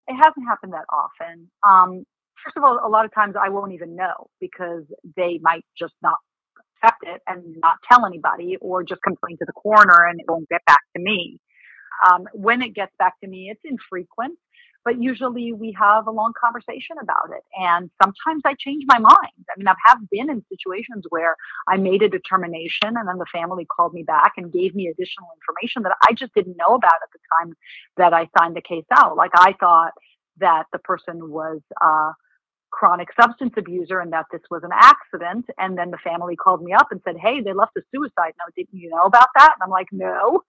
It 0.08 0.16
hasn't 0.16 0.48
happened 0.48 0.74
that 0.74 0.86
often. 0.92 1.52
Um, 1.64 2.06
first 2.44 2.58
of 2.58 2.64
all, 2.64 2.80
a 2.84 2.90
lot 2.90 3.06
of 3.06 3.14
times 3.14 3.36
I 3.40 3.50
won't 3.50 3.74
even 3.74 3.96
know 3.96 4.28
because 4.40 4.84
they 5.16 5.40
might 5.42 5.64
just 5.78 5.94
not 6.02 6.18
accept 6.82 7.04
it 7.04 7.22
and 7.28 7.56
not 7.62 7.78
tell 7.90 8.06
anybody 8.06 8.58
or 8.62 8.84
just 8.84 9.02
complain 9.02 9.38
to 9.38 9.46
the 9.46 9.54
coroner 9.54 10.08
and 10.08 10.20
it 10.20 10.26
won't 10.28 10.50
get 10.50 10.64
back 10.66 10.82
to 10.96 11.02
me. 11.02 11.40
Um, 12.10 12.28
when 12.34 12.62
it 12.62 12.74
gets 12.74 12.94
back 12.98 13.20
to 13.22 13.28
me, 13.28 13.50
it's 13.52 13.62
infrequent 13.64 14.38
but 14.84 15.02
usually 15.02 15.54
we 15.54 15.76
have 15.80 16.08
a 16.08 16.12
long 16.12 16.34
conversation 16.40 16.98
about 17.02 17.30
it. 17.36 17.44
And 17.56 17.90
sometimes 18.02 18.42
I 18.46 18.56
change 18.58 18.84
my 18.88 18.98
mind. 18.98 19.46
I 19.50 19.58
mean, 19.58 19.68
I 19.68 19.76
have 19.86 20.10
been 20.10 20.30
in 20.30 20.44
situations 20.50 21.06
where 21.10 21.36
I 21.68 21.78
made 21.78 22.02
a 22.02 22.10
determination 22.10 22.98
and 22.98 23.08
then 23.08 23.18
the 23.18 23.26
family 23.32 23.66
called 23.66 23.94
me 23.94 24.04
back 24.04 24.34
and 24.38 24.52
gave 24.52 24.74
me 24.74 24.88
additional 24.88 25.28
information 25.38 25.84
that 25.84 25.96
I 26.08 26.14
just 26.14 26.34
didn't 26.34 26.58
know 26.58 26.76
about 26.76 26.94
at 27.04 27.12
the 27.14 27.20
time 27.38 27.54
that 27.98 28.14
I 28.14 28.28
signed 28.38 28.56
the 28.56 28.62
case 28.62 28.86
out. 28.92 29.16
Like 29.16 29.32
I 29.36 29.54
thought 29.60 29.94
that 30.38 30.66
the 30.72 30.80
person 30.80 31.30
was, 31.30 31.62
uh, 31.80 32.14
chronic 32.72 33.10
substance 33.20 33.54
abuser 33.58 34.00
and 34.00 34.12
that 34.14 34.26
this 34.32 34.42
was 34.50 34.64
an 34.64 34.72
accident. 34.74 35.46
And 35.58 35.78
then 35.78 35.92
the 35.92 35.98
family 35.98 36.36
called 36.36 36.64
me 36.64 36.74
up 36.74 36.88
and 36.92 37.02
said, 37.04 37.18
Hey, 37.18 37.42
they 37.42 37.54
left 37.54 37.78
a 37.78 37.82
suicide 37.94 38.34
note. 38.40 38.56
Didn't 38.56 38.74
you 38.74 38.90
know 38.90 39.04
about 39.04 39.28
that? 39.36 39.56
And 39.56 39.64
I'm 39.64 39.70
like, 39.70 39.88
No. 39.92 40.44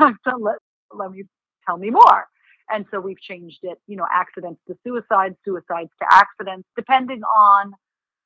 so 0.24 0.36
let, 0.38 0.56
let 0.92 1.10
me 1.12 1.24
tell 1.66 1.78
me 1.78 1.90
more. 1.90 2.26
And 2.68 2.84
so 2.90 3.00
we've 3.00 3.20
changed 3.20 3.60
it, 3.62 3.78
you 3.86 3.96
know, 3.96 4.06
accidents 4.12 4.60
to 4.66 4.76
suicides, 4.84 5.36
suicides 5.44 5.90
to 6.00 6.06
accidents, 6.10 6.68
depending 6.76 7.22
on 7.22 7.72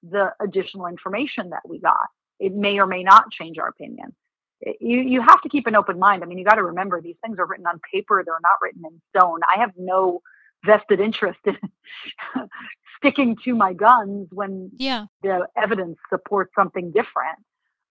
the 0.02 0.32
additional 0.40 0.86
information 0.86 1.50
that 1.50 1.60
we 1.68 1.78
got. 1.78 2.08
It 2.38 2.54
may 2.54 2.78
or 2.78 2.86
may 2.86 3.02
not 3.02 3.30
change 3.30 3.58
our 3.58 3.68
opinion. 3.68 4.14
Eh, 4.66 4.72
you, 4.80 5.00
you 5.00 5.20
have 5.20 5.42
to 5.42 5.48
keep 5.48 5.66
an 5.66 5.76
open 5.76 5.98
mind. 5.98 6.22
I 6.22 6.26
mean, 6.26 6.38
you 6.38 6.44
got 6.44 6.54
to 6.54 6.62
remember 6.62 7.00
these 7.00 7.16
things 7.22 7.38
are 7.38 7.46
written 7.46 7.66
on 7.66 7.80
paper, 7.92 8.22
they're 8.24 8.34
not 8.42 8.56
written 8.62 8.82
in 8.84 9.00
stone. 9.14 9.40
I 9.54 9.60
have 9.60 9.72
no 9.76 10.22
vested 10.64 11.00
interest 11.00 11.38
in 11.46 11.56
sticking 12.98 13.36
to 13.44 13.54
my 13.54 13.72
guns 13.72 14.28
when 14.30 14.70
yeah. 14.76 15.06
the 15.22 15.46
evidence 15.56 15.98
supports 16.08 16.52
something 16.54 16.92
different. 16.92 17.38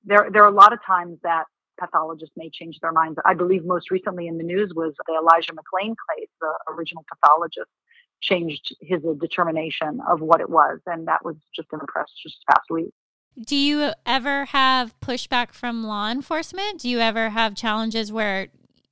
There, 0.06 0.30
there 0.32 0.44
are 0.44 0.50
a 0.50 0.56
lot 0.56 0.74
of 0.74 0.80
times 0.86 1.18
that 1.24 1.46
pathologists 1.80 2.36
may 2.38 2.50
change 2.50 2.80
their 2.82 2.92
minds. 2.92 3.18
I 3.26 3.34
believe 3.34 3.66
most 3.66 3.90
recently 3.90 4.28
in 4.28 4.38
the 4.38 4.44
news 4.44 4.74
was 4.76 4.94
the 5.08 5.14
Elijah 5.14 5.54
McClain 5.54 5.96
case. 6.16 6.30
The 6.40 6.54
original 6.68 7.06
pathologist 7.12 7.70
changed 8.22 8.76
his 8.82 9.04
uh, 9.06 9.14
determination 9.14 10.02
of 10.08 10.20
what 10.22 10.42
it 10.42 10.50
was, 10.50 10.80
and 10.86 11.08
that 11.08 11.24
was 11.24 11.36
just 11.56 11.70
in 11.72 11.80
the 11.80 11.88
press 11.88 12.08
just 12.22 12.38
past 12.50 12.70
week. 12.70 12.94
Do 13.40 13.56
you 13.56 13.92
ever 14.06 14.46
have 14.46 15.00
pushback 15.00 15.54
from 15.54 15.84
law 15.84 16.10
enforcement? 16.10 16.82
Do 16.82 16.90
you 16.90 17.00
ever 17.00 17.30
have 17.30 17.56
challenges 17.56 18.12
where 18.12 18.50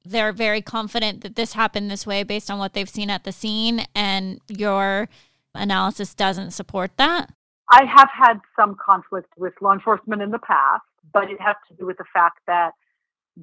they're 0.10 0.34
very 0.34 0.62
confident 0.62 1.22
that 1.22 1.36
this 1.36 1.54
happened 1.54 1.90
this 1.90 2.06
way 2.06 2.24
based 2.24 2.50
on 2.50 2.60
what 2.60 2.74
they've 2.74 2.90
seen 2.90 3.10
at 3.10 3.24
the 3.24 3.32
scene 3.32 3.86
and 3.96 4.40
your 4.48 5.10
analysis 5.54 6.14
doesn't 6.14 6.52
support 6.52 6.92
that? 6.98 7.32
I 7.70 7.84
have 7.86 8.10
had 8.12 8.40
some 8.56 8.76
conflict 8.84 9.30
with 9.38 9.54
law 9.62 9.74
enforcement 9.74 10.22
in 10.22 10.32
the 10.32 10.40
past 10.40 10.84
but 11.14 11.30
it 11.30 11.40
has 11.42 11.56
to 11.68 11.76
do 11.76 11.86
with 11.86 11.98
the 11.98 12.06
fact 12.14 12.40
that 12.48 12.72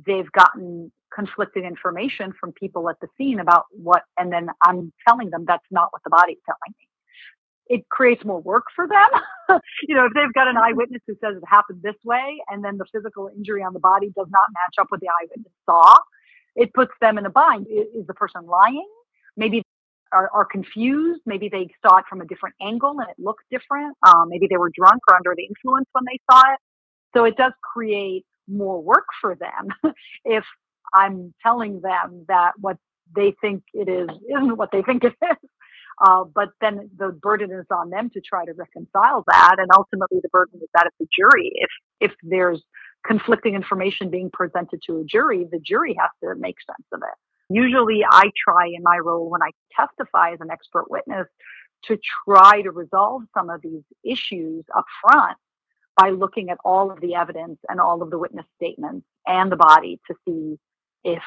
they've 0.07 0.31
gotten 0.33 0.93
conflicting 1.15 1.65
information 1.65 2.33
from 2.39 2.53
people 2.53 2.89
at 2.91 2.97
the 3.01 3.09
scene 3.17 3.39
about 3.39 3.65
what, 3.71 4.03
and 4.19 4.33
then 4.33 4.49
I'm 4.63 4.93
telling 5.07 5.31
them 5.31 5.45
that's 5.47 5.67
not 5.71 5.89
what 5.93 6.03
the 6.05 6.11
body's 6.11 6.39
telling 6.45 6.75
me. 6.79 6.89
It 7.67 7.89
creates 7.89 8.25
more 8.25 8.41
work 8.41 8.65
for 8.75 8.87
them. 8.87 9.09
you 9.89 9.95
know, 9.95 10.07
if 10.07 10.13
they've 10.15 10.33
got 10.35 10.49
an 10.49 10.57
eyewitness 10.57 11.03
who 11.07 11.15
says 11.15 11.37
it 11.37 11.43
happened 11.49 11.81
this 11.83 11.95
way, 12.05 12.39
and 12.49 12.65
then 12.65 12.77
the 12.77 12.85
physical 12.93 13.31
injury 13.35 13.63
on 13.63 13.73
the 13.73 13.81
body 13.81 14.09
does 14.17 14.27
not 14.29 14.43
match 14.51 14.75
up 14.81 14.89
with 14.91 15.01
the 15.01 15.09
eyewitness 15.09 15.53
saw, 15.65 15.97
it 16.57 16.73
puts 16.73 16.93
them 17.01 17.19
in 17.19 17.27
a 17.27 17.31
bind. 17.31 17.67
Is, 17.69 18.07
the 18.07 18.15
person 18.15 18.47
lying? 18.47 18.89
Maybe 19.37 19.63
are, 20.13 20.31
are, 20.33 20.45
confused. 20.45 21.23
Maybe 21.27 21.49
they 21.49 21.69
saw 21.85 21.99
it 21.99 22.05
from 22.09 22.21
a 22.21 22.25
different 22.25 22.55
angle 22.63 22.97
and 23.01 23.09
it 23.11 23.17
looked 23.19 23.45
different. 23.51 23.97
Um, 24.07 24.29
maybe 24.29 24.47
they 24.49 24.57
were 24.57 24.71
drunk 24.71 25.03
or 25.09 25.17
under 25.17 25.35
the 25.37 25.45
influence 25.45 25.89
when 25.93 26.05
they 26.05 26.21
saw 26.31 26.41
it. 26.53 26.59
So 27.17 27.25
it 27.25 27.37
does 27.37 27.53
create 27.63 28.25
more 28.49 28.81
work 28.81 29.07
for 29.21 29.35
them 29.35 29.95
if 30.25 30.45
I'm 30.93 31.35
telling 31.43 31.81
them 31.81 32.27
that 32.29 32.53
what 32.61 32.77
they 33.15 33.35
think 33.41 33.65
it 33.73 33.89
is 33.89 34.09
isn't 34.29 34.57
what 34.57 34.71
they 34.73 34.83
think 34.83 35.05
it 35.05 35.15
is. 35.23 35.51
Uh, 36.05 36.25
but 36.25 36.49
then 36.61 36.91
the 36.97 37.11
burden 37.11 37.53
is 37.53 37.67
on 37.71 37.91
them 37.91 38.11
to 38.11 38.21
try 38.21 38.45
to 38.45 38.53
reconcile 38.53 39.23
that, 39.29 39.57
and 39.59 39.69
ultimately 39.77 40.19
the 40.23 40.29
burden 40.31 40.59
is 40.61 40.69
that 40.75 40.87
of 40.87 40.93
the 40.99 41.07
jury. 41.17 41.53
If 41.55 41.71
if 42.01 42.13
there's 42.23 42.61
conflicting 43.07 43.55
information 43.55 44.11
being 44.11 44.31
presented 44.33 44.81
to 44.87 44.99
a 44.99 45.05
jury, 45.05 45.47
the 45.51 45.59
jury 45.59 45.97
has 45.99 46.11
to 46.23 46.39
make 46.39 46.57
sense 46.67 46.87
of 46.93 47.01
it. 47.03 47.55
Usually, 47.55 48.05
I 48.09 48.31
try 48.43 48.67
in 48.67 48.83
my 48.83 48.99
role 48.99 49.29
when 49.29 49.43
I 49.43 49.51
testify 49.77 50.33
as 50.33 50.41
an 50.41 50.51
expert 50.51 50.91
witness 50.91 51.27
to 51.85 51.99
try 52.27 52.63
to 52.63 52.71
resolve 52.71 53.23
some 53.37 53.51
of 53.51 53.61
these 53.61 53.83
issues 54.03 54.65
up 54.75 54.87
front 55.03 55.37
by 55.97 56.11
looking 56.11 56.51
at 56.51 56.59
all 56.65 56.91
of 56.91 57.01
the 57.01 57.15
evidence 57.15 57.59
and 57.69 57.81
all 57.81 58.03
of 58.03 58.11
the 58.11 58.19
witness 58.19 58.47
statements 58.57 59.07
and 59.27 59.53
the 59.53 59.57
body 59.57 60.01
to 60.07 60.15
see 60.27 60.59
if 61.05 61.23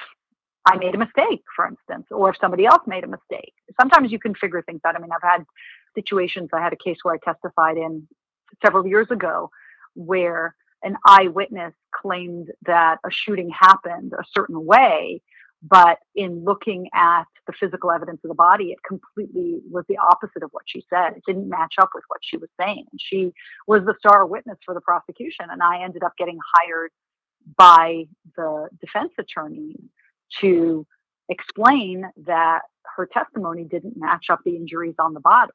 I 0.65 0.77
made 0.77 0.95
a 0.95 0.97
mistake, 0.97 1.43
for 1.55 1.67
instance, 1.67 2.07
or 2.11 2.31
if 2.31 2.37
somebody 2.41 2.65
else 2.65 2.81
made 2.87 3.03
a 3.03 3.07
mistake. 3.07 3.53
Sometimes 3.79 4.11
you 4.11 4.19
can 4.19 4.35
figure 4.35 4.61
things 4.61 4.81
out. 4.85 4.95
I 4.95 4.99
mean, 4.99 5.11
I've 5.11 5.29
had 5.29 5.45
situations, 5.95 6.49
I 6.51 6.61
had 6.61 6.73
a 6.73 6.77
case 6.77 6.97
where 7.03 7.13
I 7.13 7.17
testified 7.23 7.77
in 7.77 8.07
several 8.65 8.85
years 8.85 9.07
ago 9.09 9.49
where 9.93 10.55
an 10.83 10.95
eyewitness 11.05 11.73
claimed 11.93 12.51
that 12.65 12.97
a 13.05 13.11
shooting 13.11 13.49
happened 13.49 14.13
a 14.13 14.23
certain 14.31 14.65
way, 14.65 15.21
but 15.63 15.97
in 16.15 16.43
looking 16.43 16.87
at 16.93 17.25
the 17.47 17.53
physical 17.53 17.91
evidence 17.91 18.19
of 18.23 18.29
the 18.29 18.35
body, 18.35 18.65
it 18.71 18.77
completely 18.87 19.59
was 19.69 19.85
the 19.89 19.97
opposite 19.97 20.43
of 20.43 20.49
what 20.51 20.63
she 20.67 20.85
said. 20.89 21.13
It 21.17 21.23
didn't 21.25 21.49
match 21.49 21.75
up 21.81 21.89
with 21.95 22.03
what 22.07 22.19
she 22.21 22.37
was 22.37 22.49
saying. 22.59 22.85
And 22.91 23.01
she 23.01 23.33
was 23.65 23.83
the 23.85 23.95
star 23.99 24.25
witness 24.25 24.57
for 24.63 24.73
the 24.73 24.81
prosecution. 24.81 25.47
And 25.49 25.63
I 25.63 25.81
ended 25.83 26.03
up 26.03 26.13
getting 26.17 26.37
hired 26.55 26.91
by 27.57 28.03
the 28.35 28.69
defense 28.79 29.13
attorney 29.17 29.75
to 30.41 30.85
explain 31.29 32.05
that 32.25 32.61
her 32.95 33.05
testimony 33.05 33.63
didn't 33.63 33.97
match 33.97 34.25
up 34.29 34.41
the 34.45 34.55
injuries 34.55 34.95
on 34.99 35.13
the 35.13 35.19
body. 35.19 35.51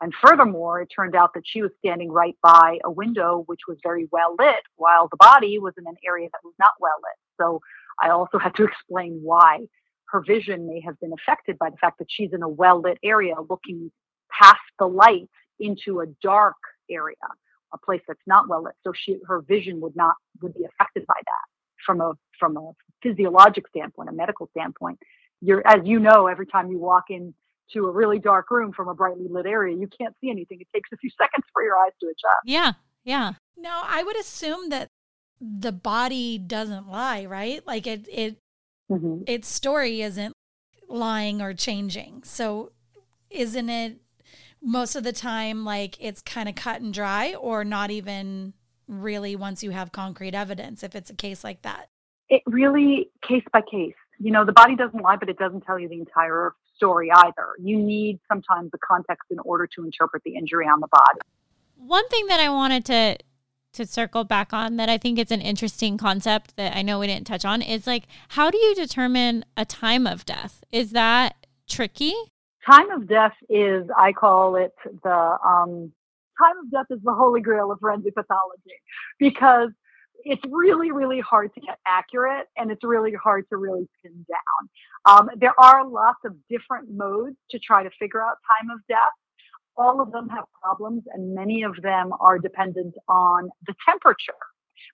And 0.00 0.12
furthermore, 0.22 0.80
it 0.80 0.88
turned 0.94 1.14
out 1.14 1.34
that 1.34 1.44
she 1.46 1.62
was 1.62 1.70
standing 1.78 2.10
right 2.10 2.36
by 2.42 2.78
a 2.84 2.90
window 2.90 3.44
which 3.46 3.60
was 3.68 3.78
very 3.82 4.08
well 4.10 4.34
lit, 4.38 4.62
while 4.76 5.08
the 5.08 5.16
body 5.16 5.58
was 5.58 5.74
in 5.78 5.86
an 5.86 5.96
area 6.06 6.28
that 6.32 6.40
was 6.44 6.54
not 6.58 6.72
well 6.80 6.96
lit. 7.02 7.18
So 7.40 7.60
I 8.02 8.10
also 8.10 8.38
had 8.42 8.54
to 8.56 8.64
explain 8.64 9.20
why 9.22 9.66
her 10.08 10.22
vision 10.26 10.66
may 10.66 10.80
have 10.80 10.98
been 11.00 11.12
affected 11.12 11.58
by 11.58 11.70
the 11.70 11.76
fact 11.76 11.98
that 11.98 12.08
she's 12.08 12.32
in 12.32 12.42
a 12.42 12.48
well 12.48 12.80
lit 12.80 12.98
area 13.02 13.34
looking 13.48 13.90
past 14.30 14.60
the 14.78 14.86
light 14.86 15.28
into 15.60 16.00
a 16.00 16.06
dark 16.22 16.56
area, 16.90 17.16
a 17.72 17.78
place 17.78 18.02
that's 18.06 18.20
not 18.26 18.48
well 18.48 18.64
lit. 18.64 18.74
So 18.84 18.92
she 18.94 19.18
her 19.26 19.40
vision 19.40 19.80
would 19.80 19.96
not 19.96 20.14
would 20.42 20.54
be 20.54 20.64
affected 20.64 21.06
by 21.06 21.14
that 21.18 21.46
from 21.84 22.00
a 22.00 22.12
from 22.38 22.56
a 22.56 22.72
physiologic 23.02 23.68
standpoint, 23.68 24.08
a 24.08 24.12
medical 24.12 24.48
standpoint. 24.56 24.98
You're 25.40 25.66
as 25.66 25.80
you 25.84 25.98
know, 25.98 26.26
every 26.26 26.46
time 26.46 26.70
you 26.70 26.78
walk 26.78 27.04
into 27.72 27.86
a 27.86 27.90
really 27.90 28.18
dark 28.18 28.50
room 28.50 28.72
from 28.72 28.88
a 28.88 28.94
brightly 28.94 29.26
lit 29.28 29.46
area, 29.46 29.76
you 29.76 29.88
can't 29.88 30.14
see 30.20 30.30
anything. 30.30 30.60
It 30.60 30.68
takes 30.72 30.90
a 30.92 30.96
few 30.96 31.10
seconds 31.18 31.44
for 31.52 31.62
your 31.62 31.76
eyes 31.76 31.92
to 32.00 32.06
adjust. 32.06 32.44
Yeah. 32.44 32.72
Yeah. 33.04 33.34
No, 33.56 33.80
I 33.84 34.02
would 34.02 34.18
assume 34.18 34.70
that 34.70 34.88
the 35.40 35.72
body 35.72 36.38
doesn't 36.38 36.88
lie, 36.88 37.26
right? 37.26 37.64
Like 37.66 37.86
it 37.86 38.08
it 38.10 38.38
mm-hmm. 38.90 39.22
its 39.26 39.48
story 39.48 40.00
isn't 40.00 40.34
lying 40.88 41.42
or 41.42 41.54
changing. 41.54 42.22
So 42.24 42.72
isn't 43.30 43.68
it 43.68 43.98
most 44.62 44.96
of 44.96 45.04
the 45.04 45.12
time 45.12 45.64
like 45.64 45.96
it's 46.00 46.22
kind 46.22 46.48
of 46.48 46.54
cut 46.54 46.80
and 46.80 46.94
dry 46.94 47.34
or 47.34 47.64
not 47.64 47.90
even 47.90 48.54
really 48.88 49.36
once 49.36 49.62
you 49.62 49.70
have 49.70 49.92
concrete 49.92 50.34
evidence 50.34 50.82
if 50.82 50.94
it's 50.94 51.10
a 51.10 51.14
case 51.14 51.44
like 51.44 51.62
that? 51.62 51.88
It 52.28 52.42
really 52.46 53.10
case 53.26 53.44
by 53.52 53.60
case. 53.60 53.94
You 54.18 54.30
know, 54.30 54.44
the 54.44 54.52
body 54.52 54.76
doesn't 54.76 55.02
lie, 55.02 55.16
but 55.16 55.28
it 55.28 55.38
doesn't 55.38 55.62
tell 55.62 55.78
you 55.78 55.88
the 55.88 55.98
entire 55.98 56.54
story 56.76 57.10
either. 57.10 57.48
You 57.58 57.78
need 57.78 58.20
sometimes 58.28 58.70
the 58.70 58.78
context 58.78 59.30
in 59.30 59.38
order 59.40 59.66
to 59.74 59.84
interpret 59.84 60.22
the 60.24 60.36
injury 60.36 60.66
on 60.66 60.80
the 60.80 60.88
body. 60.88 61.20
One 61.76 62.08
thing 62.08 62.26
that 62.26 62.40
I 62.40 62.48
wanted 62.48 62.84
to 62.86 63.18
to 63.74 63.84
circle 63.84 64.22
back 64.22 64.52
on 64.52 64.76
that 64.76 64.88
I 64.88 64.98
think 64.98 65.18
it's 65.18 65.32
an 65.32 65.40
interesting 65.40 65.98
concept 65.98 66.56
that 66.56 66.76
I 66.76 66.82
know 66.82 67.00
we 67.00 67.08
didn't 67.08 67.26
touch 67.26 67.44
on 67.44 67.60
is 67.60 67.88
like 67.88 68.04
how 68.28 68.50
do 68.50 68.56
you 68.56 68.74
determine 68.74 69.44
a 69.56 69.64
time 69.64 70.06
of 70.06 70.24
death? 70.24 70.62
Is 70.70 70.92
that 70.92 71.46
tricky? 71.68 72.14
Time 72.64 72.90
of 72.90 73.08
death 73.08 73.34
is 73.48 73.86
I 73.98 74.12
call 74.12 74.56
it 74.56 74.72
the 75.02 75.38
um, 75.44 75.92
time 76.38 76.58
of 76.64 76.70
death 76.70 76.86
is 76.90 77.02
the 77.02 77.12
holy 77.12 77.40
grail 77.40 77.70
of 77.72 77.80
forensic 77.80 78.14
pathology 78.14 78.80
because 79.18 79.70
it's 80.24 80.42
really, 80.50 80.90
really 80.90 81.20
hard 81.20 81.52
to 81.54 81.60
get 81.60 81.78
accurate 81.86 82.46
and 82.56 82.70
it's 82.70 82.82
really 82.82 83.12
hard 83.12 83.46
to 83.50 83.56
really 83.56 83.86
pin 84.02 84.26
down. 84.28 84.68
Um, 85.04 85.30
there 85.36 85.58
are 85.60 85.86
lots 85.86 86.18
of 86.24 86.34
different 86.48 86.90
modes 86.90 87.36
to 87.50 87.58
try 87.58 87.82
to 87.82 87.90
figure 87.98 88.22
out 88.22 88.36
time 88.60 88.70
of 88.70 88.80
death. 88.88 88.98
all 89.76 90.00
of 90.00 90.12
them 90.12 90.28
have 90.28 90.44
problems 90.62 91.02
and 91.12 91.34
many 91.34 91.64
of 91.64 91.74
them 91.82 92.12
are 92.20 92.38
dependent 92.38 92.94
on 93.08 93.50
the 93.66 93.74
temperature. 93.84 94.32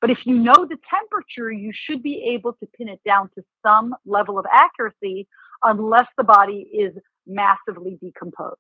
But 0.01 0.11
if 0.11 0.25
you 0.25 0.39
know 0.39 0.67
the 0.67 0.79
temperature, 0.89 1.53
you 1.53 1.73
should 1.75 2.03
be 2.03 2.33
able 2.35 2.55
to 2.55 2.67
pin 2.77 2.89
it 2.89 3.01
down 3.05 3.31
to 3.35 3.43
some 3.63 3.95
level 4.07 4.39
of 4.39 4.47
accuracy 4.51 5.29
unless 5.63 6.07
the 6.17 6.25
body 6.25 6.69
is 6.73 6.95
massively 7.27 7.99
decomposed. 8.01 8.57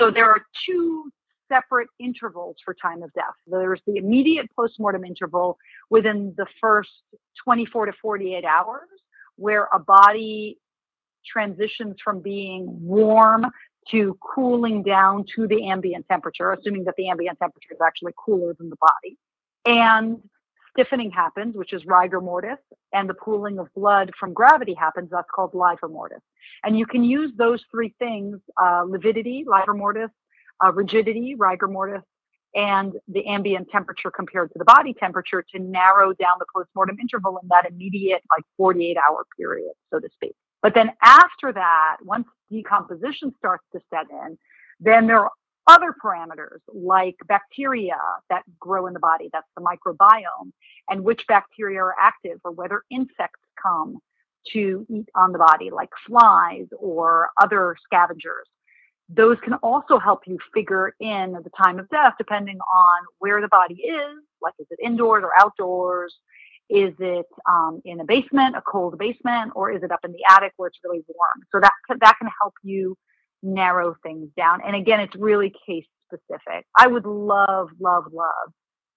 So 0.00 0.10
there 0.10 0.28
are 0.28 0.44
two 0.66 1.12
separate 1.48 1.88
intervals 1.98 2.56
for 2.64 2.74
time 2.74 3.02
of 3.02 3.12
death. 3.12 3.34
There's 3.46 3.80
the 3.86 3.96
immediate 3.96 4.46
postmortem 4.54 5.04
interval 5.04 5.58
within 5.90 6.34
the 6.36 6.46
first 6.60 6.90
24 7.44 7.86
to 7.86 7.92
48 8.00 8.44
hours, 8.44 8.88
where 9.36 9.68
a 9.72 9.78
body 9.78 10.58
transitions 11.26 11.96
from 12.02 12.20
being 12.20 12.66
warm 12.68 13.46
to 13.90 14.18
cooling 14.20 14.82
down 14.82 15.24
to 15.36 15.46
the 15.46 15.68
ambient 15.68 16.06
temperature, 16.08 16.52
assuming 16.52 16.84
that 16.84 16.94
the 16.96 17.08
ambient 17.08 17.38
temperature 17.38 17.72
is 17.72 17.78
actually 17.84 18.12
cooler 18.16 18.54
than 18.58 18.68
the 18.68 18.76
body. 18.76 19.16
And 19.64 20.18
stiffening 20.72 21.10
happens, 21.10 21.56
which 21.56 21.72
is 21.72 21.84
rigor 21.86 22.20
mortis, 22.20 22.58
and 22.92 23.08
the 23.08 23.14
pooling 23.14 23.58
of 23.58 23.68
blood 23.74 24.10
from 24.18 24.32
gravity 24.32 24.74
happens. 24.74 25.10
That's 25.10 25.28
called 25.34 25.54
livor 25.54 25.88
mortis. 25.88 26.20
And 26.64 26.78
you 26.78 26.86
can 26.86 27.04
use 27.04 27.32
those 27.36 27.62
three 27.70 27.94
things, 27.98 28.38
uh, 28.60 28.82
lividity, 28.86 29.44
livor 29.46 29.74
mortis, 29.74 30.10
uh, 30.64 30.72
rigidity, 30.72 31.34
rigor 31.36 31.68
mortis, 31.68 32.02
and 32.54 32.94
the 33.08 33.26
ambient 33.26 33.68
temperature 33.70 34.10
compared 34.10 34.50
to 34.52 34.58
the 34.58 34.64
body 34.64 34.94
temperature 34.94 35.44
to 35.54 35.58
narrow 35.58 36.12
down 36.14 36.34
the 36.38 36.46
postmortem 36.54 36.96
interval 37.00 37.38
in 37.42 37.48
that 37.48 37.70
immediate, 37.70 38.22
like 38.34 38.44
48 38.56 38.96
hour 38.96 39.24
period, 39.38 39.72
so 39.92 40.00
to 40.00 40.08
speak. 40.14 40.34
But 40.62 40.74
then 40.74 40.90
after 41.02 41.52
that, 41.52 41.98
once 42.02 42.26
decomposition 42.50 43.32
starts 43.38 43.64
to 43.72 43.80
set 43.90 44.06
in, 44.10 44.38
then 44.80 45.06
there 45.06 45.20
are 45.20 45.30
other 45.66 45.94
parameters 46.02 46.60
like 46.72 47.16
bacteria 47.26 47.98
that 48.30 48.42
grow 48.58 48.86
in 48.86 48.94
the 48.94 49.00
body, 49.00 49.28
that's 49.32 49.48
the 49.56 49.62
microbiome, 49.62 50.52
and 50.88 51.02
which 51.02 51.26
bacteria 51.28 51.80
are 51.80 51.94
active 52.00 52.38
or 52.44 52.52
whether 52.52 52.82
insects 52.90 53.40
come 53.60 53.98
to 54.52 54.86
eat 54.88 55.08
on 55.14 55.32
the 55.32 55.38
body, 55.38 55.70
like 55.70 55.90
flies 56.06 56.66
or 56.78 57.30
other 57.40 57.76
scavengers. 57.84 58.48
Those 59.08 59.36
can 59.44 59.54
also 59.54 59.98
help 59.98 60.22
you 60.26 60.38
figure 60.52 60.94
in 61.00 61.32
the 61.32 61.50
time 61.62 61.78
of 61.78 61.88
death 61.90 62.14
depending 62.18 62.58
on 62.58 63.02
where 63.18 63.40
the 63.40 63.48
body 63.48 63.74
is, 63.74 64.18
like 64.42 64.54
is 64.58 64.66
it 64.70 64.78
indoors 64.82 65.22
or 65.24 65.30
outdoors? 65.38 66.14
Is 66.68 66.92
it 66.98 67.26
um, 67.48 67.80
in 67.84 68.00
a 68.00 68.04
basement, 68.04 68.56
a 68.56 68.62
cold 68.62 68.98
basement, 68.98 69.52
or 69.54 69.70
is 69.70 69.84
it 69.84 69.92
up 69.92 70.00
in 70.04 70.10
the 70.10 70.24
attic 70.28 70.52
where 70.56 70.66
it's 70.66 70.78
really 70.82 71.04
warm? 71.06 71.46
So 71.52 71.60
that 71.60 71.72
that 72.00 72.16
can 72.18 72.28
help 72.40 72.54
you 72.64 72.96
narrow 73.42 73.94
things 74.02 74.28
down. 74.36 74.60
And 74.66 74.74
again, 74.74 74.98
it's 74.98 75.14
really 75.14 75.52
case 75.66 75.84
specific. 76.06 76.66
I 76.76 76.88
would 76.88 77.06
love, 77.06 77.68
love, 77.80 78.04
love 78.12 78.52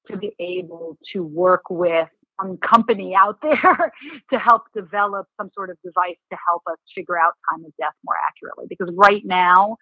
to 0.09 0.17
be 0.17 0.33
able 0.39 0.97
to 1.13 1.23
work 1.23 1.63
with 1.69 2.07
some 2.39 2.57
company 2.57 3.13
out 3.15 3.37
there 3.43 3.91
to 4.31 4.39
help 4.39 4.63
develop 4.75 5.27
some 5.37 5.51
sort 5.53 5.69
of 5.69 5.77
device 5.83 6.17
to 6.31 6.37
help 6.47 6.63
us 6.69 6.77
figure 6.95 7.19
out 7.19 7.33
time 7.51 7.63
of 7.65 7.71
death 7.77 7.93
more 8.05 8.15
accurately. 8.27 8.65
Because 8.67 8.89
right 8.95 9.21
now, 9.25 9.77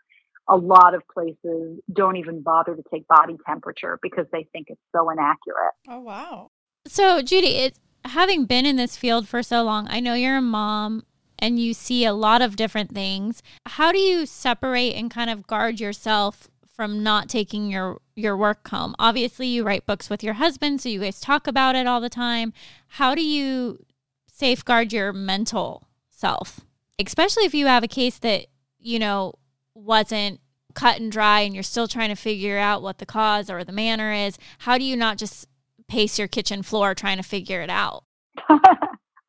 a 0.50 0.56
lot 0.56 0.94
of 0.94 1.04
places 1.14 1.80
don't 1.92 2.16
even 2.18 2.42
bother 2.42 2.76
to 2.76 2.84
take 2.92 3.08
body 3.08 3.36
temperature 3.46 4.00
because 4.02 4.26
they 4.32 4.48
think 4.54 4.68
it's 4.70 4.82
so 4.96 5.10
inaccurate. 5.10 5.74
Oh, 5.88 6.00
wow. 6.00 6.52
So, 6.88 7.22
Judy, 7.22 7.58
it, 7.58 7.80
having 8.06 8.46
been 8.46 8.66
in 8.66 8.78
this 8.78 8.96
field 8.96 9.28
for 9.28 9.44
so 9.44 9.64
long, 9.64 9.88
I 9.90 10.00
know 10.00 10.14
you're 10.14 10.38
a 10.38 10.42
mom 10.42 11.04
and 11.40 11.60
you 11.60 11.74
see 11.74 12.06
a 12.06 12.14
lot 12.14 12.42
of 12.42 12.56
different 12.56 12.94
things. 12.94 13.44
How 13.66 13.92
do 13.92 14.00
you 14.00 14.26
separate 14.26 14.94
and 14.94 15.12
kind 15.12 15.30
of 15.30 15.48
guard 15.48 15.80
yourself 15.80 16.48
from 16.66 17.04
not 17.04 17.28
taking 17.30 17.70
your 17.70 18.00
your 18.16 18.38
work 18.38 18.68
home? 18.70 18.96
Obviously, 18.98 19.48
you 19.48 19.64
write 19.64 19.86
books 19.86 20.10
with 20.10 20.24
your 20.24 20.36
husband, 20.36 20.82
so 20.82 20.90
you 20.90 21.02
guys 21.02 21.20
talk 21.20 21.48
about 21.48 21.76
it 21.76 21.88
all 21.88 22.02
the 22.02 22.10
time. 22.10 22.54
How 22.88 23.14
do 23.14 23.24
you 23.24 23.86
safeguard 24.32 24.94
your 24.94 25.14
mental 25.14 25.88
self? 26.10 26.62
Especially 27.00 27.44
if 27.44 27.54
you 27.54 27.68
have 27.68 27.84
a 27.84 27.88
case 27.88 28.18
that, 28.20 28.48
you 28.80 28.98
know, 28.98 29.34
wasn't 29.78 30.40
cut 30.74 31.00
and 31.00 31.12
dry 31.12 31.42
and 31.42 31.54
you're 31.54 31.64
still 31.64 31.88
trying 31.88 32.10
to 32.10 32.16
figure 32.16 32.58
out 32.58 32.82
what 32.82 33.00
the 33.00 33.06
cause 33.06 33.50
or 33.50 33.64
the 33.64 33.72
manner 33.72 34.12
is. 34.14 34.38
How 34.60 34.78
do 34.78 34.84
you 34.84 34.96
not 34.96 35.18
just 35.18 35.48
pace 35.88 36.20
your 36.20 36.28
kitchen 36.28 36.62
floor 36.62 36.94
trying 36.94 37.18
to 37.18 37.24
figure 37.24 37.62
it 37.62 37.70
out? 37.70 38.04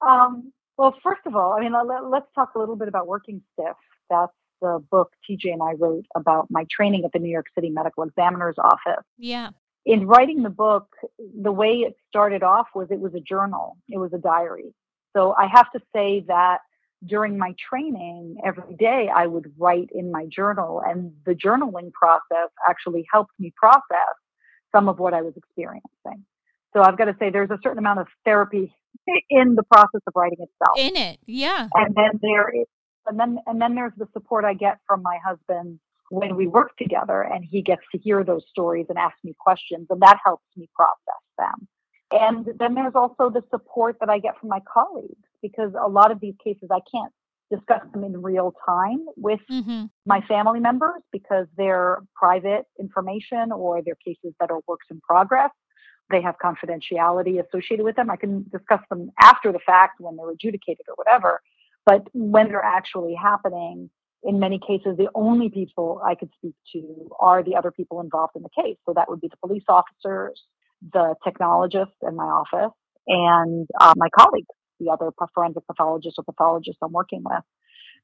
um, 0.00 0.52
well, 0.76 0.94
first 1.02 1.22
of 1.26 1.34
all, 1.34 1.54
I 1.54 1.60
mean, 1.60 1.72
let, 1.72 2.22
us 2.22 2.28
talk 2.34 2.54
a 2.54 2.58
little 2.58 2.76
bit 2.76 2.88
about 2.88 3.06
Working 3.06 3.42
Stiff. 3.54 3.76
That's 4.10 4.32
the 4.60 4.84
book 4.90 5.12
TJ 5.28 5.52
and 5.52 5.62
I 5.62 5.72
wrote 5.72 6.04
about 6.14 6.48
my 6.50 6.66
training 6.70 7.04
at 7.04 7.12
the 7.12 7.18
New 7.18 7.30
York 7.30 7.46
City 7.54 7.70
Medical 7.70 8.04
Examiner's 8.04 8.56
Office. 8.58 9.04
Yeah. 9.16 9.50
In 9.86 10.06
writing 10.06 10.42
the 10.42 10.50
book, 10.50 10.88
the 11.18 11.52
way 11.52 11.78
it 11.86 11.96
started 12.08 12.42
off 12.42 12.66
was 12.74 12.88
it 12.90 13.00
was 13.00 13.14
a 13.14 13.20
journal, 13.20 13.78
it 13.88 13.98
was 13.98 14.12
a 14.12 14.18
diary. 14.18 14.74
So 15.16 15.34
I 15.36 15.46
have 15.52 15.70
to 15.72 15.80
say 15.94 16.24
that 16.28 16.58
during 17.06 17.38
my 17.38 17.54
training, 17.70 18.38
every 18.44 18.74
day 18.76 19.08
I 19.14 19.26
would 19.26 19.52
write 19.58 19.88
in 19.92 20.10
my 20.10 20.26
journal, 20.26 20.82
and 20.84 21.12
the 21.24 21.34
journaling 21.34 21.92
process 21.92 22.50
actually 22.68 23.06
helped 23.12 23.32
me 23.38 23.52
process 23.56 24.14
some 24.74 24.88
of 24.88 24.98
what 24.98 25.14
I 25.14 25.22
was 25.22 25.34
experiencing. 25.36 26.24
So 26.74 26.82
I've 26.82 26.98
got 26.98 27.06
to 27.06 27.16
say, 27.18 27.30
there's 27.30 27.50
a 27.50 27.58
certain 27.62 27.78
amount 27.78 28.00
of 28.00 28.08
therapy 28.24 28.74
in 29.30 29.54
the 29.54 29.62
process 29.62 30.00
of 30.06 30.12
writing 30.14 30.38
itself. 30.40 30.78
In 30.78 30.96
it, 30.96 31.18
yeah. 31.26 31.68
And 31.74 31.94
then 31.94 32.18
there 32.20 32.48
is, 32.48 32.66
and 33.06 33.18
then 33.18 33.38
and 33.46 33.60
then 33.60 33.74
there's 33.74 33.94
the 33.96 34.06
support 34.12 34.44
I 34.44 34.54
get 34.54 34.78
from 34.86 35.02
my 35.02 35.18
husband 35.24 35.80
when 36.10 36.36
we 36.36 36.46
work 36.46 36.76
together, 36.76 37.22
and 37.22 37.44
he 37.44 37.62
gets 37.62 37.82
to 37.92 37.98
hear 37.98 38.24
those 38.24 38.42
stories 38.48 38.86
and 38.88 38.98
ask 38.98 39.14
me 39.24 39.34
questions, 39.38 39.86
and 39.90 40.00
that 40.02 40.18
helps 40.24 40.44
me 40.56 40.68
process 40.74 41.22
them. 41.38 41.68
And 42.10 42.46
then 42.58 42.74
there's 42.74 42.94
also 42.94 43.30
the 43.30 43.42
support 43.50 43.96
that 44.00 44.08
I 44.08 44.18
get 44.18 44.38
from 44.40 44.48
my 44.48 44.60
colleagues 44.72 45.16
because 45.42 45.72
a 45.78 45.88
lot 45.88 46.10
of 46.10 46.20
these 46.20 46.34
cases 46.42 46.68
I 46.72 46.80
can't 46.90 47.12
discuss 47.50 47.82
them 47.92 48.04
in 48.04 48.22
real 48.22 48.54
time 48.66 49.06
with 49.16 49.40
mm-hmm. 49.50 49.84
my 50.06 50.20
family 50.22 50.60
members 50.60 51.02
because 51.12 51.46
they're 51.56 51.98
private 52.14 52.64
information 52.78 53.52
or 53.52 53.82
they're 53.82 53.96
cases 54.04 54.34
that 54.40 54.50
are 54.50 54.60
works 54.66 54.86
in 54.90 55.00
progress 55.00 55.50
they 56.10 56.22
have 56.22 56.36
confidentiality 56.42 57.42
associated 57.44 57.84
with 57.84 57.96
them. 57.96 58.10
I 58.10 58.16
can 58.16 58.44
discuss 58.50 58.80
them 58.88 59.10
after 59.20 59.52
the 59.52 59.58
fact 59.58 60.00
when 60.00 60.16
they're 60.16 60.30
adjudicated 60.30 60.86
or 60.88 60.94
whatever. 60.94 61.40
But 61.84 62.08
when 62.12 62.48
they're 62.48 62.64
actually 62.64 63.14
happening, 63.14 63.90
in 64.22 64.38
many 64.38 64.58
cases, 64.58 64.96
the 64.96 65.08
only 65.14 65.48
people 65.48 66.00
I 66.04 66.14
could 66.14 66.30
speak 66.36 66.54
to 66.72 67.10
are 67.20 67.42
the 67.42 67.56
other 67.56 67.70
people 67.70 68.00
involved 68.00 68.34
in 68.36 68.42
the 68.42 68.62
case. 68.62 68.76
So 68.86 68.92
that 68.94 69.08
would 69.08 69.20
be 69.20 69.28
the 69.28 69.36
police 69.36 69.64
officers, 69.68 70.42
the 70.92 71.14
technologists 71.24 71.96
in 72.02 72.16
my 72.16 72.24
office, 72.24 72.74
and 73.06 73.66
uh, 73.80 73.94
my 73.96 74.08
colleagues, 74.16 74.46
the 74.80 74.90
other 74.90 75.10
forensic 75.34 75.66
pathologists 75.66 76.18
or 76.18 76.24
pathologists 76.24 76.78
I'm 76.82 76.92
working 76.92 77.22
with. 77.24 77.42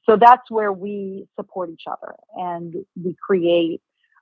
So 0.09 0.17
that's 0.21 0.51
where 0.51 0.73
we 0.73 1.27
support 1.37 1.71
each 1.71 1.85
other 1.91 2.15
and 2.37 2.75
we 3.03 3.17
create 3.27 3.81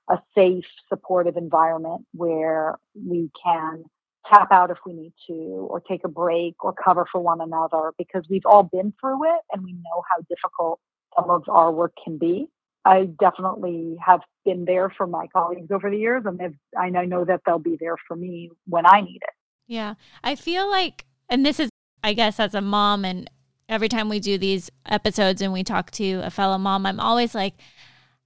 a 0.09 0.17
safe, 0.35 0.65
supportive 0.89 1.37
environment 1.37 2.05
where 2.13 2.75
we 2.95 3.29
can 3.43 3.83
tap 4.31 4.51
out 4.51 4.71
if 4.71 4.77
we 4.85 4.93
need 4.93 5.13
to, 5.27 5.33
or 5.33 5.81
take 5.81 6.05
a 6.05 6.09
break, 6.09 6.63
or 6.63 6.73
cover 6.73 7.05
for 7.11 7.19
one 7.19 7.41
another 7.41 7.91
because 7.97 8.23
we've 8.29 8.45
all 8.45 8.63
been 8.63 8.93
through 8.99 9.25
it 9.25 9.41
and 9.51 9.63
we 9.63 9.73
know 9.73 10.03
how 10.09 10.21
difficult 10.29 10.79
some 11.17 11.29
of 11.29 11.43
our 11.49 11.71
work 11.71 11.93
can 12.01 12.17
be. 12.17 12.47
I 12.85 13.05
definitely 13.19 13.95
have 14.05 14.21
been 14.43 14.65
there 14.65 14.89
for 14.89 15.07
my 15.07 15.27
colleagues 15.27 15.71
over 15.71 15.89
the 15.89 15.97
years, 15.97 16.23
and 16.25 16.39
I 16.77 17.05
know 17.05 17.23
that 17.25 17.41
they'll 17.45 17.59
be 17.59 17.77
there 17.79 17.95
for 18.07 18.15
me 18.15 18.51
when 18.67 18.85
I 18.85 19.01
need 19.01 19.21
it. 19.21 19.33
Yeah. 19.67 19.93
I 20.23 20.35
feel 20.35 20.69
like, 20.69 21.05
and 21.29 21.45
this 21.45 21.59
is, 21.59 21.69
I 22.03 22.13
guess, 22.13 22.39
as 22.39 22.53
a 22.53 22.61
mom, 22.61 23.05
and 23.05 23.29
every 23.69 23.87
time 23.87 24.09
we 24.09 24.19
do 24.19 24.37
these 24.37 24.69
episodes 24.85 25.41
and 25.41 25.53
we 25.53 25.63
talk 25.63 25.91
to 25.91 26.21
a 26.23 26.29
fellow 26.29 26.57
mom, 26.57 26.85
I'm 26.85 26.99
always 26.99 27.33
like, 27.33 27.53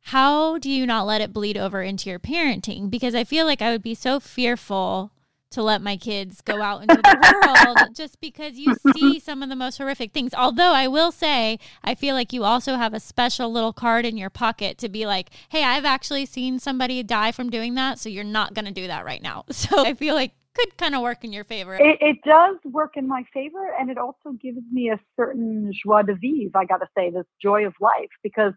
how 0.02 0.58
do 0.58 0.72
you 0.72 0.88
not 0.88 1.06
let 1.06 1.22
it 1.22 1.34
bleed 1.34 1.58
over 1.58 1.82
into 1.82 2.10
your 2.10 2.18
parenting? 2.18 2.90
Because 2.90 3.14
I 3.14 3.24
feel 3.24 3.46
like 3.46 3.62
I 3.62 3.72
would 3.72 3.84
be 3.84 3.94
so 3.94 4.20
fearful 4.20 5.12
to 5.52 5.64
let 5.64 5.82
my 5.82 5.98
kids 5.98 6.42
go 6.42 6.62
out 6.62 6.82
into 6.82 6.96
the 6.96 7.62
world 7.66 7.78
just 7.96 8.20
because 8.20 8.58
you 8.58 8.76
see 8.94 9.20
some 9.20 9.42
of 9.42 9.50
the 9.50 9.56
most 9.56 9.78
horrific 9.78 10.12
things. 10.12 10.34
Although 10.34 10.74
I 10.74 10.88
will 10.88 11.12
say, 11.12 11.60
I 11.84 11.96
feel 11.96 12.16
like 12.16 12.34
you 12.34 12.44
also 12.44 12.76
have 12.76 12.94
a 12.94 13.00
special 13.00 13.52
little 13.52 13.74
card 13.74 14.06
in 14.06 14.18
your 14.18 14.30
pocket 14.30 14.78
to 14.80 14.90
be 14.90 15.06
like, 15.06 15.30
hey, 15.50 15.64
I've 15.64 15.86
actually 15.86 16.26
seen 16.26 16.60
somebody 16.60 17.02
die 17.04 17.32
from 17.32 17.50
doing 17.50 17.76
that, 17.76 18.00
so 18.00 18.10
you're 18.10 18.24
not 18.24 18.54
going 18.54 18.66
to 18.66 18.72
do 18.72 18.88
that 18.88 19.06
right 19.06 19.22
now. 19.22 19.46
So 19.58 19.86
I 19.86 19.96
feel 19.96 20.14
like 20.14 20.34
could 20.58 20.78
kind 20.78 20.96
of 20.96 21.02
work 21.02 21.24
in 21.24 21.34
your 21.34 21.44
favor. 21.44 21.76
It, 21.76 21.98
it, 22.00 22.18
does 22.26 22.58
work 22.66 22.94
in 22.96 23.08
my 23.08 23.24
favor, 23.34 23.74
and 23.80 23.90
it 23.90 23.98
also 23.98 24.32
gives 24.42 24.60
me 24.72 24.90
a 24.90 25.00
certain 25.16 25.72
joie 25.84 26.04
de 26.04 26.16
vivre, 26.16 26.60
I 26.60 26.66
got 26.66 26.78
to 26.78 26.88
say, 26.98 27.10
this 27.10 27.26
joy 27.42 27.66
of 27.66 27.74
life, 27.80 28.10
because 28.24 28.54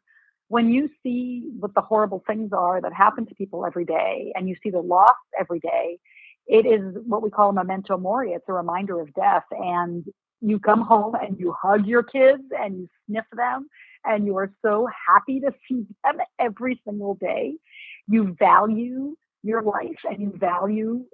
when 0.48 0.68
you 0.70 0.88
see 1.02 1.50
what 1.58 1.74
the 1.74 1.80
horrible 1.80 2.22
things 2.26 2.50
are 2.52 2.80
that 2.80 2.92
happen 2.92 3.26
to 3.26 3.34
people 3.34 3.64
every 3.64 3.84
day 3.84 4.32
and 4.34 4.48
you 4.48 4.56
see 4.62 4.70
the 4.70 4.80
loss 4.80 5.14
every 5.38 5.60
day, 5.60 5.98
it 6.50 6.66
is 6.66 6.96
what 7.06 7.22
we 7.22 7.30
call 7.30 7.50
a 7.50 7.52
memento 7.52 7.96
mori. 7.96 8.32
It's 8.32 8.48
a 8.48 8.52
reminder 8.52 9.00
of 9.00 9.14
death. 9.14 9.44
And 9.52 10.04
you 10.40 10.58
come 10.58 10.80
home 10.80 11.14
and 11.14 11.38
you 11.38 11.54
hug 11.62 11.86
your 11.86 12.02
kids 12.02 12.42
and 12.50 12.76
you 12.76 12.88
sniff 13.06 13.24
them 13.32 13.68
and 14.04 14.26
you 14.26 14.36
are 14.36 14.50
so 14.60 14.88
happy 15.06 15.38
to 15.40 15.52
see 15.68 15.86
them 16.04 16.16
every 16.40 16.80
single 16.84 17.14
day. 17.14 17.54
you 18.08 18.34
value 18.38 19.14
your 19.42 19.62
life 19.62 20.00
and 20.04 20.20
you 20.20 20.32
value 20.36 21.04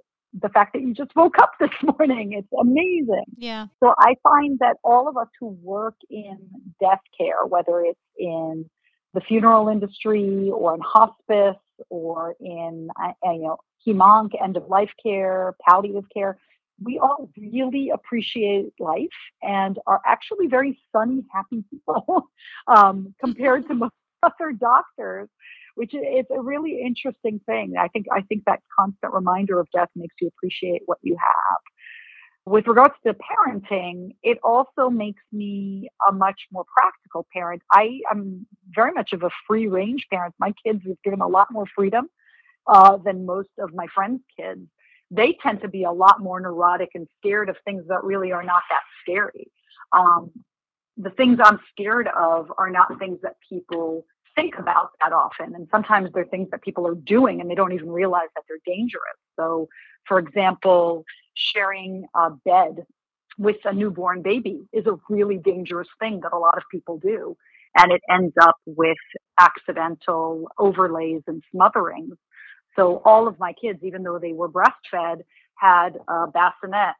the 0.41 0.49
fact 0.49 0.73
that 0.73 0.81
you 0.81 0.93
just 0.93 1.15
woke 1.15 1.37
up 1.37 1.51
this 1.59 1.69
morning. 1.83 2.33
It's 2.33 2.47
amazing. 2.59 3.25
Yeah. 3.37 3.67
So 3.81 3.93
I 3.99 4.15
find 4.23 4.57
that 4.59 4.77
all 4.83 5.07
of 5.07 5.17
us 5.17 5.27
who 5.39 5.49
work 5.61 5.95
in 6.09 6.37
death 6.81 7.01
care, 7.15 7.45
whether 7.45 7.81
it's 7.81 7.99
in 8.17 8.67
the 9.13 9.21
funeral 9.21 9.69
industry 9.69 10.49
or 10.51 10.73
in 10.73 10.81
hospice 10.81 11.61
or 11.89 12.35
in 12.39 12.89
uh, 12.99 13.11
you 13.23 13.43
know 13.43 13.57
hemonc 13.87 14.31
end 14.41 14.57
of 14.57 14.67
life 14.67 14.91
care, 15.01 15.55
palliative 15.67 16.05
care, 16.13 16.37
we 16.83 16.99
all 16.99 17.29
really 17.37 17.89
appreciate 17.89 18.73
life 18.79 19.07
and 19.41 19.79
are 19.87 20.01
actually 20.05 20.47
very 20.47 20.79
sunny, 20.91 21.23
happy 21.33 21.63
people 21.71 22.29
um, 22.67 23.13
compared 23.19 23.67
to 23.67 23.73
most 23.83 23.93
other 24.23 24.51
doctors 24.51 25.29
which 25.77 25.93
is 25.93 26.25
a 26.35 26.41
really 26.41 26.81
interesting 26.81 27.39
thing. 27.45 27.75
I 27.79 27.87
think 27.87 28.07
I 28.11 28.21
think 28.21 28.45
that 28.45 28.61
constant 28.77 29.13
reminder 29.13 29.59
of 29.59 29.67
death 29.71 29.89
makes 29.95 30.15
you 30.19 30.27
appreciate 30.27 30.81
what 30.87 30.97
you 31.03 31.15
have. 31.15 32.51
With 32.51 32.65
regards 32.65 32.95
to 33.05 33.13
parenting, 33.13 34.15
it 34.23 34.39
also 34.43 34.89
makes 34.89 35.21
me 35.31 35.89
a 36.09 36.11
much 36.11 36.47
more 36.51 36.65
practical 36.75 37.27
parent. 37.31 37.61
I 37.71 37.99
am 38.09 38.47
very 38.69 38.91
much 38.91 39.13
of 39.13 39.21
a 39.21 39.29
free 39.45 39.67
range 39.67 40.07
parent. 40.11 40.33
My 40.39 40.51
kids 40.65 40.81
have 40.87 40.97
given 41.03 41.21
a 41.21 41.27
lot 41.27 41.49
more 41.51 41.67
freedom 41.75 42.09
uh, 42.67 42.97
than 42.97 43.25
most 43.25 43.49
of 43.59 43.73
my 43.73 43.87
friends' 43.93 44.21
kids. 44.39 44.61
They 45.09 45.37
tend 45.41 45.61
to 45.61 45.69
be 45.69 45.83
a 45.83 45.91
lot 45.91 46.21
more 46.21 46.39
neurotic 46.39 46.89
and 46.93 47.07
scared 47.19 47.49
of 47.49 47.55
things 47.63 47.83
that 47.87 48.03
really 48.03 48.31
are 48.31 48.43
not 48.43 48.61
that 48.69 48.81
scary. 49.01 49.47
Um, 49.93 50.31
the 50.97 51.11
things 51.11 51.39
I'm 51.41 51.59
scared 51.71 52.07
of 52.07 52.51
are 52.57 52.69
not 52.69 52.99
things 52.99 53.19
that 53.23 53.35
people 53.47 54.05
think 54.35 54.55
about 54.57 54.89
that 55.01 55.13
often. 55.13 55.55
And 55.55 55.67
sometimes 55.71 56.09
they're 56.13 56.25
things 56.25 56.49
that 56.51 56.61
people 56.61 56.87
are 56.87 56.95
doing 56.95 57.41
and 57.41 57.49
they 57.49 57.55
don't 57.55 57.73
even 57.73 57.89
realize 57.89 58.27
that 58.35 58.43
they're 58.47 58.57
dangerous. 58.65 59.17
So, 59.39 59.67
for 60.07 60.19
example, 60.19 61.03
sharing 61.35 62.05
a 62.15 62.31
bed 62.45 62.83
with 63.37 63.57
a 63.65 63.73
newborn 63.73 64.21
baby 64.21 64.61
is 64.73 64.85
a 64.87 64.97
really 65.09 65.37
dangerous 65.37 65.87
thing 65.99 66.19
that 66.21 66.33
a 66.33 66.37
lot 66.37 66.57
of 66.57 66.63
people 66.71 66.99
do. 66.99 67.35
And 67.77 67.91
it 67.91 68.01
ends 68.09 68.33
up 68.41 68.55
with 68.65 68.97
accidental 69.39 70.49
overlays 70.57 71.21
and 71.27 71.43
smotherings. 71.53 72.17
So 72.77 73.01
all 73.05 73.27
of 73.27 73.39
my 73.39 73.53
kids, 73.53 73.79
even 73.83 74.03
though 74.03 74.19
they 74.19 74.33
were 74.33 74.49
breastfed, 74.49 75.21
had 75.55 75.97
a 76.07 76.27
bassinet. 76.27 76.95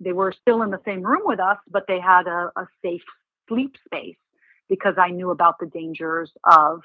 They 0.00 0.12
were 0.12 0.32
still 0.32 0.62
in 0.62 0.70
the 0.70 0.80
same 0.84 1.02
room 1.02 1.22
with 1.24 1.40
us, 1.40 1.58
but 1.70 1.84
they 1.86 2.00
had 2.00 2.26
a, 2.26 2.50
a 2.56 2.66
safe 2.82 3.04
sleep 3.48 3.76
space 3.84 4.16
because 4.68 4.94
I 4.98 5.10
knew 5.10 5.30
about 5.30 5.58
the 5.58 5.66
dangers 5.66 6.32
of 6.44 6.80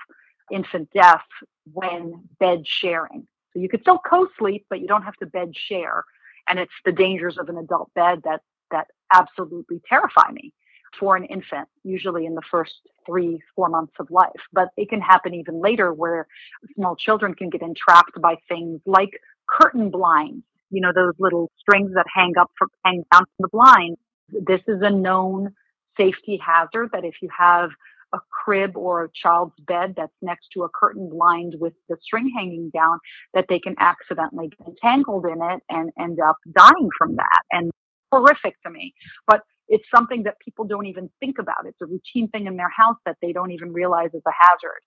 infant 0.51 0.89
death 0.93 1.25
when 1.71 2.23
bed 2.39 2.67
sharing. 2.67 3.27
So 3.53 3.59
you 3.59 3.69
could 3.69 3.81
still 3.81 3.99
co-sleep, 3.99 4.65
but 4.69 4.81
you 4.81 4.87
don't 4.87 5.03
have 5.03 5.15
to 5.17 5.25
bed 5.25 5.55
share. 5.55 6.03
And 6.47 6.59
it's 6.59 6.73
the 6.83 6.91
dangers 6.91 7.37
of 7.37 7.49
an 7.49 7.57
adult 7.57 7.93
bed 7.93 8.21
that 8.25 8.41
that 8.71 8.87
absolutely 9.13 9.81
terrify 9.87 10.31
me 10.31 10.53
for 10.99 11.15
an 11.15 11.25
infant, 11.25 11.67
usually 11.83 12.25
in 12.25 12.35
the 12.35 12.41
first 12.49 12.73
three, 13.05 13.39
four 13.55 13.69
months 13.69 13.93
of 13.99 14.09
life. 14.09 14.29
But 14.51 14.69
it 14.77 14.89
can 14.89 15.01
happen 15.01 15.33
even 15.33 15.61
later 15.61 15.93
where 15.93 16.27
small 16.75 16.95
children 16.95 17.33
can 17.33 17.49
get 17.49 17.61
entrapped 17.61 18.19
by 18.21 18.35
things 18.47 18.81
like 18.85 19.11
curtain 19.47 19.89
blinds, 19.89 20.43
you 20.69 20.81
know, 20.81 20.91
those 20.93 21.13
little 21.19 21.51
strings 21.59 21.91
that 21.93 22.05
hang 22.13 22.33
up 22.39 22.51
from 22.57 22.69
hang 22.83 23.03
down 23.11 23.23
from 23.23 23.39
the 23.39 23.49
blind. 23.51 23.97
This 24.29 24.61
is 24.67 24.81
a 24.81 24.89
known 24.89 25.53
safety 25.97 26.39
hazard 26.43 26.89
that 26.93 27.05
if 27.05 27.15
you 27.21 27.29
have 27.37 27.69
a 28.13 28.19
crib 28.31 28.77
or 28.77 29.03
a 29.03 29.09
child's 29.13 29.55
bed 29.67 29.93
that's 29.97 30.13
next 30.21 30.47
to 30.53 30.63
a 30.63 30.69
curtain 30.69 31.09
blind 31.09 31.55
with 31.59 31.73
the 31.89 31.97
string 32.01 32.31
hanging 32.35 32.69
down, 32.73 32.99
that 33.33 33.45
they 33.49 33.59
can 33.59 33.75
accidentally 33.79 34.49
get 34.49 34.67
entangled 34.67 35.25
in 35.25 35.41
it 35.41 35.61
and 35.69 35.91
end 35.99 36.19
up 36.19 36.37
dying 36.53 36.89
from 36.97 37.15
that. 37.15 37.41
And 37.51 37.71
horrific 38.11 38.61
to 38.63 38.69
me. 38.69 38.93
But 39.27 39.41
it's 39.67 39.85
something 39.93 40.23
that 40.23 40.39
people 40.39 40.65
don't 40.65 40.85
even 40.85 41.09
think 41.19 41.37
about. 41.39 41.65
It's 41.65 41.81
a 41.81 41.85
routine 41.85 42.29
thing 42.29 42.47
in 42.47 42.57
their 42.57 42.69
house 42.69 42.97
that 43.05 43.17
they 43.21 43.31
don't 43.31 43.51
even 43.51 43.73
realize 43.73 44.09
is 44.13 44.21
a 44.27 44.31
hazard. 44.31 44.81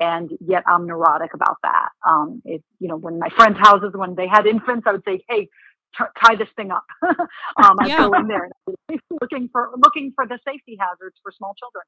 And 0.00 0.30
yet 0.40 0.64
I'm 0.66 0.86
neurotic 0.86 1.34
about 1.34 1.58
that. 1.62 1.90
Um, 2.08 2.42
it, 2.44 2.62
you 2.80 2.88
know, 2.88 2.96
when 2.96 3.18
my 3.18 3.28
friends' 3.36 3.58
houses, 3.60 3.90
when 3.94 4.14
they 4.14 4.26
had 4.26 4.46
infants, 4.46 4.84
I 4.86 4.92
would 4.92 5.04
say, 5.06 5.22
hey, 5.28 5.48
t- 5.96 6.04
tie 6.22 6.34
this 6.34 6.48
thing 6.56 6.70
up. 6.70 6.84
um, 7.02 7.76
I 7.80 7.86
yeah. 7.86 7.96
go 7.98 8.12
in 8.14 8.26
there 8.26 8.48
looking 9.20 9.48
for 9.52 9.70
looking 9.76 10.12
for 10.14 10.26
the 10.26 10.38
safety 10.46 10.76
hazards 10.80 11.16
for 11.22 11.32
small 11.36 11.54
children. 11.54 11.84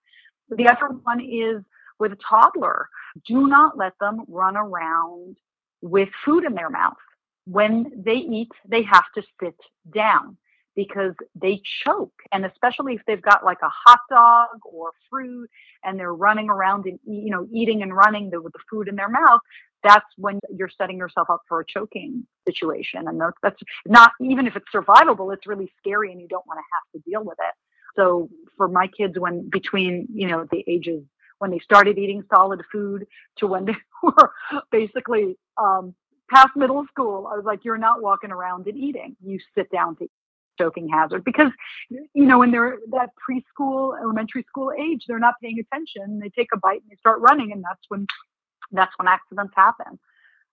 The 0.50 0.70
other 0.70 0.94
one 1.02 1.20
is 1.20 1.64
with 1.98 2.12
a 2.12 2.18
toddler. 2.28 2.88
Do 3.26 3.46
not 3.48 3.76
let 3.76 3.92
them 4.00 4.24
run 4.28 4.56
around 4.56 5.36
with 5.80 6.08
food 6.24 6.44
in 6.44 6.54
their 6.54 6.70
mouth. 6.70 6.96
When 7.46 8.02
they 8.04 8.16
eat, 8.16 8.52
they 8.66 8.82
have 8.82 9.04
to 9.16 9.22
sit 9.42 9.56
down 9.92 10.36
because 10.76 11.14
they 11.34 11.62
choke. 11.84 12.14
And 12.32 12.44
especially 12.44 12.94
if 12.94 13.02
they've 13.06 13.22
got 13.22 13.44
like 13.44 13.58
a 13.62 13.68
hot 13.68 14.00
dog 14.10 14.60
or 14.64 14.90
fruit 15.10 15.48
and 15.82 15.98
they're 15.98 16.14
running 16.14 16.48
around 16.48 16.86
and, 16.86 16.98
you 17.04 17.30
know, 17.30 17.46
eating 17.52 17.82
and 17.82 17.94
running 17.94 18.30
with 18.32 18.52
the 18.52 18.58
food 18.70 18.88
in 18.88 18.96
their 18.96 19.08
mouth, 19.08 19.40
that's 19.82 20.06
when 20.16 20.40
you're 20.54 20.70
setting 20.76 20.98
yourself 20.98 21.28
up 21.30 21.42
for 21.48 21.60
a 21.60 21.66
choking 21.66 22.26
situation. 22.46 23.06
And 23.06 23.20
that's 23.42 23.60
not, 23.86 24.12
even 24.20 24.46
if 24.46 24.56
it's 24.56 24.66
survivable, 24.74 25.32
it's 25.32 25.46
really 25.46 25.70
scary 25.78 26.10
and 26.10 26.20
you 26.20 26.28
don't 26.28 26.46
want 26.46 26.58
to 26.58 26.64
have 26.72 27.02
to 27.02 27.10
deal 27.10 27.22
with 27.24 27.38
it. 27.38 27.54
So 27.96 28.28
for 28.56 28.68
my 28.68 28.88
kids, 28.88 29.18
when 29.18 29.48
between, 29.50 30.08
you 30.12 30.26
know, 30.26 30.46
the 30.50 30.64
ages 30.66 31.04
when 31.38 31.50
they 31.50 31.58
started 31.58 31.98
eating 31.98 32.22
solid 32.34 32.62
food 32.72 33.06
to 33.36 33.46
when 33.46 33.64
they 33.66 33.76
were 34.02 34.32
basically 34.70 35.36
um, 35.58 35.94
past 36.30 36.50
middle 36.56 36.84
school, 36.90 37.28
I 37.30 37.36
was 37.36 37.44
like, 37.44 37.64
you're 37.64 37.78
not 37.78 38.02
walking 38.02 38.30
around 38.30 38.66
and 38.66 38.76
eating. 38.76 39.16
You 39.22 39.38
sit 39.54 39.70
down 39.70 39.96
to 39.96 40.08
choking 40.58 40.88
hazard 40.88 41.24
because 41.24 41.50
you 41.90 42.24
know 42.24 42.38
when 42.38 42.50
they're 42.50 42.78
that 42.90 43.10
preschool 43.18 43.98
elementary 44.00 44.44
school 44.48 44.72
age 44.78 45.04
they're 45.06 45.18
not 45.18 45.34
paying 45.42 45.58
attention. 45.58 46.18
They 46.20 46.30
take 46.30 46.48
a 46.52 46.58
bite 46.58 46.82
and 46.82 46.90
they 46.90 46.96
start 46.96 47.20
running 47.20 47.52
and 47.52 47.62
that's 47.62 47.82
when 47.88 48.06
that's 48.72 48.92
when 48.98 49.08
accidents 49.08 49.52
happen. 49.56 49.98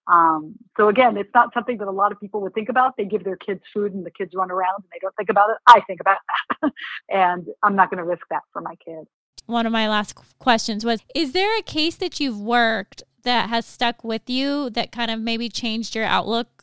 Um, 0.08 0.56
so 0.78 0.89
again 0.89 1.18
it's 1.18 1.30
not 1.34 1.54
something 1.54 1.78
that 1.78 1.88
a 1.88 1.91
lot 1.91 2.12
of 2.12 2.20
people 2.20 2.41
would 2.41 2.54
think 2.54 2.70
about. 2.70 2.97
They 2.97 3.06
give 3.06 3.24
their 3.24 3.38
kids 3.38 3.62
food 3.74 3.93
and 3.93 4.06
the 4.06 4.12
kids 4.12 4.34
run 4.36 4.52
around 4.52 4.78
and 4.78 4.89
they 4.91 4.99
don't 4.99 5.16
think 5.16 5.30
about 5.30 5.49
it. 5.52 5.58
I 5.68 5.82
think 5.82 6.02
about 6.02 6.18
that. 6.62 6.72
And 7.10 7.47
i'm 7.64 7.76
not 7.76 7.89
going 7.89 7.97
to 7.97 8.04
risk 8.04 8.24
that 8.30 8.43
for 8.54 8.62
my 8.62 8.76
kids. 8.76 9.08
One 9.45 9.66
of 9.66 9.72
my 9.72 9.89
last 9.89 10.16
questions 10.39 10.86
was 10.86 11.02
is 11.16 11.34
there 11.34 11.58
a 11.58 11.62
case 11.62 11.95
that 11.95 12.20
you've 12.20 12.39
worked 12.39 13.04
that 13.24 13.49
has 13.49 13.66
stuck 13.66 14.04
with 14.04 14.30
you 14.30 14.70
that 14.72 14.91
kind 14.91 15.12
of 15.12 15.20
maybe 15.20 15.49
changed 15.49 15.95
your 15.95 16.06
outlook 16.06 16.61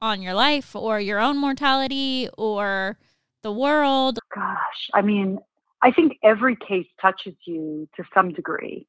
on 0.00 0.22
your 0.22 0.34
life 0.34 0.74
or 0.76 1.00
your 1.00 1.18
own 1.18 1.38
mortality 1.38 2.28
or 2.36 2.98
the 3.42 3.52
world? 3.52 4.18
Gosh, 4.34 4.90
I 4.94 5.02
mean, 5.02 5.38
I 5.82 5.92
think 5.92 6.18
every 6.22 6.56
case 6.56 6.86
touches 7.00 7.34
you 7.46 7.88
to 7.96 8.04
some 8.14 8.32
degree. 8.32 8.86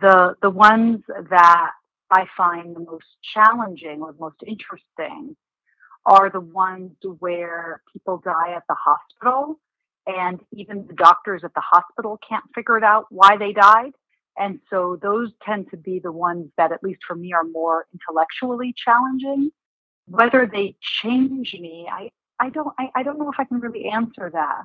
The 0.00 0.34
the 0.42 0.50
ones 0.50 1.02
that 1.30 1.70
I 2.10 2.26
find 2.36 2.74
the 2.74 2.80
most 2.80 3.06
challenging 3.34 4.02
or 4.02 4.12
the 4.12 4.20
most 4.20 4.42
interesting 4.46 5.36
are 6.06 6.30
the 6.30 6.40
ones 6.40 6.92
where 7.18 7.82
people 7.92 8.20
die 8.24 8.54
at 8.56 8.62
the 8.68 8.76
hospital 8.76 9.60
and 10.06 10.40
even 10.52 10.86
the 10.86 10.94
doctors 10.94 11.42
at 11.44 11.52
the 11.54 11.60
hospital 11.60 12.18
can't 12.26 12.44
figure 12.54 12.78
it 12.78 12.84
out 12.84 13.06
why 13.10 13.36
they 13.36 13.52
died. 13.52 13.92
And 14.38 14.60
so 14.70 14.98
those 15.02 15.30
tend 15.44 15.66
to 15.70 15.76
be 15.76 15.98
the 15.98 16.12
ones 16.12 16.50
that, 16.56 16.72
at 16.72 16.82
least 16.82 17.00
for 17.06 17.14
me, 17.14 17.32
are 17.32 17.44
more 17.44 17.86
intellectually 17.92 18.74
challenging 18.76 19.50
whether 20.08 20.48
they 20.50 20.76
change 20.80 21.54
me, 21.54 21.88
I, 21.90 22.10
I 22.40 22.50
don't 22.50 22.72
I, 22.78 22.90
I 22.94 23.02
don't 23.02 23.18
know 23.18 23.30
if 23.30 23.38
I 23.38 23.44
can 23.44 23.60
really 23.60 23.86
answer 23.86 24.30
that. 24.32 24.64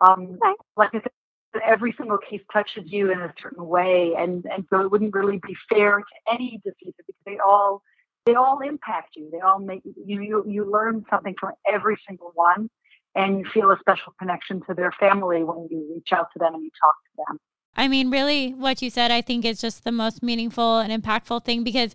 Um, 0.00 0.38
okay. 0.42 0.54
Like 0.76 0.90
I 0.94 1.00
said, 1.00 1.62
every 1.64 1.94
single 1.96 2.18
case 2.18 2.42
touches 2.52 2.84
you 2.86 3.10
in 3.10 3.20
a 3.20 3.32
certain 3.40 3.66
way, 3.66 4.12
and 4.16 4.44
and 4.46 4.64
so 4.70 4.80
it 4.80 4.90
wouldn't 4.90 5.14
really 5.14 5.38
be 5.38 5.56
fair 5.68 5.98
to 5.98 6.34
any 6.34 6.60
disease 6.64 6.94
because 6.96 7.14
they 7.24 7.38
all 7.38 7.82
they 8.26 8.34
all 8.34 8.60
impact 8.60 9.16
you. 9.16 9.28
They 9.32 9.40
all 9.40 9.58
make 9.58 9.82
you 9.84 10.20
you 10.20 10.44
you 10.46 10.70
learn 10.70 11.04
something 11.08 11.34
from 11.38 11.52
every 11.72 11.96
single 12.06 12.32
one, 12.34 12.68
and 13.14 13.38
you 13.38 13.44
feel 13.52 13.70
a 13.70 13.78
special 13.78 14.12
connection 14.18 14.60
to 14.68 14.74
their 14.74 14.92
family 14.92 15.44
when 15.44 15.68
you 15.70 15.92
reach 15.94 16.12
out 16.12 16.28
to 16.32 16.38
them 16.38 16.54
and 16.54 16.62
you 16.62 16.70
talk 16.82 16.94
to 17.04 17.24
them. 17.28 17.38
I 17.78 17.88
mean, 17.88 18.10
really, 18.10 18.54
what 18.54 18.80
you 18.80 18.88
said, 18.88 19.10
I 19.10 19.20
think 19.20 19.44
is 19.44 19.60
just 19.60 19.84
the 19.84 19.92
most 19.92 20.22
meaningful 20.22 20.78
and 20.78 20.90
impactful 20.90 21.44
thing 21.44 21.62
because 21.62 21.94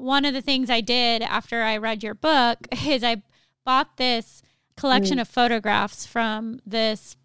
one 0.00 0.24
of 0.24 0.32
the 0.32 0.40
things 0.40 0.70
I 0.70 0.80
did 0.80 1.20
after 1.22 1.62
I 1.62 1.76
read 1.76 2.02
your 2.02 2.14
book 2.14 2.58
is 2.86 3.04
I 3.04 3.22
bought 3.64 3.98
this 3.98 4.42
collection 4.76 5.18
mm. 5.18 5.20
of 5.20 5.28
photographs 5.28 6.06
from 6.06 6.60
this 6.64 7.16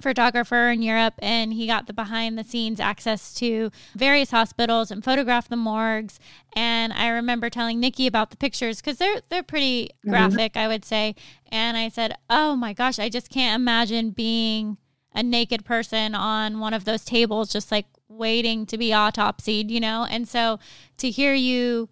photographer 0.00 0.68
in 0.68 0.82
Europe 0.82 1.14
and 1.20 1.54
he 1.54 1.66
got 1.66 1.86
the 1.86 1.92
behind 1.92 2.38
the 2.38 2.44
scenes 2.44 2.78
access 2.78 3.32
to 3.32 3.70
various 3.94 4.30
hospitals 4.30 4.90
and 4.90 5.02
photographed 5.02 5.48
the 5.48 5.56
morgues 5.56 6.20
and 6.54 6.92
I 6.92 7.08
remember 7.08 7.48
telling 7.48 7.80
Niki 7.80 8.06
about 8.06 8.30
the 8.30 8.36
pictures 8.36 8.82
cuz 8.82 8.98
they're 8.98 9.22
they're 9.30 9.42
pretty 9.42 9.84
mm-hmm. 9.86 10.10
graphic 10.10 10.52
mm-hmm. 10.52 10.64
I 10.64 10.68
would 10.68 10.84
say 10.84 11.14
and 11.50 11.78
I 11.78 11.88
said 11.88 12.14
oh 12.28 12.54
my 12.56 12.74
gosh 12.74 12.98
I 12.98 13.08
just 13.08 13.30
can't 13.30 13.58
imagine 13.58 14.10
being 14.10 14.76
a 15.14 15.22
naked 15.22 15.64
person 15.64 16.14
on 16.14 16.60
one 16.60 16.74
of 16.74 16.84
those 16.84 17.04
tables 17.04 17.50
just 17.50 17.72
like 17.72 17.86
waiting 18.06 18.66
to 18.66 18.76
be 18.76 18.90
autopsied 18.90 19.70
you 19.70 19.80
know 19.80 20.06
and 20.08 20.28
so 20.28 20.58
to 20.98 21.10
hear 21.10 21.32
you 21.32 21.88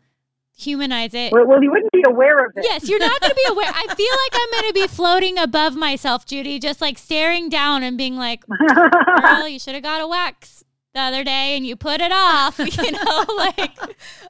humanize 0.57 1.15
it. 1.15 1.33
Well, 1.33 1.47
well, 1.47 1.63
you 1.63 1.71
wouldn't 1.71 1.93
be 1.93 2.03
aware 2.07 2.47
of 2.47 2.53
it. 2.57 2.65
Yes, 2.65 2.89
you're 2.89 2.99
not 2.99 3.21
going 3.21 3.31
to 3.31 3.37
be 3.37 3.51
aware. 3.51 3.69
I 3.69 3.95
feel 3.95 4.13
like 4.13 4.33
I'm 4.33 4.51
going 4.51 4.73
to 4.73 4.81
be 4.81 4.87
floating 4.95 5.39
above 5.39 5.77
myself, 5.77 6.27
Judy, 6.27 6.59
just 6.59 6.81
like 6.81 6.99
staring 6.99 7.49
down 7.49 7.83
and 7.83 7.99
being 7.99 8.17
like, 8.17 8.45
"Girl, 8.47 9.49
you 9.49 9.59
should 9.59 9.75
have 9.75 9.83
got 9.83 10.01
a 10.01 10.07
wax 10.07 10.65
the 10.95 11.01
other 11.01 11.25
day 11.25 11.57
and 11.57 11.67
you 11.67 11.77
put 11.77 12.01
it 12.01 12.13
off." 12.13 12.59
You 12.85 12.93
know, 12.93 13.25
like. 13.37 13.79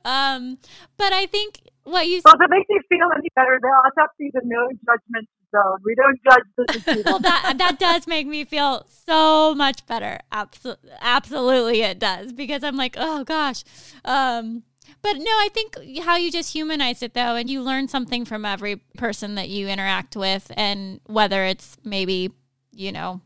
Um, 0.05 0.59
but 0.97 1.13
I 1.13 1.27
think 1.27 1.61
what 1.85 2.07
you. 2.09 2.21
Well, 2.25 2.35
if 2.35 2.41
it 2.41 2.51
makes 2.51 2.67
you 2.69 2.81
feel 2.89 3.09
any 3.17 3.29
better, 3.37 3.59
the 3.61 3.69
autopsy 3.69 4.27
is 4.27 4.33
a 4.35 4.41
no 4.45 4.69
judgment 4.87 5.29
zone. 5.51 5.79
We 5.85 5.95
don't 5.95 6.19
judge 6.25 6.45
the 6.57 7.03
well, 7.05 7.19
that 7.21 7.55
that 7.59 7.79
does 7.79 8.07
make 8.07 8.27
me 8.27 8.45
feel 8.45 8.87
so 8.89 9.55
much 9.55 9.87
better. 9.87 10.21
Absolutely, 10.33 10.91
absolutely, 11.01 11.83
it 11.83 11.99
does 11.99 12.33
because 12.33 12.65
I'm 12.65 12.77
like, 12.77 12.97
oh 12.99 13.25
gosh. 13.25 13.65
Um, 14.05 14.63
but 15.03 15.15
no, 15.15 15.25
I 15.25 15.49
think 15.53 15.77
how 16.03 16.17
you 16.17 16.31
just 16.31 16.53
humanize 16.53 17.03
it 17.03 17.15
though, 17.15 17.37
and 17.37 17.49
you 17.49 17.63
learn 17.63 17.89
something 17.89 18.25
from 18.25 18.45
every 18.45 18.77
person 18.97 19.35
that 19.35 19.49
you 19.49 19.69
interact 19.69 20.17
with, 20.17 20.51
and 20.57 21.01
whether 21.07 21.45
it's 21.45 21.77
maybe, 21.85 22.33
you 22.73 22.93
know, 22.93 23.21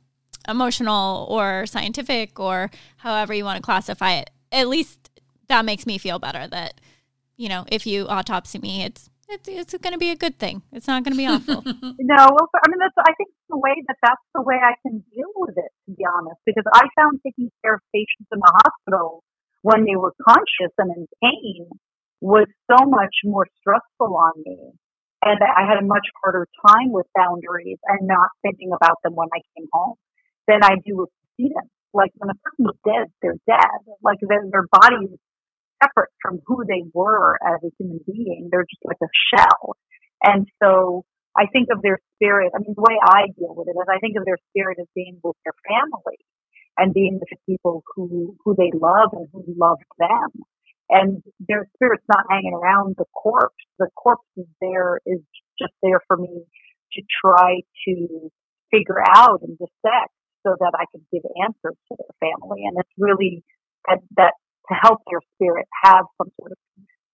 emotional 0.49 1.27
or 1.31 1.67
scientific 1.67 2.39
or 2.41 2.71
however 2.99 3.35
you 3.35 3.45
want 3.45 3.57
to 3.57 3.63
classify 3.63 4.15
it, 4.15 4.31
at 4.51 4.69
least 4.69 5.11
that 5.49 5.65
makes 5.65 5.87
me 5.87 5.99
feel 5.99 6.19
better 6.19 6.47
that, 6.49 6.81
you 7.37 7.49
know, 7.49 7.65
if 7.71 7.87
you 7.87 8.07
autopsy 8.09 8.59
me, 8.59 8.83
it's 8.85 9.11
it's, 9.29 9.47
it's 9.47 9.77
going 9.77 9.93
to 9.93 9.99
be 9.99 10.09
a 10.09 10.17
good 10.17 10.39
thing. 10.39 10.63
It's 10.73 10.87
not 10.87 11.05
going 11.05 11.13
to 11.13 11.19
be 11.19 11.27
awful. 11.27 11.61
no, 12.01 12.17
well, 12.33 12.49
I 12.49 12.67
mean, 12.69 12.81
that's, 12.81 12.97
I 12.97 13.13
think 13.13 13.29
the 13.51 13.59
way 13.59 13.77
that 13.87 13.97
that's 14.03 14.25
the 14.35 14.41
way 14.41 14.57
I 14.57 14.73
can 14.81 15.05
deal 15.15 15.29
with 15.37 15.53
it, 15.59 15.69
to 15.85 15.93
be 15.93 16.05
honest, 16.09 16.41
because 16.47 16.65
I 16.73 16.89
found 16.97 17.21
taking 17.23 17.51
care 17.63 17.75
of 17.75 17.81
patients 17.93 18.29
in 18.33 18.41
the 18.41 18.53
hospital 18.65 19.23
when 19.63 19.85
they 19.85 19.97
were 19.97 20.15
conscious 20.23 20.73
and 20.79 20.91
in 20.97 21.07
pain 21.23 21.69
was 22.21 22.47
so 22.71 22.87
much 22.87 23.15
more 23.25 23.47
stressful 23.61 24.17
on 24.17 24.33
me. 24.45 24.73
And 25.23 25.39
I 25.43 25.67
had 25.67 25.83
a 25.83 25.87
much 25.87 26.07
harder 26.23 26.47
time 26.67 26.93
with 26.93 27.07
boundaries 27.15 27.79
and 27.87 28.07
not 28.07 28.31
thinking 28.43 28.71
about 28.73 29.03
them 29.03 29.15
when 29.15 29.29
I 29.35 29.43
came 29.57 29.67
home 29.73 29.95
than 30.47 30.63
I 30.63 30.77
do 30.87 30.97
with 30.97 31.11
decedents. 31.37 31.75
Like 31.93 32.13
when 32.17 32.31
a 32.31 32.39
person 32.39 32.67
is 32.71 32.79
dead, 32.85 33.07
they're 33.23 33.43
dead. 33.47 33.81
Like 34.03 34.19
their, 34.23 34.47
their 34.51 34.67
body 34.71 35.11
is 35.11 35.19
separate 35.83 36.11
from 36.23 36.39
who 36.47 36.63
they 36.67 36.87
were 36.95 37.39
as 37.43 37.59
a 37.65 37.71
human 37.79 38.01
being. 38.07 38.49
They're 38.51 38.67
just 38.69 38.85
like 38.85 39.03
a 39.03 39.11
shell. 39.35 39.75
And 40.23 40.47
so 40.63 41.05
I 41.37 41.47
think 41.51 41.69
of 41.75 41.83
their 41.83 41.99
spirit. 42.15 42.53
I 42.55 42.59
mean, 42.59 42.75
the 42.75 42.87
way 42.87 42.99
I 43.03 43.27
deal 43.35 43.55
with 43.55 43.67
it 43.69 43.79
is 43.79 43.89
I 43.91 43.99
think 43.99 44.17
of 44.19 44.25
their 44.25 44.39
spirit 44.51 44.79
as 44.81 44.87
being 44.95 45.19
with 45.23 45.37
their 45.45 45.55
family 45.67 46.19
and 46.79 46.95
being 46.95 47.19
with 47.19 47.29
the 47.31 47.37
people 47.47 47.83
who, 47.95 48.37
who 48.45 48.55
they 48.57 48.71
love 48.73 49.11
and 49.13 49.27
who 49.33 49.45
loved 49.59 49.85
them. 49.99 50.31
And 50.89 51.23
their 51.41 51.69
spirit's 51.75 52.07
not 52.09 52.25
hanging 52.31 52.55
around 52.55 52.95
the 52.97 53.05
corpse. 53.13 53.61
The 53.79 53.89
corpse 53.95 54.25
is 54.37 54.47
there, 54.61 55.01
is 55.05 55.21
just 55.59 55.75
there 55.83 56.01
for 56.07 56.17
me 56.17 56.45
to 56.93 57.03
try 57.21 57.61
to 57.87 58.31
figure 58.71 59.03
out 59.05 59.43
and 59.43 59.59
dissect 59.59 60.15
so 60.47 60.55
that 60.59 60.73
I 60.79 60.87
can 60.93 61.05
give 61.13 61.23
answers 61.45 61.77
to 61.77 61.97
their 61.99 62.15
family. 62.31 62.65
And 62.65 62.79
it's 62.79 62.95
really 62.97 63.45
that, 63.87 63.99
that 64.17 64.33
to 64.71 64.75
help 64.81 65.03
their 65.11 65.21
spirit 65.35 65.67
have 65.85 66.07
some 66.17 66.31
sort 66.41 66.53
of 66.53 66.59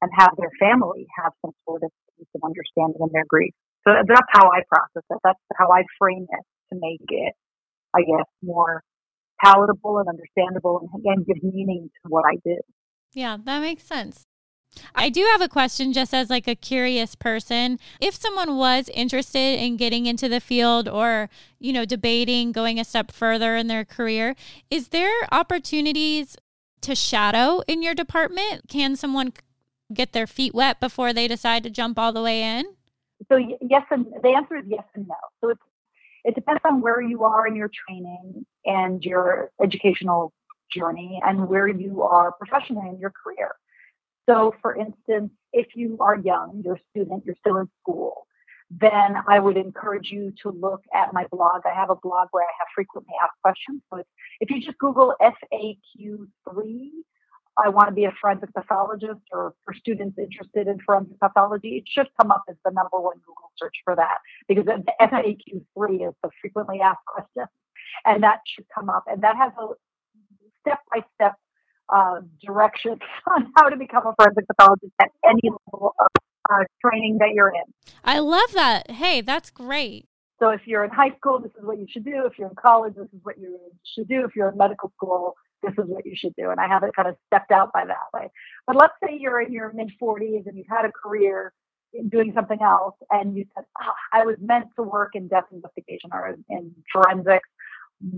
and 0.05 0.13
have 0.21 0.37
their 0.37 0.53
family 0.61 1.07
have 1.17 1.33
some 1.41 1.57
sort 1.65 1.83
of 1.83 1.91
peace 2.13 2.29
and 2.35 2.45
understanding 2.45 3.01
in 3.01 3.09
their 3.13 3.25
grief. 3.27 3.55
So 3.89 3.97
that's 3.97 4.29
how 4.29 4.53
I 4.53 4.61
process 4.69 5.05
it. 5.09 5.19
That's 5.25 5.41
how 5.57 5.73
I 5.73 5.83
frame 5.99 6.27
it 6.29 6.45
to 6.73 6.75
make 6.77 7.09
it, 7.09 7.33
I 7.97 8.05
guess, 8.05 8.29
more 8.43 8.85
palatable 9.45 9.99
and 9.99 10.09
understandable 10.09 10.89
and, 10.95 11.05
and 11.05 11.27
give 11.27 11.43
meaning 11.43 11.91
to 12.03 12.09
what 12.09 12.25
I 12.27 12.37
do. 12.45 12.57
Yeah, 13.13 13.37
that 13.45 13.61
makes 13.61 13.85
sense. 13.85 14.25
I 14.95 15.09
do 15.09 15.21
have 15.31 15.41
a 15.41 15.49
question 15.49 15.93
just 15.93 16.13
as 16.13 16.31
like 16.31 16.49
a 16.49 16.55
curious 16.55 17.15
person. 17.15 17.79
If 18.01 18.15
someone 18.15 18.57
was 18.57 18.89
interested 18.93 19.61
in 19.61 19.77
getting 19.77 20.07
into 20.07 20.29
the 20.29 20.41
field 20.41 20.89
or, 20.89 21.29
you 21.61 21.73
know, 21.73 21.85
debating 21.85 22.53
going 22.53 22.81
a 22.81 22.85
step 22.85 23.13
further 23.13 23.57
in 23.57 23.69
their 23.69 23.85
career, 23.85 24.35
is 24.71 24.89
there 24.89 25.15
opportunities 25.31 26.37
to 26.81 26.95
shadow 26.95 27.63
in 27.69 27.83
your 27.83 27.95
department? 27.95 28.69
Can 28.69 28.97
someone 28.97 29.33
get 29.93 30.13
their 30.13 30.27
feet 30.27 30.55
wet 30.55 30.81
before 30.81 31.13
they 31.13 31.29
decide 31.29 31.63
to 31.63 31.71
jump 31.71 31.99
all 31.99 32.13
the 32.13 32.23
way 32.23 32.43
in? 32.43 32.75
So 33.29 33.37
yes, 33.37 33.83
and 33.91 34.07
the 34.23 34.35
answer 34.37 34.57
is 34.57 34.65
yes 34.67 34.85
and 34.95 35.07
no. 35.07 35.15
So 35.41 35.51
it's 35.51 35.63
it 36.25 36.35
depends 36.35 36.63
on 36.65 36.81
where 36.81 37.01
you 37.01 37.25
are 37.25 37.47
in 37.47 37.55
your 37.55 37.71
training 37.87 38.47
and 38.65 39.05
your 39.05 39.51
educational 39.63 40.33
journey 40.73 41.21
and 41.25 41.49
where 41.49 41.69
you 41.69 42.03
are 42.03 42.33
professionally 42.33 42.89
in 42.89 42.99
your 42.99 43.13
career. 43.23 43.55
So, 44.29 44.55
for 44.63 44.75
instance, 44.75 45.33
if 45.53 45.69
you 45.75 45.99
are 46.01 46.17
young, 46.17 46.63
you're 46.65 46.77
a 46.77 46.81
student, 46.91 47.25
you're 47.27 47.37
still 47.41 47.59
in 47.59 47.69
school, 47.83 48.27
then 48.71 49.17
I 49.29 49.39
would 49.39 49.59
encourage 49.59 50.11
you 50.11 50.33
to 50.43 50.51
look 50.51 50.81
at 50.95 51.13
my 51.13 51.27
blog. 51.31 51.63
I 51.67 51.75
have 51.75 51.91
a 51.91 51.97
blog 51.97 52.29
where 52.31 52.45
I 52.45 52.53
have 52.59 52.69
frequently 52.75 53.13
asked 53.23 53.41
questions. 53.43 53.83
So, 53.93 54.03
if 54.41 54.51
you 54.51 54.63
just 54.63 54.79
Google 54.79 55.15
FAQ3, 55.21 56.89
I 57.63 57.69
want 57.69 57.89
to 57.89 57.95
be 57.95 58.05
a 58.05 58.13
forensic 58.21 58.53
pathologist 58.55 59.21
or 59.33 59.55
for 59.65 59.75
students 59.75 60.19
interested 60.19 60.67
in 60.67 60.79
forensic 60.81 61.19
pathology, 61.21 61.77
it 61.77 61.85
should 61.87 62.09
come 62.21 62.31
up 62.31 62.43
as 62.49 62.57
the 62.65 62.73
number 62.73 62.99
one 63.01 63.17
Google 63.19 63.53
search 63.57 63.77
for 63.85 63.95
that 63.97 64.19
because 64.49 64.65
the 64.65 64.83
FAQ3 65.01 66.09
is 66.09 66.15
the 66.23 66.31
frequently 66.41 66.81
asked 66.81 67.05
questions. 67.07 67.49
And 68.05 68.23
that 68.23 68.41
should 68.47 68.67
come 68.75 68.91
up. 68.91 69.05
And 69.07 69.23
that 69.23 69.37
has 69.37 69.53
a 69.59 69.69
step 70.61 70.81
by 70.93 71.05
step 71.15 71.37
direction 72.45 72.99
on 73.37 73.53
how 73.57 73.69
to 73.69 73.77
become 73.77 74.07
a 74.07 74.15
forensic 74.17 74.47
pathologist 74.49 74.93
at 75.01 75.11
any 75.29 75.51
level 75.73 75.95
of 76.01 76.23
uh, 76.51 76.65
training 76.85 77.19
that 77.19 77.31
you're 77.35 77.49
in. 77.49 77.73
I 78.05 78.19
love 78.19 78.53
that. 78.55 78.91
Hey, 78.91 79.21
that's 79.21 79.51
great. 79.51 80.09
So 80.41 80.51
if 80.51 80.63
you're 80.67 80.85
in 80.85 80.91
high 80.91 81.15
school, 81.17 81.39
this 81.39 81.53
is 81.59 81.65
what 81.65 81.79
you 81.79 81.87
should 81.89 82.05
do. 82.05 82.27
If 82.27 82.39
you're 82.39 82.49
in 82.49 82.57
college, 82.57 82.95
this 82.97 83.07
is 83.07 83.21
what 83.23 83.39
you 83.39 83.59
should 83.95 84.09
do. 84.09 84.25
If 84.25 84.35
you're 84.35 84.51
in 84.51 84.59
medical 84.59 84.91
school, 84.97 85.35
this 85.63 85.73
is 85.73 85.85
what 85.87 86.07
you 86.07 86.15
should 86.15 86.35
do. 86.37 86.51
And 86.51 86.61
I 86.61 86.69
have 86.69 86.83
it 86.83 86.95
kind 86.95 87.09
of 87.09 87.17
stepped 87.27 87.51
out 87.51 87.73
by 87.73 87.85
that 87.87 88.07
way. 88.13 88.31
But 88.67 88.77
let's 88.77 88.95
say 89.03 89.17
you're 89.19 89.41
in 89.41 89.53
your 89.53 89.73
mid 89.73 89.91
40s 90.01 90.47
and 90.47 90.57
you've 90.57 90.67
had 90.69 90.85
a 90.85 90.93
career 90.93 91.53
in 91.95 92.09
doing 92.09 92.33
something 92.35 92.61
else, 92.61 92.97
and 93.11 93.37
you 93.37 93.47
said, 93.55 93.65
oh, 93.81 93.93
I 94.13 94.25
was 94.25 94.37
meant 94.41 94.67
to 94.77 94.83
work 94.83 95.13
in 95.15 95.29
death 95.29 95.45
investigation 95.53 96.11
or 96.13 96.37
in 96.49 96.73
forensics. 96.93 97.49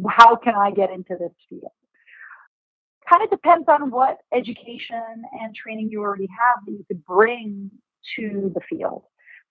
How 0.08 0.36
can 0.36 0.54
I 0.54 0.70
get 0.70 0.90
into 0.90 1.16
this 1.18 1.32
field? 1.48 1.70
Kind 3.08 3.22
of 3.22 3.30
depends 3.30 3.68
on 3.68 3.90
what 3.90 4.18
education 4.32 5.22
and 5.40 5.54
training 5.54 5.90
you 5.90 6.00
already 6.02 6.26
have 6.26 6.64
that 6.64 6.72
you 6.72 6.84
could 6.88 7.04
bring 7.04 7.70
to 8.16 8.50
the 8.54 8.60
field. 8.68 9.04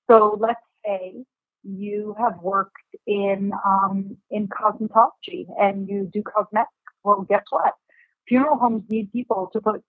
So 0.09 0.37
let's 0.39 0.59
say 0.85 1.23
you 1.63 2.15
have 2.19 2.39
worked 2.41 2.75
in 3.07 3.51
um, 3.65 4.17
in 4.29 4.47
cosmetology 4.47 5.47
and 5.59 5.87
you 5.87 6.09
do 6.11 6.21
cosmetics. 6.21 6.71
Well, 7.05 7.25
guess 7.29 7.43
what? 7.51 7.73
Funeral 8.27 8.57
homes 8.57 8.83
need 8.89 9.11
people 9.11 9.49
to 9.53 9.61
put 9.61 9.81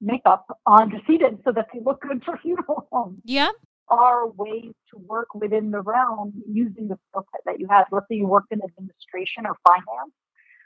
makeup 0.00 0.44
on 0.66 0.90
decedents 0.90 1.42
so 1.44 1.52
that 1.52 1.68
they 1.72 1.80
look 1.80 2.00
good 2.00 2.22
for 2.24 2.36
funeral 2.42 2.88
homes. 2.92 3.20
Yeah. 3.24 3.50
Are 3.88 4.28
ways 4.28 4.72
to 4.90 4.98
work 4.98 5.28
within 5.34 5.70
the 5.70 5.80
realm 5.80 6.32
using 6.50 6.88
the 6.88 6.98
skill 7.08 7.24
set 7.32 7.42
that 7.46 7.60
you 7.60 7.68
have. 7.70 7.86
Let's 7.92 8.06
say 8.10 8.16
you 8.16 8.26
worked 8.26 8.50
in 8.50 8.60
administration 8.60 9.46
or 9.46 9.56
finance. 9.64 10.12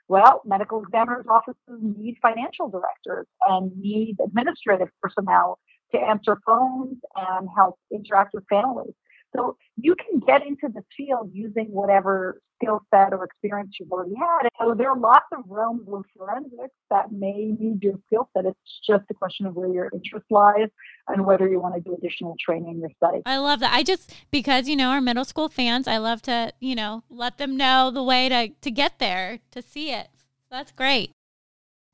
Well, 0.09 0.41
medical 0.47 0.83
examiners' 0.83 1.27
offices 1.29 1.81
need 1.83 2.17
financial 2.23 2.69
directors 2.69 3.27
and 3.47 3.71
need 3.79 4.17
administrative 4.25 4.89
personnel 5.03 5.59
to 5.93 6.01
answer 6.01 6.39
phones 6.47 6.97
and 7.15 7.49
help 7.55 7.79
interact 7.93 8.33
with 8.33 8.45
families. 8.49 8.95
So 9.35 9.57
you 9.77 9.95
can 9.95 10.21
get 10.21 10.47
into 10.47 10.69
the 10.73 10.83
field 10.97 11.31
using 11.33 11.67
whatever 11.67 12.41
skill 12.61 12.81
set 12.93 13.13
or 13.13 13.25
experience 13.25 13.77
you've 13.79 13.91
already 13.91 14.15
had. 14.15 14.49
So 14.61 14.75
there 14.75 14.91
are 14.91 14.99
lots 14.99 15.27
of 15.33 15.45
realms 15.49 15.87
of 15.93 16.05
forensics 16.17 16.75
that 16.91 17.13
may 17.13 17.55
need 17.59 17.83
your 17.83 17.95
skill 18.07 18.29
set. 18.37 18.47
It's 18.47 18.81
just 18.87 19.05
a 19.11 19.15
question 19.15 19.47
of 19.47 19.55
where 19.55 19.69
your 19.69 19.89
interest 19.93 20.27
lies 20.31 20.69
and 21.09 21.25
whether 21.25 21.49
you 21.49 21.61
want 21.61 21.75
to 21.77 21.81
do 21.81 21.95
additional 21.95 22.37
training 22.45 22.83
or 22.83 22.91
study. 22.97 23.23
I 23.25 23.39
love 23.39 23.61
that. 23.61 23.73
I 23.73 23.83
just 23.83 24.13
because 24.31 24.69
you 24.69 24.77
know 24.77 24.91
our 24.91 25.01
middle 25.01 25.25
school 25.25 25.49
fans, 25.49 25.89
I 25.89 25.99
love 25.99 26.23
to 26.23 26.53
you 26.61 26.75
know 26.75 27.05
let 27.09 27.39
them 27.39 27.57
know 27.57 27.91
the 27.91 28.03
way 28.03 28.29
to 28.29 28.49
to 28.49 28.71
get 28.71 28.99
there 28.99 29.39
to 29.53 29.63
see 29.63 29.93
it. 29.93 30.09
That's 30.51 30.73
great. 30.73 31.13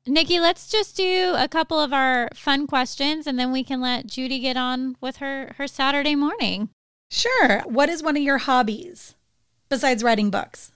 Niki, 0.07 0.39
let's 0.39 0.69
just 0.69 0.95
do 0.95 1.33
a 1.37 1.49
couple 1.49 1.79
of 1.79 1.91
our 1.91 2.29
fun 2.33 2.65
questions 2.65 3.27
and 3.27 3.37
then 3.37 3.51
we 3.51 3.63
can 3.63 3.81
let 3.81 4.07
Judy 4.07 4.39
get 4.39 4.55
on 4.55 4.95
with 5.01 5.17
her 5.17 5.53
her 5.57 5.67
Saturday 5.67 6.15
morning. 6.15 6.69
Sure. 7.09 7.61
What 7.65 7.89
is 7.89 8.03
one 8.03 8.17
of 8.17 8.23
your 8.23 8.37
hobbies 8.37 9.15
besides 9.69 10.03
writing 10.03 10.29
books? 10.29 10.71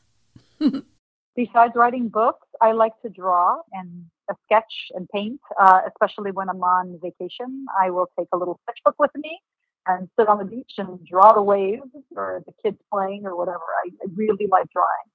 besides 1.35 1.73
writing 1.75 2.09
books, 2.09 2.47
I 2.61 2.71
like 2.71 2.93
to 3.03 3.09
draw 3.09 3.57
and 3.73 4.05
a 4.29 4.35
sketch 4.45 4.73
and 4.93 5.07
paint, 5.09 5.41
uh, 5.59 5.81
especially 5.87 6.31
when 6.31 6.49
I'm 6.49 6.61
on 6.61 6.99
vacation. 7.01 7.65
I 7.81 7.89
will 7.89 8.07
take 8.17 8.27
a 8.33 8.37
little 8.37 8.59
sketchbook 8.63 8.95
with 8.99 9.11
me 9.15 9.39
and 9.87 10.07
sit 10.17 10.27
on 10.27 10.37
the 10.37 10.45
beach 10.45 10.73
and 10.77 11.05
draw 11.05 11.33
the 11.33 11.41
waves 11.41 11.89
or 12.15 12.43
the 12.45 12.53
kids 12.63 12.77
playing 12.91 13.25
or 13.25 13.35
whatever. 13.35 13.59
I, 13.83 13.89
I 14.03 14.07
really 14.15 14.47
like 14.49 14.67
drawing. 14.71 15.07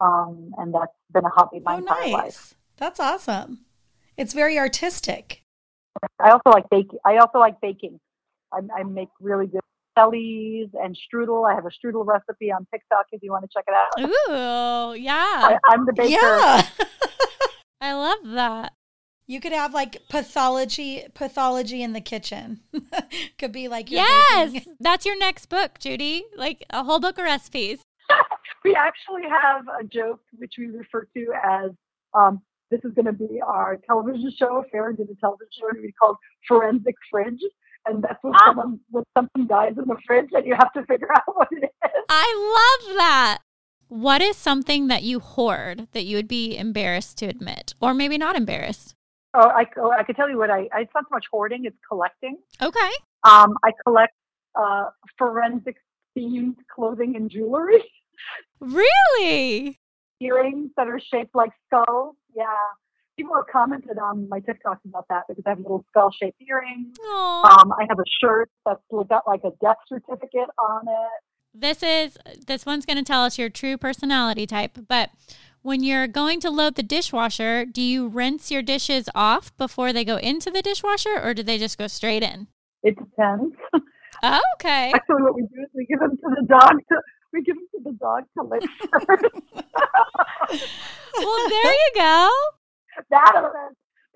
Um, 0.00 0.52
and 0.58 0.74
that's 0.74 0.92
been 1.12 1.24
a 1.24 1.30
hobby 1.30 1.60
my 1.60 1.74
oh, 1.74 1.78
entire 1.78 2.00
nice. 2.02 2.12
life. 2.12 2.54
That's 2.76 3.00
awesome. 3.00 3.64
It's 4.16 4.34
very 4.34 4.58
artistic. 4.58 5.42
I 6.20 6.30
also 6.30 6.50
like 6.50 6.68
baking. 6.70 6.98
I 7.04 7.16
also 7.16 7.38
like 7.38 7.60
baking. 7.60 7.98
I, 8.52 8.60
I 8.78 8.82
make 8.84 9.08
really 9.20 9.46
good 9.46 9.60
jellies 9.98 10.68
and 10.82 10.96
strudel. 10.96 11.50
I 11.50 11.54
have 11.54 11.66
a 11.66 11.70
strudel 11.70 12.06
recipe 12.06 12.52
on 12.52 12.66
TikTok 12.72 13.06
if 13.12 13.22
you 13.22 13.32
want 13.32 13.44
to 13.44 13.48
check 13.52 13.64
it 13.66 13.74
out. 13.74 14.00
Ooh, 14.00 14.94
yeah. 14.94 15.12
I, 15.14 15.58
I'm 15.68 15.84
the 15.86 15.92
baker. 15.92 16.10
Yeah. 16.10 16.62
I 17.80 17.92
love 17.94 18.18
that. 18.34 18.72
You 19.26 19.40
could 19.40 19.52
have 19.52 19.74
like 19.74 19.98
pathology 20.08 21.04
pathology 21.14 21.82
in 21.82 21.92
the 21.92 22.00
kitchen. 22.00 22.60
could 23.38 23.52
be 23.52 23.68
like 23.68 23.90
your 23.90 24.00
Yes. 24.00 24.52
baking- 24.52 24.76
That's 24.80 25.04
your 25.04 25.18
next 25.18 25.46
book, 25.46 25.78
Judy. 25.78 26.24
Like 26.36 26.64
a 26.70 26.82
whole 26.84 26.98
book 27.00 27.18
of 27.18 27.24
recipes. 27.24 27.80
we 28.64 28.74
actually 28.74 29.28
have 29.28 29.64
a 29.80 29.84
joke 29.84 30.20
which 30.38 30.54
we 30.58 30.66
refer 30.68 31.06
to 31.14 31.26
as 31.44 31.70
um, 32.14 32.40
this 32.70 32.80
is 32.84 32.92
going 32.94 33.04
to 33.06 33.12
be 33.12 33.40
our 33.46 33.76
television 33.86 34.32
show. 34.38 34.64
Farron 34.72 34.96
did 34.96 35.08
a 35.10 35.14
television 35.20 35.48
show 35.60 35.68
to 35.76 35.82
be 35.82 35.92
called 35.92 36.16
Forensic 36.48 36.94
Fridge, 37.10 37.40
and 37.88 38.02
that's 38.02 38.22
when 38.22 38.34
Ah. 38.36 38.46
someone 38.46 38.80
when 38.90 39.04
something 39.16 39.46
dies 39.46 39.74
in 39.78 39.84
the 39.86 39.96
fridge, 40.06 40.28
and 40.32 40.46
you 40.46 40.54
have 40.54 40.72
to 40.74 40.84
figure 40.86 41.08
out 41.16 41.22
what 41.36 41.48
it 41.50 41.64
is. 41.64 42.04
I 42.08 42.78
love 42.86 42.96
that. 42.96 43.38
What 43.88 44.20
is 44.20 44.36
something 44.36 44.88
that 44.88 45.02
you 45.02 45.18
hoard 45.18 45.88
that 45.92 46.04
you 46.04 46.16
would 46.16 46.28
be 46.28 46.56
embarrassed 46.56 47.16
to 47.18 47.26
admit, 47.26 47.74
or 47.80 47.94
maybe 47.94 48.18
not 48.18 48.36
embarrassed? 48.36 48.94
Oh, 49.34 49.48
I, 49.48 49.66
oh, 49.78 49.90
I 49.90 50.02
could 50.04 50.16
tell 50.16 50.28
you 50.28 50.38
what 50.38 50.50
I. 50.50 50.68
It's 50.76 50.92
not 50.94 51.04
so 51.04 51.12
much 51.12 51.26
hoarding; 51.30 51.64
it's 51.64 51.76
collecting. 51.88 52.36
Okay. 52.62 52.90
Um, 53.24 53.56
I 53.64 53.72
collect 53.86 54.14
uh, 54.54 54.86
forensic 55.16 55.76
themed 56.16 56.56
clothing 56.74 57.16
and 57.16 57.30
jewelry, 57.30 57.82
Really? 58.60 59.78
earrings 60.20 60.70
that 60.76 60.88
are 60.88 61.00
shaped 61.00 61.34
like 61.34 61.50
skulls. 61.66 62.16
Yeah. 62.34 62.44
People 63.18 63.34
have 63.34 63.46
commented 63.52 63.98
on 63.98 64.28
my 64.28 64.38
TikToks 64.38 64.78
about 64.86 65.06
that 65.08 65.24
because 65.28 65.42
I 65.44 65.50
have 65.50 65.58
little 65.58 65.84
skull 65.88 66.12
shaped 66.12 66.40
earrings. 66.40 66.96
Um, 67.04 67.72
I 67.72 67.84
have 67.88 67.98
a 67.98 68.04
shirt 68.22 68.48
that's 68.64 68.80
got 69.08 69.26
like 69.26 69.40
a 69.42 69.50
death 69.60 69.78
certificate 69.88 70.48
on 70.56 70.82
it. 70.86 71.22
This 71.52 71.82
is 71.82 72.16
this 72.46 72.64
one's 72.64 72.86
going 72.86 72.98
to 72.98 73.02
tell 73.02 73.24
us 73.24 73.36
your 73.36 73.48
true 73.48 73.76
personality 73.76 74.46
type. 74.46 74.78
But 74.86 75.10
when 75.62 75.82
you're 75.82 76.06
going 76.06 76.38
to 76.40 76.50
load 76.50 76.76
the 76.76 76.84
dishwasher, 76.84 77.64
do 77.64 77.82
you 77.82 78.06
rinse 78.06 78.52
your 78.52 78.62
dishes 78.62 79.08
off 79.16 79.56
before 79.56 79.92
they 79.92 80.04
go 80.04 80.16
into 80.18 80.50
the 80.50 80.62
dishwasher, 80.62 81.20
or 81.20 81.34
do 81.34 81.42
they 81.42 81.58
just 81.58 81.76
go 81.76 81.88
straight 81.88 82.22
in? 82.22 82.46
It 82.84 82.96
depends. 82.96 83.56
Oh, 84.22 84.40
okay. 84.54 84.92
Actually, 84.94 85.22
what 85.22 85.34
we 85.34 85.42
do 85.42 85.60
is 85.60 85.68
we 85.74 85.86
give 85.86 85.98
them 85.98 86.16
to 86.16 86.36
the 86.40 86.46
dog. 86.46 86.74
To, 86.88 87.00
we 87.32 87.42
give 87.42 87.56
them 87.56 87.66
to 87.74 87.80
the 87.82 87.96
dog 87.98 88.22
to 88.36 88.44
lick 88.44 88.62
first. 89.06 89.24
Well, 91.18 91.48
there 91.48 91.72
you 91.72 91.90
go. 91.96 92.30
That. 93.10 93.32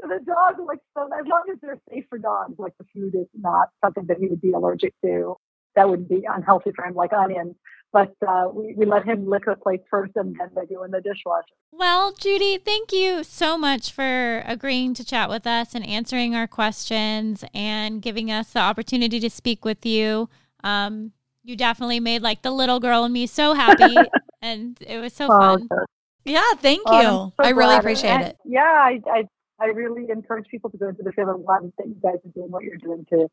So 0.00 0.08
the 0.08 0.20
dog 0.24 0.66
like 0.66 0.80
so 0.96 1.04
as 1.06 1.26
long 1.26 1.44
as 1.52 1.58
they're 1.60 1.78
safe 1.90 2.04
for 2.08 2.18
dogs, 2.18 2.54
like 2.58 2.72
the 2.78 2.84
food 2.94 3.14
is 3.14 3.26
not 3.34 3.68
something 3.84 4.06
that 4.06 4.18
he 4.18 4.26
would 4.28 4.40
be 4.40 4.52
allergic 4.52 4.94
to. 5.04 5.36
That 5.76 5.88
would 5.88 6.08
be 6.08 6.24
unhealthy 6.28 6.72
for 6.74 6.84
him, 6.84 6.94
like 6.94 7.12
onions. 7.12 7.54
But 7.92 8.14
uh, 8.26 8.48
we, 8.52 8.74
we 8.74 8.86
let 8.86 9.04
him 9.04 9.28
lick 9.28 9.44
the 9.44 9.54
plate 9.54 9.82
first 9.90 10.12
and 10.16 10.34
then 10.38 10.48
they 10.56 10.64
do 10.64 10.82
in 10.82 10.90
the 10.90 11.02
dishwasher. 11.02 11.54
Well, 11.70 12.12
Judy, 12.12 12.56
thank 12.56 12.90
you 12.90 13.22
so 13.22 13.58
much 13.58 13.92
for 13.92 14.42
agreeing 14.46 14.94
to 14.94 15.04
chat 15.04 15.28
with 15.28 15.46
us 15.46 15.74
and 15.74 15.86
answering 15.86 16.34
our 16.34 16.46
questions 16.46 17.44
and 17.52 18.00
giving 18.00 18.30
us 18.30 18.52
the 18.52 18.60
opportunity 18.60 19.20
to 19.20 19.28
speak 19.28 19.64
with 19.64 19.84
you. 19.84 20.30
Um, 20.64 21.12
you 21.44 21.54
definitely 21.54 22.00
made 22.00 22.22
like 22.22 22.42
the 22.42 22.50
little 22.50 22.80
girl 22.80 23.04
in 23.04 23.12
me 23.12 23.26
so 23.26 23.52
happy, 23.52 23.96
and 24.42 24.78
it 24.80 24.98
was 24.98 25.12
so 25.12 25.28
fun. 25.28 25.68
so- 25.68 25.84
Yeah, 26.24 26.42
thank 26.58 26.80
you. 26.86 26.92
well, 26.92 27.34
I'm 27.38 27.44
so 27.44 27.48
I 27.48 27.50
really 27.50 27.76
appreciate 27.76 28.10
And, 28.10 28.22
it. 28.24 28.36
Yeah, 28.44 28.60
I, 28.62 29.00
I 29.06 29.28
I 29.60 29.66
really 29.66 30.10
encourage 30.10 30.48
people 30.48 30.70
to 30.70 30.78
go 30.78 30.88
into 30.88 31.02
the 31.02 31.12
film 31.12 31.42
one 31.42 31.72
that 31.78 31.86
you 31.86 31.96
guys 32.02 32.16
are 32.24 32.32
doing 32.34 32.50
what 32.50 32.64
you're 32.64 32.76
doing 32.76 33.06
to 33.10 33.28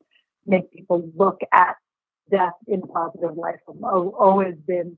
make 0.45 0.71
people 0.71 1.09
look 1.15 1.41
at 1.51 1.75
death 2.29 2.53
in 2.67 2.81
a 2.83 2.87
positive 2.87 3.35
light. 3.35 3.55
I've 3.67 3.83
always 3.83 4.55
been 4.67 4.97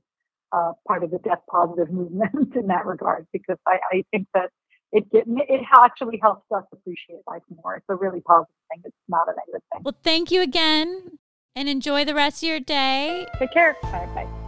uh, 0.52 0.72
part 0.86 1.02
of 1.04 1.10
the 1.10 1.18
death 1.18 1.40
positive 1.50 1.90
movement 1.92 2.54
in 2.54 2.66
that 2.68 2.86
regard 2.86 3.26
because 3.32 3.56
I, 3.66 3.78
I 3.92 4.04
think 4.10 4.28
that 4.34 4.50
it 4.92 5.10
get, 5.10 5.24
it 5.26 5.62
actually 5.74 6.18
helps 6.20 6.44
us 6.54 6.64
appreciate 6.70 7.20
life 7.26 7.42
more. 7.62 7.76
It's 7.76 7.86
a 7.88 7.94
really 7.94 8.20
positive 8.20 8.54
thing. 8.70 8.82
It's 8.84 8.96
not 9.08 9.26
a 9.26 9.32
negative 9.32 9.62
thing. 9.72 9.82
Well, 9.82 9.96
thank 10.02 10.30
you 10.30 10.42
again, 10.42 11.18
and 11.56 11.68
enjoy 11.68 12.04
the 12.04 12.14
rest 12.14 12.42
of 12.42 12.48
your 12.48 12.60
day. 12.60 13.26
Take 13.38 13.52
care. 13.52 13.76
Bye. 13.82 14.08
Bye. 14.14 14.41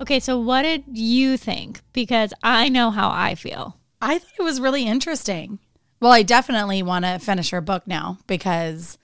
Okay, 0.00 0.20
so 0.20 0.38
what 0.38 0.62
did 0.62 0.84
you 0.92 1.36
think? 1.36 1.80
Because 1.92 2.32
I 2.42 2.68
know 2.68 2.90
how 2.90 3.10
I 3.10 3.34
feel. 3.34 3.76
I 4.00 4.18
thought 4.18 4.38
it 4.38 4.42
was 4.42 4.60
really 4.60 4.86
interesting. 4.86 5.58
Well, 6.00 6.12
I 6.12 6.22
definitely 6.22 6.82
want 6.82 7.04
to 7.04 7.18
finish 7.18 7.50
her 7.50 7.60
book 7.60 7.86
now 7.86 8.18
because 8.26 8.98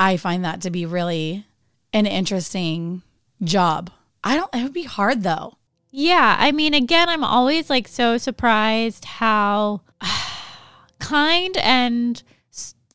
I 0.00 0.16
find 0.16 0.44
that 0.44 0.62
to 0.62 0.70
be 0.70 0.86
really 0.86 1.44
an 1.92 2.06
interesting 2.06 3.02
job. 3.42 3.90
I 4.24 4.36
don't, 4.36 4.54
it 4.54 4.62
would 4.62 4.72
be 4.72 4.84
hard 4.84 5.22
though. 5.22 5.54
Yeah, 5.90 6.36
I 6.38 6.52
mean, 6.52 6.74
again, 6.74 7.08
I'm 7.08 7.24
always 7.24 7.68
like 7.70 7.88
so 7.88 8.16
surprised 8.18 9.04
how 9.04 9.82
kind 10.98 11.56
and 11.58 12.22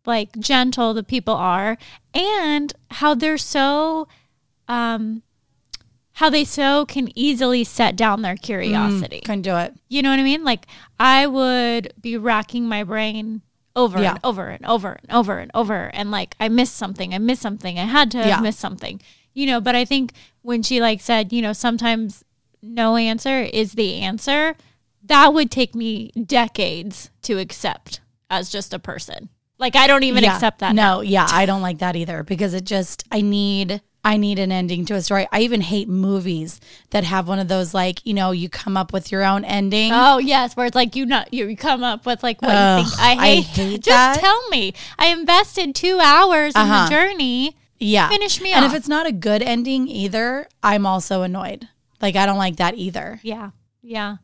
like 0.06 0.38
gentle 0.38 0.94
the 0.94 1.04
people 1.04 1.34
are, 1.34 1.78
and 2.14 2.74
how 2.92 3.16
they're 3.16 3.38
so, 3.38 4.08
um, 4.68 5.24
how 6.14 6.30
they 6.30 6.44
so 6.44 6.86
can 6.86 7.10
easily 7.18 7.64
set 7.64 7.96
down 7.96 8.22
their 8.22 8.36
curiosity. 8.36 9.18
Mm, 9.22 9.26
Couldn't 9.26 9.42
do 9.42 9.56
it. 9.58 9.74
You 9.90 10.02
know 10.02 10.10
what 10.12 10.20
I 10.20 10.24
mean? 10.24 10.44
Like 10.44 10.68
I 11.00 11.26
would 11.28 11.94
be 12.00 12.18
racking 12.18 12.68
my 12.68 12.84
brain 12.84 13.42
over 13.76 14.00
Yeah. 14.00 14.12
and 14.12 14.20
over 14.24 14.50
and 14.50 14.66
over 14.66 14.92
and 14.92 15.12
over 15.12 15.40
and 15.40 15.50
over 15.56 15.90
and 15.94 16.12
like 16.12 16.36
I 16.40 16.50
missed 16.50 16.76
something, 16.76 17.14
I 17.14 17.18
missed 17.18 17.42
something, 17.42 17.80
I 17.80 17.86
had 17.86 18.12
to 18.12 18.18
have 18.20 18.28
Yeah. 18.28 18.40
missed 18.40 18.60
something. 18.60 19.02
You 19.34 19.48
know, 19.48 19.60
but 19.60 19.76
I 19.76 19.84
think 19.86 20.14
when 20.44 20.62
she 20.62 20.80
like 20.80 21.02
said, 21.02 21.34
you 21.34 21.42
know, 21.42 21.54
sometimes 21.54 22.24
no 22.62 22.96
answer 22.96 23.42
is 23.42 23.74
the 23.74 23.96
answer, 23.96 24.56
that 25.06 25.34
would 25.34 25.50
take 25.50 25.74
me 25.74 26.12
decades 26.26 27.10
to 27.24 27.40
accept 27.40 28.00
as 28.30 28.50
just 28.50 28.74
a 28.74 28.80
person. 28.80 29.30
Like 29.58 29.76
I 29.76 29.88
don't 29.88 30.04
even 30.04 30.24
Yeah. 30.24 30.36
accept 30.36 30.60
that. 30.60 30.76
No, 30.76 31.02
yeah, 31.02 31.28
I 31.30 31.48
don't 31.48 31.62
like 31.64 31.80
that 31.80 31.96
either 31.96 32.22
because 32.24 32.54
it 32.54 32.66
just 32.66 33.04
I 33.12 33.22
need 33.22 33.82
I 34.06 34.18
need 34.18 34.38
an 34.38 34.52
ending 34.52 34.86
to 34.88 34.96
a 34.96 35.02
story. 35.02 35.28
I 35.32 35.42
even 35.42 35.62
hate 35.62 35.88
movies 35.88 36.60
that 36.90 37.04
have 37.06 37.28
one 37.28 37.40
of 37.40 37.48
those 37.48 37.74
like, 37.74 38.06
you 38.06 38.14
know, 38.14 38.32
you 38.32 38.50
come 38.50 38.76
up 38.76 38.92
with 38.92 39.12
your 39.12 39.24
own 39.24 39.46
ending. 39.46 39.92
Oh 39.94 40.18
yes, 40.18 40.56
where 40.58 40.66
it's 40.66 40.76
like 40.76 40.96
you 40.96 41.06
not 41.06 41.34
you 41.34 41.56
come 41.56 41.84
up 41.84 42.06
with 42.06 42.22
like 42.22 42.42
what 42.42 42.52
Ugh, 42.54 42.84
you 42.84 42.90
think. 42.90 43.00
I 43.02 43.12
I 43.12 43.16
hate. 43.36 43.44
hate 43.46 43.82
just 43.84 43.88
that. 43.88 44.20
tell 44.20 44.48
me. 44.50 44.74
I 45.00 45.08
invested 45.08 45.74
two 45.74 46.00
hours 46.02 46.54
in 46.56 46.62
Uh-huh. 46.62 46.86
the 46.86 46.90
journey. 46.92 47.56
yeah. 47.80 48.10
finish 48.10 48.42
me 48.42 48.52
And 48.52 48.66
off. 48.66 48.72
if 48.74 48.78
it's 48.78 48.88
not 48.90 49.06
a 49.08 49.12
good 49.14 49.42
ending 49.42 49.88
either, 49.88 50.48
I'm 50.62 50.86
also 50.86 51.22
annoyed. 51.22 51.70
Like 52.02 52.16
I 52.18 52.26
don't 52.26 52.38
like 52.38 52.58
that 52.58 52.76
either. 52.76 53.20
Yeah. 53.24 53.52
Yeah. 53.82 54.18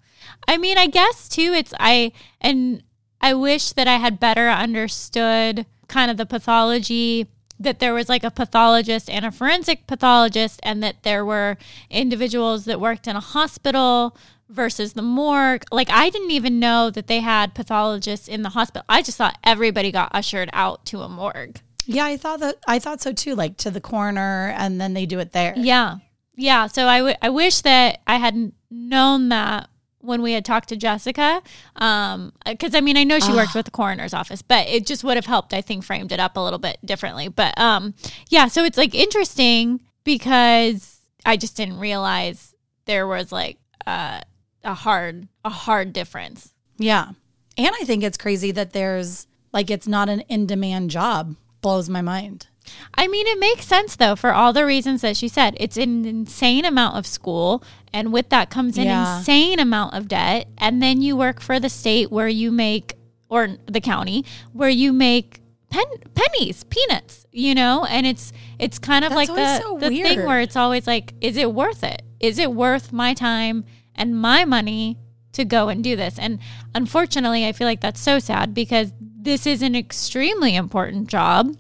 I 0.47 0.57
mean, 0.57 0.77
I 0.77 0.87
guess 0.87 1.29
too, 1.29 1.53
it's 1.55 1.73
I, 1.79 2.11
and 2.41 2.83
I 3.21 3.33
wish 3.33 3.71
that 3.73 3.87
I 3.87 3.95
had 3.95 4.19
better 4.19 4.49
understood 4.49 5.65
kind 5.87 6.11
of 6.11 6.17
the 6.17 6.25
pathology, 6.25 7.27
that 7.59 7.79
there 7.79 7.93
was 7.93 8.09
like 8.09 8.23
a 8.23 8.31
pathologist 8.31 9.09
and 9.09 9.25
a 9.25 9.31
forensic 9.31 9.85
pathologist, 9.87 10.59
and 10.63 10.81
that 10.83 11.03
there 11.03 11.25
were 11.25 11.57
individuals 11.89 12.65
that 12.65 12.79
worked 12.79 13.07
in 13.07 13.15
a 13.15 13.21
hospital 13.21 14.15
versus 14.49 14.93
the 14.93 15.01
morgue. 15.01 15.63
Like, 15.71 15.89
I 15.89 16.09
didn't 16.09 16.31
even 16.31 16.59
know 16.59 16.89
that 16.89 17.07
they 17.07 17.19
had 17.19 17.53
pathologists 17.53 18.27
in 18.27 18.41
the 18.41 18.49
hospital. 18.49 18.85
I 18.89 19.01
just 19.01 19.17
thought 19.17 19.37
everybody 19.43 19.91
got 19.91 20.09
ushered 20.13 20.49
out 20.53 20.85
to 20.87 21.01
a 21.01 21.09
morgue. 21.09 21.59
Yeah, 21.85 22.05
I 22.05 22.17
thought 22.17 22.39
that 22.41 22.57
I 22.67 22.77
thought 22.77 23.01
so 23.01 23.13
too, 23.13 23.33
like 23.35 23.57
to 23.57 23.71
the 23.71 23.81
coroner 23.81 24.53
and 24.55 24.79
then 24.79 24.93
they 24.93 25.07
do 25.07 25.17
it 25.17 25.31
there. 25.31 25.55
Yeah. 25.57 25.97
Yeah. 26.35 26.67
So 26.67 26.85
I 26.85 27.15
I 27.19 27.29
wish 27.29 27.61
that 27.61 28.01
I 28.05 28.17
hadn't 28.17 28.53
known 28.69 29.29
that 29.29 29.69
when 29.99 30.21
we 30.21 30.33
had 30.33 30.45
talked 30.45 30.69
to 30.69 30.75
Jessica. 30.75 31.41
Um, 31.75 32.33
because 32.45 32.75
I 32.75 32.81
mean 32.81 32.97
I 32.97 33.03
know 33.03 33.19
she 33.19 33.33
worked 33.33 33.55
with 33.55 33.65
the 33.65 33.71
coroner's 33.71 34.13
office, 34.13 34.41
but 34.41 34.67
it 34.67 34.85
just 34.85 35.03
would 35.03 35.17
have 35.17 35.25
helped, 35.25 35.53
I 35.53 35.61
think, 35.61 35.83
framed 35.83 36.11
it 36.11 36.19
up 36.19 36.37
a 36.37 36.39
little 36.39 36.59
bit 36.59 36.77
differently. 36.85 37.27
But 37.27 37.57
um 37.59 37.93
yeah, 38.29 38.47
so 38.47 38.63
it's 38.63 38.77
like 38.77 38.95
interesting 38.95 39.81
because 40.03 40.99
I 41.25 41.37
just 41.37 41.55
didn't 41.55 41.79
realize 41.79 42.55
there 42.85 43.07
was 43.07 43.31
like 43.31 43.57
uh, 43.85 44.21
a 44.63 44.73
hard 44.73 45.27
a 45.45 45.49
hard 45.49 45.93
difference. 45.93 46.53
Yeah. 46.77 47.11
And 47.57 47.71
I 47.79 47.83
think 47.85 48.03
it's 48.03 48.17
crazy 48.17 48.51
that 48.51 48.73
there's 48.73 49.27
like 49.53 49.69
it's 49.69 49.87
not 49.87 50.09
an 50.09 50.21
in 50.21 50.45
demand 50.45 50.89
job. 50.89 51.35
Blows 51.61 51.89
my 51.89 52.01
mind. 52.01 52.47
I 52.93 53.07
mean, 53.07 53.25
it 53.27 53.39
makes 53.39 53.65
sense 53.65 53.95
though 53.95 54.15
for 54.15 54.33
all 54.33 54.53
the 54.53 54.65
reasons 54.65 55.01
that 55.01 55.17
she 55.17 55.27
said. 55.27 55.55
It's 55.59 55.77
an 55.77 56.05
insane 56.05 56.65
amount 56.65 56.97
of 56.97 57.07
school, 57.07 57.63
and 57.93 58.11
with 58.13 58.29
that 58.29 58.49
comes 58.49 58.77
an 58.77 58.85
Yeah. 58.85 59.17
insane 59.17 59.59
amount 59.59 59.93
of 59.95 60.07
debt. 60.07 60.47
And 60.57 60.81
then 60.81 61.01
you 61.01 61.15
work 61.15 61.41
for 61.41 61.59
the 61.59 61.69
state 61.69 62.11
where 62.11 62.27
you 62.27 62.51
make, 62.51 62.95
or 63.29 63.57
the 63.65 63.81
county 63.81 64.25
where 64.53 64.69
you 64.69 64.91
make 64.93 65.41
pen, 65.69 65.85
pennies, 66.15 66.63
peanuts. 66.65 67.25
You 67.31 67.55
know, 67.55 67.85
and 67.85 68.05
it's 68.05 68.33
it's 68.57 68.79
kind 68.79 69.05
of 69.05 69.09
That's 69.11 69.29
like 69.29 69.35
the 69.37 69.59
so 69.59 69.77
the 69.79 69.89
thing 69.89 70.25
where 70.25 70.41
it's 70.41 70.55
always 70.55 70.85
like, 70.87 71.13
is 71.21 71.37
it 71.37 71.53
worth 71.53 71.83
it? 71.83 72.01
Is 72.19 72.37
it 72.37 72.51
worth 72.53 72.91
my 72.91 73.13
time 73.13 73.65
and 73.95 74.19
my 74.19 74.45
money 74.45 74.97
to 75.33 75.45
go 75.45 75.69
and 75.69 75.83
do 75.83 75.95
this? 75.95 76.19
And 76.19 76.39
unfortunately, 76.75 77.45
I 77.47 77.51
feel 77.53 77.67
like 77.67 77.81
that's 77.81 77.99
so 78.01 78.19
sad 78.19 78.53
because 78.53 78.91
this 78.99 79.45
is 79.47 79.61
an 79.61 79.75
extremely 79.75 80.55
important 80.55 81.07
job 81.07 81.55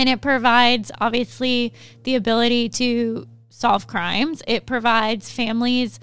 and 0.00 0.08
it 0.08 0.22
provides 0.22 0.90
obviously 0.98 1.74
the 2.04 2.14
ability 2.14 2.70
to 2.70 3.26
solve 3.50 3.86
crimes. 3.86 4.42
It 4.46 4.64
provides 4.64 5.30
families 5.30 6.00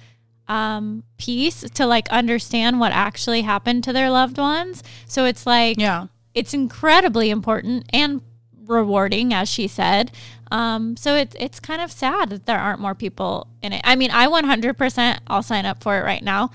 um, 0.47 1.03
peace 1.17 1.61
to 1.73 1.85
like 1.87 2.07
understand 2.09 2.79
what 2.79 2.91
actually 2.91 3.41
happened 3.41 3.83
to 3.85 3.93
their 3.93 4.11
loved 4.11 4.37
ones. 4.37 4.83
So 5.07 5.25
it's 5.25 5.45
like, 5.47 5.77
Yeah. 5.79 6.07
it's 6.35 6.53
incredibly 6.53 7.31
important 7.31 7.89
and 7.91 8.21
rewarding, 8.67 9.33
as 9.33 9.49
she 9.49 9.67
said. 9.67 10.11
Um, 10.51 10.95
so 10.95 11.15
it's 11.15 11.35
it's 11.39 11.59
kind 11.59 11.81
of 11.81 11.91
sad 11.91 12.29
that 12.29 12.45
there 12.45 12.59
aren't 12.59 12.79
more 12.79 12.95
people 12.95 13.47
in 13.63 13.73
it. 13.73 13.81
I 13.83 13.95
mean, 13.95 14.11
I 14.11 14.27
100% 14.27 15.19
I'll 15.27 15.43
sign 15.43 15.65
up 15.65 15.81
for 15.83 15.97
it 15.99 16.03
right 16.03 16.23
now. 16.23 16.51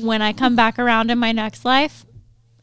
When 0.00 0.22
I 0.22 0.32
come 0.32 0.54
back 0.56 0.78
around 0.78 1.10
in 1.10 1.18
my 1.18 1.32
next 1.32 1.64
life, 1.64 2.06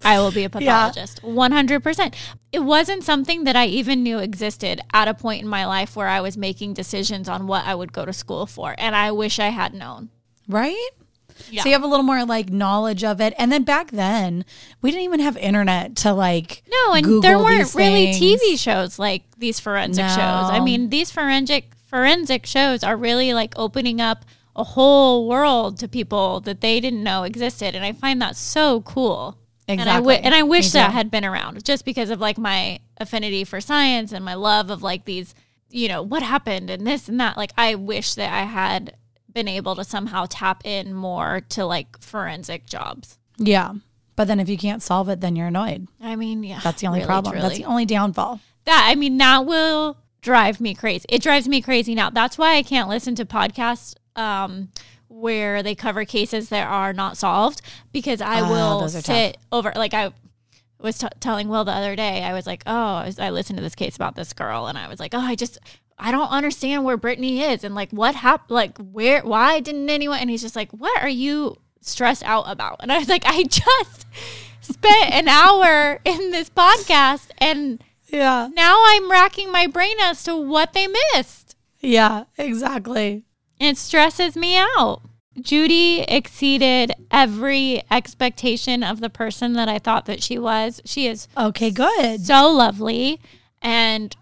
I 0.03 0.17
will 0.19 0.32
be 0.32 0.43
a 0.45 0.49
pathologist. 0.55 1.21
100%. 1.21 2.15
It 2.52 2.64
wasn't 2.64 3.04
something 3.04 3.45
that 3.45 3.56
I 3.56 3.66
even 3.68 4.04
knew 4.04 4.20
existed 4.20 4.82
at 4.93 5.08
a 5.08 5.14
point 5.14 5.41
in 5.41 5.47
my 5.47 5.66
life 5.66 5.95
where 5.95 6.10
I 6.10 6.20
was 6.22 6.38
making 6.38 6.74
decisions 6.74 7.30
on 7.30 7.47
what 7.47 7.66
I 7.66 7.76
would 7.76 7.93
go 7.93 8.06
to 8.06 8.14
school 8.14 8.45
for, 8.45 8.76
and 8.78 8.95
I 8.95 9.12
wish 9.12 9.39
I 9.39 9.49
had 9.49 9.74
known. 9.74 10.10
Right? 10.47 10.89
Yeah. 11.49 11.64
So 11.64 11.70
you 11.70 11.74
have 11.74 11.84
a 11.84 11.88
little 11.88 12.04
more 12.04 12.26
like 12.26 12.49
knowledge 12.49 13.04
of 13.04 13.22
it. 13.22 13.34
And 13.38 13.52
then 13.52 13.64
back 13.64 13.91
then, 13.91 14.45
we 14.82 14.91
didn't 14.91 15.04
even 15.04 15.22
have 15.22 15.38
internet 15.38 15.95
to 15.97 16.14
like 16.14 16.64
No, 16.70 16.93
and 16.93 17.04
Google 17.04 17.22
there 17.22 17.39
weren't 17.39 17.74
really. 17.74 18.08
TV 18.08 18.60
shows 18.60 18.99
like 18.99 19.24
these 19.38 19.60
forensic 19.60 20.08
shows. 20.08 20.18
I 20.18 20.60
mean, 20.60 20.89
these 20.89 21.12
forensic 21.12 21.72
forensic 21.88 22.45
shows 22.45 22.84
are 22.84 22.95
really 22.95 23.34
like 23.34 23.54
opening 23.56 23.99
up 23.99 24.26
a 24.56 24.64
whole 24.64 25.28
world 25.28 25.80
to 25.80 25.88
people 25.88 26.41
that 26.41 26.62
they 26.62 26.80
didn't 26.80 27.04
know 27.04 27.24
existed, 27.24 27.76
and 27.76 27.86
I 27.86 27.93
find 27.93 28.22
that 28.22 28.36
so 28.36 28.82
cool. 28.82 29.38
And 29.68 29.80
I, 29.82 29.84
Exactly. 29.99 30.18
and 30.18 30.36
I 30.36 30.43
wish 30.43 30.72
that 30.72 30.91
had 30.91 31.09
been 31.12 31.24
around 31.24 31.64
just 31.64 31.86
because 31.86 32.09
of 32.09 32.20
like 32.20 32.38
my 32.38 32.80
affinity 32.97 33.43
for 33.43 33.62
science 33.62 34.12
and 34.12 34.26
my 34.26 34.34
love 34.34 34.70
of 34.70 34.84
like 34.84 35.05
these, 35.05 35.34
you 35.70 35.88
know, 35.88 36.01
what 36.01 36.24
happened 36.24 36.70
and 36.70 36.86
this 36.86 37.07
and 37.07 37.20
that. 37.20 37.38
Like, 37.38 37.51
I 37.57 37.76
wish 37.76 38.16
that 38.16 38.34
I 38.34 38.43
had 38.43 38.97
been 39.32 39.47
able 39.47 39.76
to 39.76 39.84
somehow 39.84 40.26
tap 40.30 40.62
in 40.66 40.93
more 40.93 41.41
to 41.49 41.66
like 41.66 41.99
forensic 42.01 42.66
jobs. 42.66 43.18
Yeah. 43.38 43.76
But 44.18 44.28
then 44.28 44.39
if 44.41 44.49
you 44.49 44.57
can't 44.57 44.84
solve 44.84 45.07
it, 45.09 45.22
then 45.22 45.36
you're 45.38 45.47
annoyed. 45.47 45.88
I 46.01 46.16
mean, 46.18 46.43
yeah, 46.43 46.59
That's 46.62 46.82
the 46.82 46.88
only 46.88 46.99
really, 46.99 47.07
problem. 47.07 47.39
That's 47.39 47.57
the 47.57 47.66
only 47.66 47.86
downfall. 47.86 48.41
that 48.66 48.86
I 48.91 48.95
mean 48.95 49.18
that 49.20 49.45
will 49.45 49.97
drive 50.22 50.59
me 50.59 50.76
crazy. 50.76 51.05
It 51.09 51.22
drives 51.22 51.47
me 51.47 51.62
crazy 51.62 51.95
now. 51.95 52.09
That's 52.09 52.38
why 52.38 52.55
I 52.55 52.62
can't 52.64 52.89
listen 52.89 53.16
to 53.16 53.26
podcasts 53.26 53.95
um, 54.16 54.70
where 55.22 55.61
they 55.63 55.76
cover 55.76 56.03
cases 56.05 56.49
that 56.49 56.67
are 56.67 56.91
not 56.93 57.15
solved 57.17 57.61
because 57.91 58.19
I 58.22 58.41
Ah, 58.41 58.49
will 58.49 58.89
sit 58.89 59.38
over 59.51 59.72
like 59.76 59.93
I 59.93 60.11
was 60.80 60.97
t- 60.97 61.07
telling 61.19 61.47
Will 61.47 61.63
the 61.63 61.72
other 61.72 61.95
day. 61.95 62.24
I 62.24 62.34
was 62.34 62.47
like, 62.47 62.63
oh, 62.65 62.74
I, 62.95 63.05
was, 63.05 63.19
I 63.19 63.30
listened 63.30 63.57
to 63.57 63.63
this 63.63 63.76
case 63.76 63.95
about 63.95 64.15
this 64.15 64.34
girl, 64.34 64.65
and 64.65 64.78
I 64.78 64.88
was 64.88 64.99
like, 64.99 65.13
oh, 65.13 65.19
I 65.19 65.36
just. 65.36 65.59
I 66.03 66.09
don't 66.09 66.30
understand 66.30 66.84
where 66.84 66.97
Brittany 66.97 67.41
is 67.43 67.63
and 67.63 67.76
like 67.76 67.91
what 67.91 68.15
happened 68.15 68.49
like 68.49 68.76
where 68.80 69.22
why 69.22 69.59
didn't 69.59 69.88
anyone 69.88 70.17
and 70.17 70.32
he's 70.32 70.41
just 70.41 70.55
like 70.55 70.72
what 70.72 70.99
are 70.99 71.07
you 71.07 71.57
stressed 71.82 72.24
out 72.24 72.45
about 72.47 72.78
and 72.80 72.91
I 72.91 72.97
was 72.97 73.07
like 73.07 73.22
I 73.28 73.43
just 73.43 74.07
spent 74.61 75.11
an 75.13 75.28
hour 75.28 75.99
in 76.03 76.32
this 76.32 76.49
podcast 76.49 77.30
and 77.38 77.84
Yeah. 78.07 78.49
now 78.55 78.78
I'm 78.84 79.11
racking 79.11 79.51
my 79.51 79.67
brain 79.67 79.95
as 80.01 80.24
to 80.24 80.36
what 80.36 80.74
they 80.74 80.88
missed. 81.13 81.55
Yeah, 81.82 82.24
exactly. 82.36 83.24
It 83.59 83.78
stresses 83.78 84.36
me 84.36 84.57
out. 84.57 85.03
Judy 85.39 86.01
exceeded 86.01 86.91
every 87.09 87.82
expectation 87.89 88.84
of 88.84 88.99
the 88.99 89.09
person 89.09 89.53
that 89.53 89.69
I 89.69 89.79
thought 89.79 90.05
that 90.05 90.21
she 90.21 90.38
was. 90.38 90.82
She 90.84 91.07
is 91.07 91.27
Okay, 91.38 91.71
good. 91.71 92.21
so 92.25 92.51
lovely 92.51 93.21
and 93.61 94.15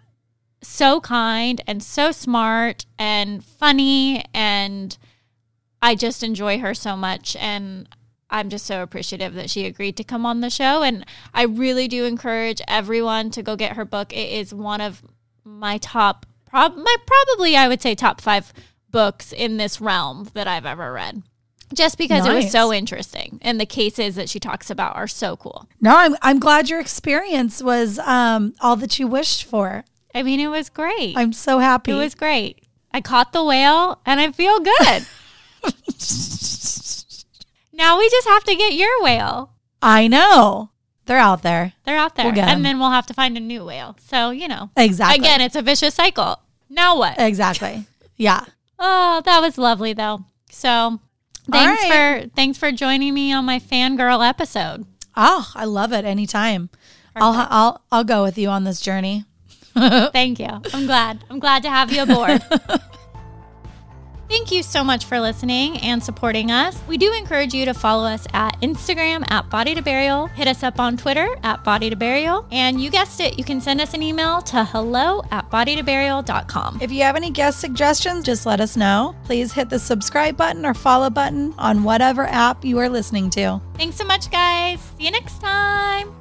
so 0.61 0.99
kind 1.01 1.61
and 1.65 1.81
so 1.81 2.11
smart 2.11 2.85
and 2.99 3.43
funny 3.43 4.23
and 4.33 4.97
I 5.81 5.95
just 5.95 6.21
enjoy 6.21 6.59
her 6.59 6.73
so 6.73 6.95
much 6.95 7.35
and 7.37 7.87
I'm 8.29 8.49
just 8.49 8.65
so 8.67 8.83
appreciative 8.83 9.33
that 9.33 9.49
she 9.49 9.65
agreed 9.65 9.97
to 9.97 10.03
come 10.03 10.25
on 10.25 10.41
the 10.41 10.49
show 10.51 10.83
and 10.83 11.05
I 11.33 11.43
really 11.43 11.87
do 11.87 12.05
encourage 12.05 12.61
everyone 12.67 13.31
to 13.31 13.41
go 13.41 13.55
get 13.55 13.73
her 13.77 13.85
book. 13.85 14.13
It 14.13 14.31
is 14.31 14.53
one 14.53 14.81
of 14.81 15.01
my 15.43 15.77
top 15.79 16.25
prob 16.45 16.75
my 16.75 16.95
probably 17.07 17.55
I 17.55 17.67
would 17.67 17.81
say 17.81 17.95
top 17.95 18.21
5 18.21 18.53
books 18.91 19.31
in 19.31 19.57
this 19.57 19.79
realm 19.81 20.29
that 20.33 20.47
I've 20.47 20.65
ever 20.65 20.91
read. 20.91 21.23
Just 21.73 21.99
because 21.99 22.25
it 22.25 22.33
was 22.33 22.51
so 22.51 22.73
interesting 22.73 23.37
and 23.43 23.59
the 23.61 23.65
cases 23.65 24.15
that 24.15 24.27
she 24.27 24.39
talks 24.39 24.71
about 24.71 24.95
are 24.95 25.07
so 25.07 25.37
cool. 25.37 25.69
No, 25.79 25.95
I'm 25.95 26.15
I'm 26.23 26.39
glad 26.39 26.67
your 26.67 26.79
experience 26.79 27.61
was 27.61 27.99
um 27.99 28.55
all 28.59 28.75
that 28.77 28.97
you 28.97 29.05
wished 29.05 29.45
for. 29.45 29.83
I 30.15 30.23
mean, 30.23 30.39
it 30.39 30.47
was 30.47 30.69
great. 30.69 31.15
I'm 31.15 31.31
so 31.31 31.59
happy. 31.59 31.91
It 31.91 31.95
was 31.95 32.15
great. 32.15 32.63
I 32.91 33.01
caught 33.01 33.33
the 33.33 33.43
whale 33.43 34.01
and 34.03 34.19
I 34.19 34.31
feel 34.31 34.59
good. 34.59 35.05
now 37.73 37.99
we 37.99 38.09
just 38.09 38.27
have 38.27 38.43
to 38.45 38.55
get 38.55 38.73
your 38.73 39.03
whale. 39.03 39.51
I 39.81 40.07
know. 40.07 40.71
They're 41.05 41.17
out 41.17 41.41
there. 41.43 41.73
They're 41.85 41.97
out 41.97 42.15
there. 42.15 42.31
We'll 42.31 42.39
and 42.41 42.65
then 42.65 42.79
we'll 42.79 42.91
have 42.91 43.07
to 43.07 43.13
find 43.13 43.37
a 43.37 43.39
new 43.39 43.65
whale. 43.65 43.95
So, 44.07 44.29
you 44.31 44.47
know, 44.47 44.69
Exactly. 44.75 45.19
again, 45.19 45.41
it's 45.41 45.55
a 45.55 45.61
vicious 45.61 45.95
cycle. 45.95 46.39
Now 46.69 46.97
what? 46.97 47.15
Exactly. 47.19 47.85
Yeah. 48.21 48.43
Oh, 48.79 49.21
that 49.25 49.41
was 49.41 49.57
lovely 49.57 49.93
though. 49.93 50.25
So, 50.49 50.99
thanks 51.49 51.83
right. 51.83 52.23
for 52.23 52.29
thanks 52.35 52.57
for 52.57 52.71
joining 52.71 53.13
me 53.13 53.33
on 53.33 53.45
my 53.45 53.59
fangirl 53.59 54.27
episode. 54.27 54.85
Oh, 55.15 55.51
I 55.53 55.65
love 55.65 55.91
it 55.93 56.05
anytime. 56.05 56.69
I'll 57.15 57.47
I'll 57.49 57.81
I'll 57.91 58.03
go 58.03 58.23
with 58.23 58.37
you 58.37 58.49
on 58.49 58.63
this 58.63 58.79
journey. 58.79 59.25
Thank 59.75 60.39
you. 60.39 60.61
I'm 60.73 60.85
glad. 60.85 61.23
I'm 61.29 61.39
glad 61.39 61.63
to 61.63 61.69
have 61.69 61.91
you 61.91 62.03
aboard. 62.03 62.41
Thank 64.29 64.51
you 64.51 64.61
so 64.61 64.83
much 64.83 65.05
for 65.05 65.19
listening 65.19 65.79
and 65.79 66.03
supporting 66.03 66.51
us. 66.51 66.79
We 66.87 66.99
do 66.99 67.11
encourage 67.13 67.51
you 67.53 67.65
to 67.65 67.73
follow 67.73 68.05
us 68.05 68.27
at 68.33 68.61
Instagram 68.61 69.25
at 69.31 69.49
Body 69.49 69.73
to 69.73 69.81
Burial. 69.81 70.27
Hit 70.27 70.47
us 70.47 70.61
up 70.61 70.79
on 70.79 70.97
Twitter 70.97 71.27
at 71.41 71.63
Body 71.63 71.89
to 71.89 71.95
Burial. 71.95 72.45
And 72.51 72.79
you 72.79 72.91
guessed 72.91 73.19
it, 73.21 73.39
you 73.39 73.43
can 73.43 73.59
send 73.59 73.81
us 73.81 73.95
an 73.95 74.03
email 74.03 74.41
to 74.43 74.63
hello 74.63 75.23
at 75.31 75.49
bodytoburial.com. 75.49 76.77
If 76.79 76.91
you 76.91 77.01
have 77.01 77.15
any 77.15 77.31
guest 77.31 77.59
suggestions, 77.59 78.23
just 78.23 78.45
let 78.45 78.61
us 78.61 78.77
know. 78.77 79.15
Please 79.25 79.51
hit 79.51 79.69
the 79.69 79.79
subscribe 79.79 80.37
button 80.37 80.63
or 80.63 80.75
follow 80.75 81.09
button 81.09 81.55
on 81.57 81.83
whatever 81.83 82.27
app 82.27 82.63
you 82.63 82.77
are 82.77 82.89
listening 82.89 83.31
to. 83.31 83.59
Thanks 83.73 83.95
so 83.97 84.05
much, 84.05 84.29
guys. 84.29 84.79
See 84.97 85.05
you 85.05 85.11
next 85.11 85.41
time. 85.41 86.18